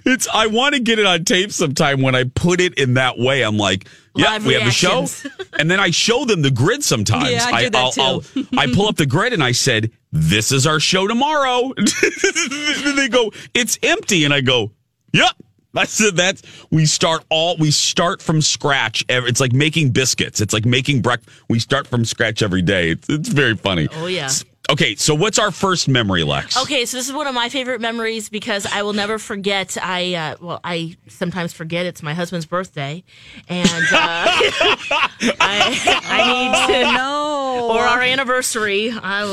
it's 0.06 0.28
I 0.32 0.46
want 0.46 0.76
to 0.76 0.80
get 0.80 0.98
it 0.98 1.04
on 1.06 1.24
tape 1.24 1.52
sometime 1.52 2.00
when 2.00 2.14
I 2.14 2.24
put 2.24 2.60
it 2.60 2.78
in 2.78 2.94
that 2.94 3.18
way. 3.18 3.42
I'm 3.42 3.56
like, 3.58 3.86
yeah, 4.14 4.32
Live 4.32 4.46
we 4.46 4.54
have 4.54 4.66
a 4.66 4.70
show, 4.70 5.06
and 5.58 5.70
then 5.70 5.78
I 5.80 5.90
show 5.90 6.24
them 6.24 6.42
the 6.42 6.50
grid 6.50 6.84
sometimes. 6.84 7.30
Yeah, 7.30 7.50
I 7.52 7.64
do 7.64 7.70
that 7.70 7.78
I'll- 7.78 7.92
too. 7.92 8.00
I'll- 8.00 8.58
I 8.58 8.66
pull 8.72 8.86
up 8.88 8.96
the 8.96 9.06
grid 9.06 9.32
and 9.34 9.42
I 9.44 9.52
said, 9.52 9.90
"This 10.10 10.52
is 10.52 10.66
our 10.66 10.80
show 10.80 11.06
tomorrow." 11.06 11.72
and 11.76 12.98
they 12.98 13.08
go, 13.08 13.30
"It's 13.54 13.78
empty," 13.82 14.24
and 14.24 14.34
I 14.34 14.40
go, 14.40 14.72
"Yep." 15.12 15.32
I 15.76 15.84
said 15.84 16.16
that's 16.16 16.42
we 16.70 16.86
start 16.86 17.24
all 17.28 17.56
we 17.58 17.70
start 17.70 18.22
from 18.22 18.40
scratch. 18.42 19.04
It's 19.08 19.40
like 19.40 19.52
making 19.52 19.90
biscuits. 19.90 20.40
It's 20.40 20.52
like 20.52 20.64
making 20.64 21.02
breakfast. 21.02 21.42
We 21.48 21.58
start 21.58 21.86
from 21.86 22.04
scratch 22.04 22.42
every 22.42 22.62
day. 22.62 22.90
It's, 22.90 23.08
it's 23.08 23.28
very 23.28 23.54
funny. 23.54 23.88
Oh, 23.92 24.06
yeah. 24.06 24.30
Okay, 24.70 24.96
so 24.96 25.14
what's 25.14 25.38
our 25.38 25.50
first 25.50 25.88
memory, 25.88 26.24
Lex? 26.24 26.60
Okay, 26.62 26.84
so 26.84 26.98
this 26.98 27.08
is 27.08 27.14
one 27.14 27.26
of 27.26 27.34
my 27.34 27.48
favorite 27.48 27.80
memories 27.80 28.28
because 28.28 28.66
I 28.66 28.82
will 28.82 28.92
never 28.92 29.18
forget. 29.18 29.78
I 29.80 30.14
uh, 30.14 30.36
well, 30.42 30.60
I 30.62 30.98
sometimes 31.06 31.54
forget 31.54 31.86
it's 31.86 32.02
my 32.02 32.12
husband's 32.12 32.44
birthday, 32.44 33.02
and 33.48 33.66
uh, 33.68 33.80
I, 35.40 36.00
I 36.04 36.68
need 36.68 36.74
to 36.74 36.92
no 36.92 37.70
or 37.72 37.80
our 37.80 38.02
anniversary. 38.02 38.90
Uh 38.90 39.24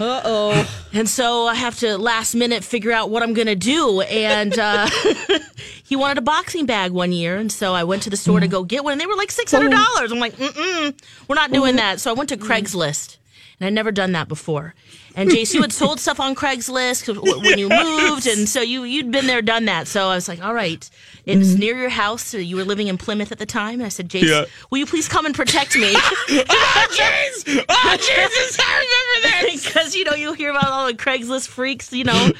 oh. 0.00 0.86
And 0.92 1.08
so 1.08 1.48
I 1.48 1.56
have 1.56 1.76
to 1.80 1.98
last 1.98 2.36
minute 2.36 2.62
figure 2.62 2.92
out 2.92 3.10
what 3.10 3.24
I'm 3.24 3.34
gonna 3.34 3.56
do. 3.56 4.02
And 4.02 4.56
uh, 4.56 4.88
he 5.84 5.96
wanted 5.96 6.18
a 6.18 6.22
boxing 6.22 6.64
bag 6.64 6.92
one 6.92 7.10
year, 7.10 7.38
and 7.38 7.50
so 7.50 7.74
I 7.74 7.82
went 7.82 8.04
to 8.04 8.10
the 8.10 8.16
store 8.16 8.38
to 8.38 8.46
go 8.46 8.62
get 8.62 8.84
one, 8.84 8.92
and 8.92 9.00
they 9.00 9.06
were 9.06 9.16
like 9.16 9.32
six 9.32 9.50
hundred 9.50 9.72
dollars. 9.72 10.12
I'm 10.12 10.20
like, 10.20 10.36
mm 10.36 10.48
mm 10.48 11.00
we're 11.26 11.34
not 11.34 11.50
doing 11.50 11.74
that. 11.76 11.98
So 11.98 12.10
I 12.10 12.14
went 12.14 12.28
to 12.28 12.36
Craigslist. 12.36 13.16
And 13.58 13.66
I'd 13.66 13.72
never 13.72 13.90
done 13.90 14.12
that 14.12 14.28
before. 14.28 14.74
And 15.14 15.30
Jace, 15.30 15.54
you 15.54 15.62
had 15.62 15.72
sold 15.72 15.98
stuff 15.98 16.20
on 16.20 16.34
Craigslist 16.34 17.08
when 17.42 17.58
you 17.58 17.68
moved, 17.70 18.26
and 18.26 18.46
so 18.46 18.60
you 18.60 18.84
you'd 18.84 19.10
been 19.10 19.26
there, 19.26 19.40
done 19.40 19.64
that. 19.64 19.88
So 19.88 20.08
I 20.08 20.14
was 20.14 20.28
like, 20.28 20.44
all 20.44 20.52
right, 20.52 20.88
it 21.24 21.38
was 21.38 21.52
mm-hmm. 21.52 21.60
near 21.60 21.78
your 21.78 21.88
house. 21.88 22.22
So 22.22 22.36
you 22.36 22.56
were 22.56 22.64
living 22.64 22.88
in 22.88 22.98
Plymouth 22.98 23.32
at 23.32 23.38
the 23.38 23.46
time. 23.46 23.74
And 23.74 23.84
I 23.84 23.88
said, 23.88 24.10
Jace, 24.10 24.28
Yeah. 24.28 24.44
will 24.70 24.78
you 24.78 24.86
please 24.86 25.08
come 25.08 25.24
and 25.24 25.34
protect 25.34 25.74
me? 25.74 25.92
oh, 25.94 26.86
jeez! 26.90 27.64
Oh, 27.66 27.96
Jesus! 27.96 28.58
I 28.60 29.18
remember 29.22 29.28
that 29.28 29.48
because 29.64 29.94
you 29.94 30.04
know 30.04 30.14
you 30.14 30.34
hear 30.34 30.50
about 30.50 30.68
all 30.68 30.86
the 30.86 30.94
Craigslist 30.94 31.48
freaks. 31.48 31.94
You 31.94 32.04
know, 32.04 32.32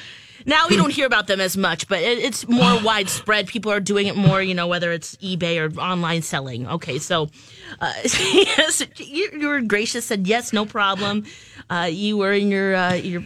now 0.47 0.67
we 0.69 0.75
don't 0.77 0.89
hear 0.91 1.05
about 1.05 1.27
them 1.27 1.39
as 1.39 1.55
much, 1.55 1.87
but 1.87 1.99
it, 2.01 2.17
it's 2.17 2.47
more 2.47 2.81
widespread. 2.83 3.47
People 3.47 3.71
are 3.71 3.79
doing 3.79 4.07
it 4.07 4.15
more. 4.15 4.41
You 4.41 4.55
know, 4.55 4.65
whether 4.67 4.91
it's 4.91 5.15
eBay 5.17 5.59
or 5.61 5.79
online 5.79 6.23
selling. 6.23 6.67
Okay, 6.67 6.97
so 6.97 7.29
uh, 7.79 7.93
yes, 8.03 8.81
you, 8.97 9.29
you 9.39 9.47
were 9.47 9.61
gracious. 9.61 10.05
Said 10.05 10.25
yes, 10.25 10.51
no 10.53 10.65
problem. 10.65 11.25
Uh, 11.69 11.89
you 11.91 12.17
were 12.17 12.33
in 12.33 12.49
your 12.49 12.75
uh, 12.75 12.93
your. 12.93 13.23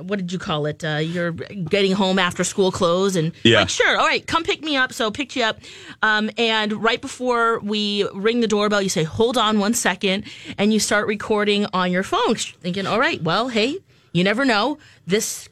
What 0.00 0.18
did 0.18 0.32
you 0.32 0.38
call 0.38 0.66
it? 0.66 0.82
Uh, 0.84 0.96
you're 0.98 1.32
getting 1.32 1.92
home 1.92 2.18
after 2.18 2.44
school 2.44 2.70
clothes, 2.72 3.14
and 3.16 3.32
Yeah. 3.42 3.60
like, 3.60 3.68
sure, 3.68 3.98
all 3.98 4.06
right, 4.06 4.24
come 4.26 4.42
pick 4.42 4.62
me 4.62 4.76
up. 4.76 4.92
So 4.92 5.10
picked 5.10 5.36
you 5.36 5.42
up, 5.44 5.58
um, 6.02 6.30
and 6.38 6.72
right 6.72 7.00
before 7.00 7.58
we 7.60 8.04
ring 8.14 8.40
the 8.40 8.46
doorbell, 8.48 8.80
you 8.80 8.88
say, 8.88 9.02
"Hold 9.04 9.36
on 9.36 9.58
one 9.58 9.74
second, 9.74 10.24
and 10.56 10.72
you 10.72 10.80
start 10.80 11.06
recording 11.06 11.66
on 11.72 11.92
your 11.92 12.02
phone, 12.02 12.36
thinking, 12.36 12.86
"All 12.86 12.98
right, 13.00 13.22
well, 13.22 13.48
hey, 13.48 13.78
you 14.12 14.24
never 14.24 14.44
know. 14.44 14.78
This 15.06 15.48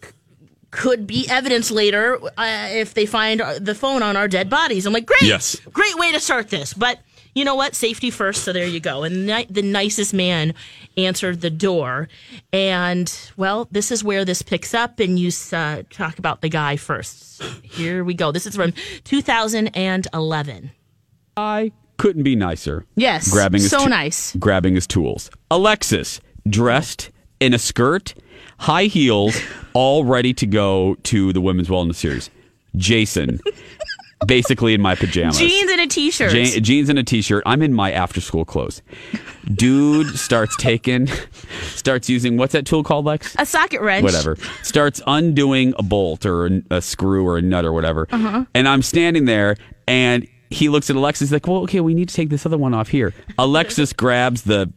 could 0.70 1.06
be 1.06 1.26
evidence 1.28 1.70
later 1.70 2.18
uh, 2.36 2.68
if 2.70 2.94
they 2.94 3.06
find 3.06 3.40
the 3.60 3.74
phone 3.74 4.02
on 4.02 4.16
our 4.16 4.28
dead 4.28 4.48
bodies." 4.50 4.86
I'm 4.86 4.92
like, 4.92 5.06
"Great, 5.06 5.22
Yes. 5.22 5.56
great 5.72 5.96
way 5.96 6.12
to 6.12 6.20
start 6.20 6.48
this," 6.50 6.74
but 6.74 6.98
you 7.34 7.44
know 7.44 7.54
what? 7.54 7.74
Safety 7.76 8.10
first. 8.10 8.42
So 8.42 8.52
there 8.52 8.66
you 8.66 8.80
go. 8.80 9.04
And 9.04 9.26
ni- 9.26 9.46
the 9.48 9.62
nicest 9.62 10.12
man 10.12 10.54
answered 10.96 11.40
the 11.40 11.50
door. 11.50 12.08
And 12.52 13.12
well, 13.36 13.68
this 13.70 13.92
is 13.92 14.02
where 14.02 14.24
this 14.24 14.42
picks 14.42 14.74
up. 14.74 14.98
And 14.98 15.18
you 15.18 15.30
uh, 15.52 15.82
talk 15.90 16.18
about 16.18 16.40
the 16.40 16.48
guy 16.48 16.76
first. 16.76 17.40
Here 17.62 18.02
we 18.02 18.14
go. 18.14 18.32
This 18.32 18.46
is 18.46 18.56
from 18.56 18.72
2011. 19.04 20.70
I 21.36 21.72
couldn't 21.96 22.22
be 22.24 22.34
nicer. 22.36 22.84
Yes, 22.96 23.30
grabbing 23.30 23.60
his 23.60 23.70
so 23.70 23.84
tu- 23.84 23.88
nice. 23.90 24.34
grabbing 24.36 24.74
his 24.74 24.86
tools. 24.86 25.30
Alexis 25.50 26.20
dressed 26.48 27.10
in 27.40 27.54
a 27.54 27.58
skirt, 27.58 28.14
high 28.58 28.84
heels, 28.84 29.40
all 29.72 30.04
ready 30.04 30.34
to 30.34 30.46
go 30.46 30.96
to 31.04 31.32
the 31.32 31.40
women's 31.40 31.68
wellness 31.68 31.94
series. 31.96 32.30
Jason, 32.76 33.40
basically 34.26 34.74
in 34.74 34.80
my 34.80 34.94
pajamas, 34.94 35.38
Jeans 35.38 35.70
and 35.70 35.80
a 35.80 35.86
t-shirt. 35.86 36.30
Je- 36.30 36.60
jeans 36.60 36.88
and 36.88 36.98
a 36.98 37.02
t-shirt. 37.02 37.42
I'm 37.46 37.62
in 37.62 37.72
my 37.72 37.90
after 37.92 38.20
school 38.20 38.44
clothes. 38.44 38.82
Dude 39.54 40.18
starts 40.18 40.54
taking, 40.56 41.08
starts 41.62 42.08
using 42.10 42.36
what's 42.36 42.52
that 42.52 42.66
tool 42.66 42.82
called, 42.84 43.06
Lex? 43.06 43.34
a 43.38 43.46
socket 43.46 43.80
wrench. 43.80 44.04
whatever 44.04 44.36
starts 44.62 45.00
undoing 45.06 45.72
a 45.78 45.82
bolt 45.82 46.26
or 46.26 46.46
a, 46.46 46.62
a 46.70 46.82
screw 46.82 47.26
or 47.26 47.38
a 47.38 47.42
nut 47.42 47.64
or 47.64 47.72
whatever 47.72 48.06
Uh-huh. 48.10 48.44
and 48.54 48.68
i'm 48.68 48.82
standing 48.82 49.24
there 49.24 49.56
and 49.86 50.26
he 50.50 50.68
looks 50.68 50.90
at 50.90 50.96
alexis 50.96 51.32
like 51.32 51.46
well 51.46 51.58
okay 51.62 51.80
we 51.80 51.94
need 51.94 52.08
to 52.08 52.14
take 52.14 52.28
this 52.28 52.44
other 52.44 52.58
one 52.58 52.74
off 52.74 52.88
here 52.88 53.14
alexis 53.38 53.92
grabs 53.94 54.42
the 54.42 54.70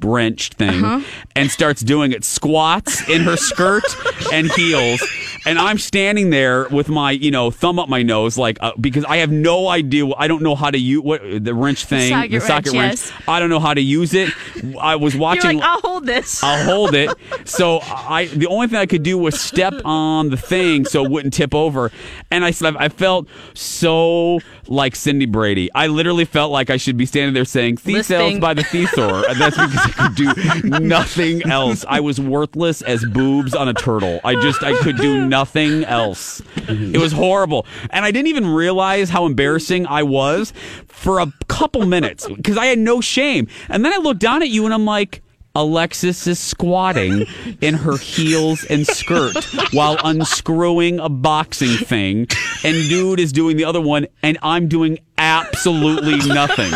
wrench 0.00 0.50
thing 0.50 0.84
Uh-huh. 0.84 1.00
and 1.34 1.50
starts 1.50 1.80
doing 1.82 2.12
it 2.12 2.24
squats 2.24 3.08
in 3.08 3.22
her 3.22 3.36
skirt 3.36 3.84
and 4.32 4.50
heels 4.52 5.02
and 5.46 5.58
i'm 5.58 5.78
standing 5.78 6.30
there 6.30 6.68
with 6.68 6.88
my 6.88 7.10
you 7.10 7.30
know 7.30 7.50
thumb 7.50 7.78
up 7.78 7.88
my 7.88 8.02
nose 8.02 8.38
like 8.38 8.58
uh, 8.60 8.72
because 8.80 9.04
i 9.06 9.16
have 9.18 9.30
no 9.30 9.68
idea 9.68 10.06
i 10.16 10.28
don't 10.28 10.42
know 10.42 10.54
how 10.54 10.70
to 10.70 10.78
use 10.78 11.02
what 11.02 11.20
the 11.44 11.54
wrench 11.54 11.84
thing 11.84 12.10
socket 12.10 12.30
the 12.30 12.40
socket 12.40 12.72
wrench, 12.72 13.00
yes. 13.00 13.12
i 13.26 13.38
don't 13.38 13.50
know 13.50 13.60
how 13.60 13.74
to 13.74 13.80
use 13.80 14.14
it 14.14 14.32
i 14.80 14.96
was 14.96 15.14
You're 15.14 15.22
watching 15.22 15.58
like, 15.58 15.68
I'll 15.68 15.80
hold 15.80 16.06
this. 16.06 16.42
I'll 16.42 16.64
hold 16.64 16.94
it. 16.94 17.10
So 17.44 17.80
I, 17.82 18.26
the 18.26 18.46
only 18.46 18.66
thing 18.66 18.76
I 18.76 18.84
could 18.84 19.02
do 19.02 19.16
was 19.16 19.40
step 19.40 19.72
on 19.84 20.28
the 20.28 20.36
thing 20.36 20.84
so 20.84 21.04
it 21.04 21.10
wouldn't 21.10 21.32
tip 21.32 21.54
over. 21.54 21.90
And 22.30 22.44
I 22.44 22.52
I 22.60 22.90
felt 22.90 23.26
so 23.54 24.40
like 24.66 24.94
Cindy 24.94 25.24
Brady. 25.24 25.70
I 25.74 25.86
literally 25.86 26.26
felt 26.26 26.52
like 26.52 26.68
I 26.68 26.76
should 26.76 26.98
be 26.98 27.06
standing 27.06 27.32
there 27.32 27.46
saying 27.46 27.78
"Thesaurus 27.78 28.10
Lisping. 28.10 28.40
by 28.40 28.52
the 28.52 28.62
thesaur." 28.62 29.24
That's 29.38 29.56
because 29.56 29.76
I 29.76 30.08
could 30.08 30.14
do 30.14 30.78
nothing 30.78 31.42
else. 31.50 31.86
I 31.88 32.00
was 32.00 32.20
worthless 32.20 32.82
as 32.82 33.04
boobs 33.06 33.54
on 33.54 33.68
a 33.68 33.74
turtle. 33.74 34.20
I 34.24 34.34
just 34.34 34.62
I 34.62 34.76
could 34.82 34.96
do 34.98 35.26
nothing 35.28 35.84
else. 35.84 36.42
It 36.68 36.98
was 36.98 37.12
horrible, 37.12 37.66
and 37.90 38.04
I 38.04 38.10
didn't 38.10 38.28
even 38.28 38.46
realize 38.46 39.08
how 39.08 39.24
embarrassing 39.26 39.86
I 39.86 40.02
was 40.02 40.52
for 40.86 41.18
a 41.18 41.32
couple 41.48 41.86
minutes 41.86 42.26
because 42.28 42.58
I 42.58 42.66
had 42.66 42.78
no 42.78 43.00
shame. 43.00 43.48
And 43.68 43.84
then 43.84 43.92
I 43.92 43.96
looked 43.96 44.20
down 44.20 44.42
at 44.42 44.48
you, 44.48 44.64
and 44.64 44.74
I'm 44.74 44.84
like. 44.84 45.22
Alexis 45.54 46.26
is 46.28 46.38
squatting 46.38 47.24
in 47.60 47.74
her 47.74 47.96
heels 47.96 48.62
and 48.64 48.86
skirt 48.86 49.34
while 49.72 49.96
unscrewing 50.04 51.00
a 51.00 51.08
boxing 51.08 51.76
thing, 51.84 52.28
and 52.62 52.88
dude 52.88 53.18
is 53.18 53.32
doing 53.32 53.56
the 53.56 53.64
other 53.64 53.80
one, 53.80 54.06
and 54.22 54.38
I'm 54.40 54.68
doing 54.68 55.00
absolutely 55.16 56.18
nothing. 56.32 56.70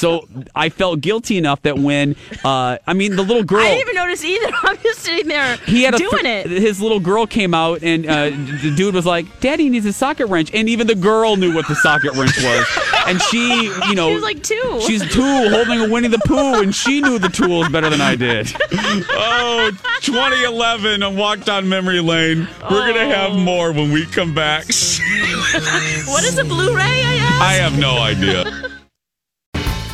So 0.00 0.26
I 0.54 0.70
felt 0.70 1.00
guilty 1.00 1.36
enough 1.36 1.62
that 1.62 1.78
when, 1.78 2.16
uh, 2.42 2.78
I 2.86 2.94
mean, 2.94 3.16
the 3.16 3.22
little 3.22 3.44
girl. 3.44 3.60
I 3.60 3.68
didn't 3.68 3.80
even 3.80 3.94
notice 3.96 4.24
either. 4.24 4.50
I'm 4.62 4.78
just 4.78 5.00
sitting 5.00 5.28
there 5.28 5.56
he 5.66 5.82
had 5.82 5.94
a 5.94 5.98
doing 5.98 6.24
th- 6.24 6.46
it. 6.46 6.50
His 6.50 6.80
little 6.80 7.00
girl 7.00 7.26
came 7.26 7.54
out, 7.54 7.82
and 7.82 8.06
uh, 8.06 8.30
the 8.30 8.72
dude 8.76 8.94
was 8.94 9.06
like, 9.06 9.40
"Daddy 9.40 9.68
needs 9.68 9.86
a 9.86 9.92
socket 9.92 10.28
wrench," 10.28 10.50
and 10.54 10.68
even 10.68 10.86
the 10.86 10.94
girl 10.94 11.36
knew 11.36 11.54
what 11.54 11.68
the 11.68 11.74
socket 11.76 12.14
wrench 12.14 12.36
was, 12.42 12.66
and 13.06 13.20
she, 13.22 13.64
you 13.88 13.94
know, 13.94 14.12
she's 14.14 14.22
like 14.22 14.42
two. 14.42 14.80
She's 14.86 15.02
two, 15.12 15.48
holding 15.50 15.80
a 15.80 15.88
Winnie 15.88 16.08
the 16.08 16.18
Pooh, 16.20 16.62
and 16.62 16.74
she 16.74 17.00
knew 17.00 17.18
the 17.18 17.28
tools 17.28 17.68
better 17.68 17.90
than 17.90 18.00
I 18.00 18.16
did. 18.16 18.52
oh, 18.72 19.70
2011, 20.00 21.02
a 21.02 21.10
walked 21.10 21.46
down 21.46 21.68
memory 21.68 22.00
lane. 22.00 22.48
We're 22.70 22.86
gonna 22.86 23.14
have 23.14 23.36
more 23.36 23.72
when 23.72 23.92
we 23.92 24.06
come 24.06 24.34
back. 24.34 24.64
what 24.66 26.24
is 26.24 26.38
a 26.38 26.44
Blu-ray? 26.44 26.82
I 26.82 27.16
asked. 27.20 27.42
I 27.42 27.52
have 27.54 27.78
no 27.78 27.98
idea. 27.98 28.79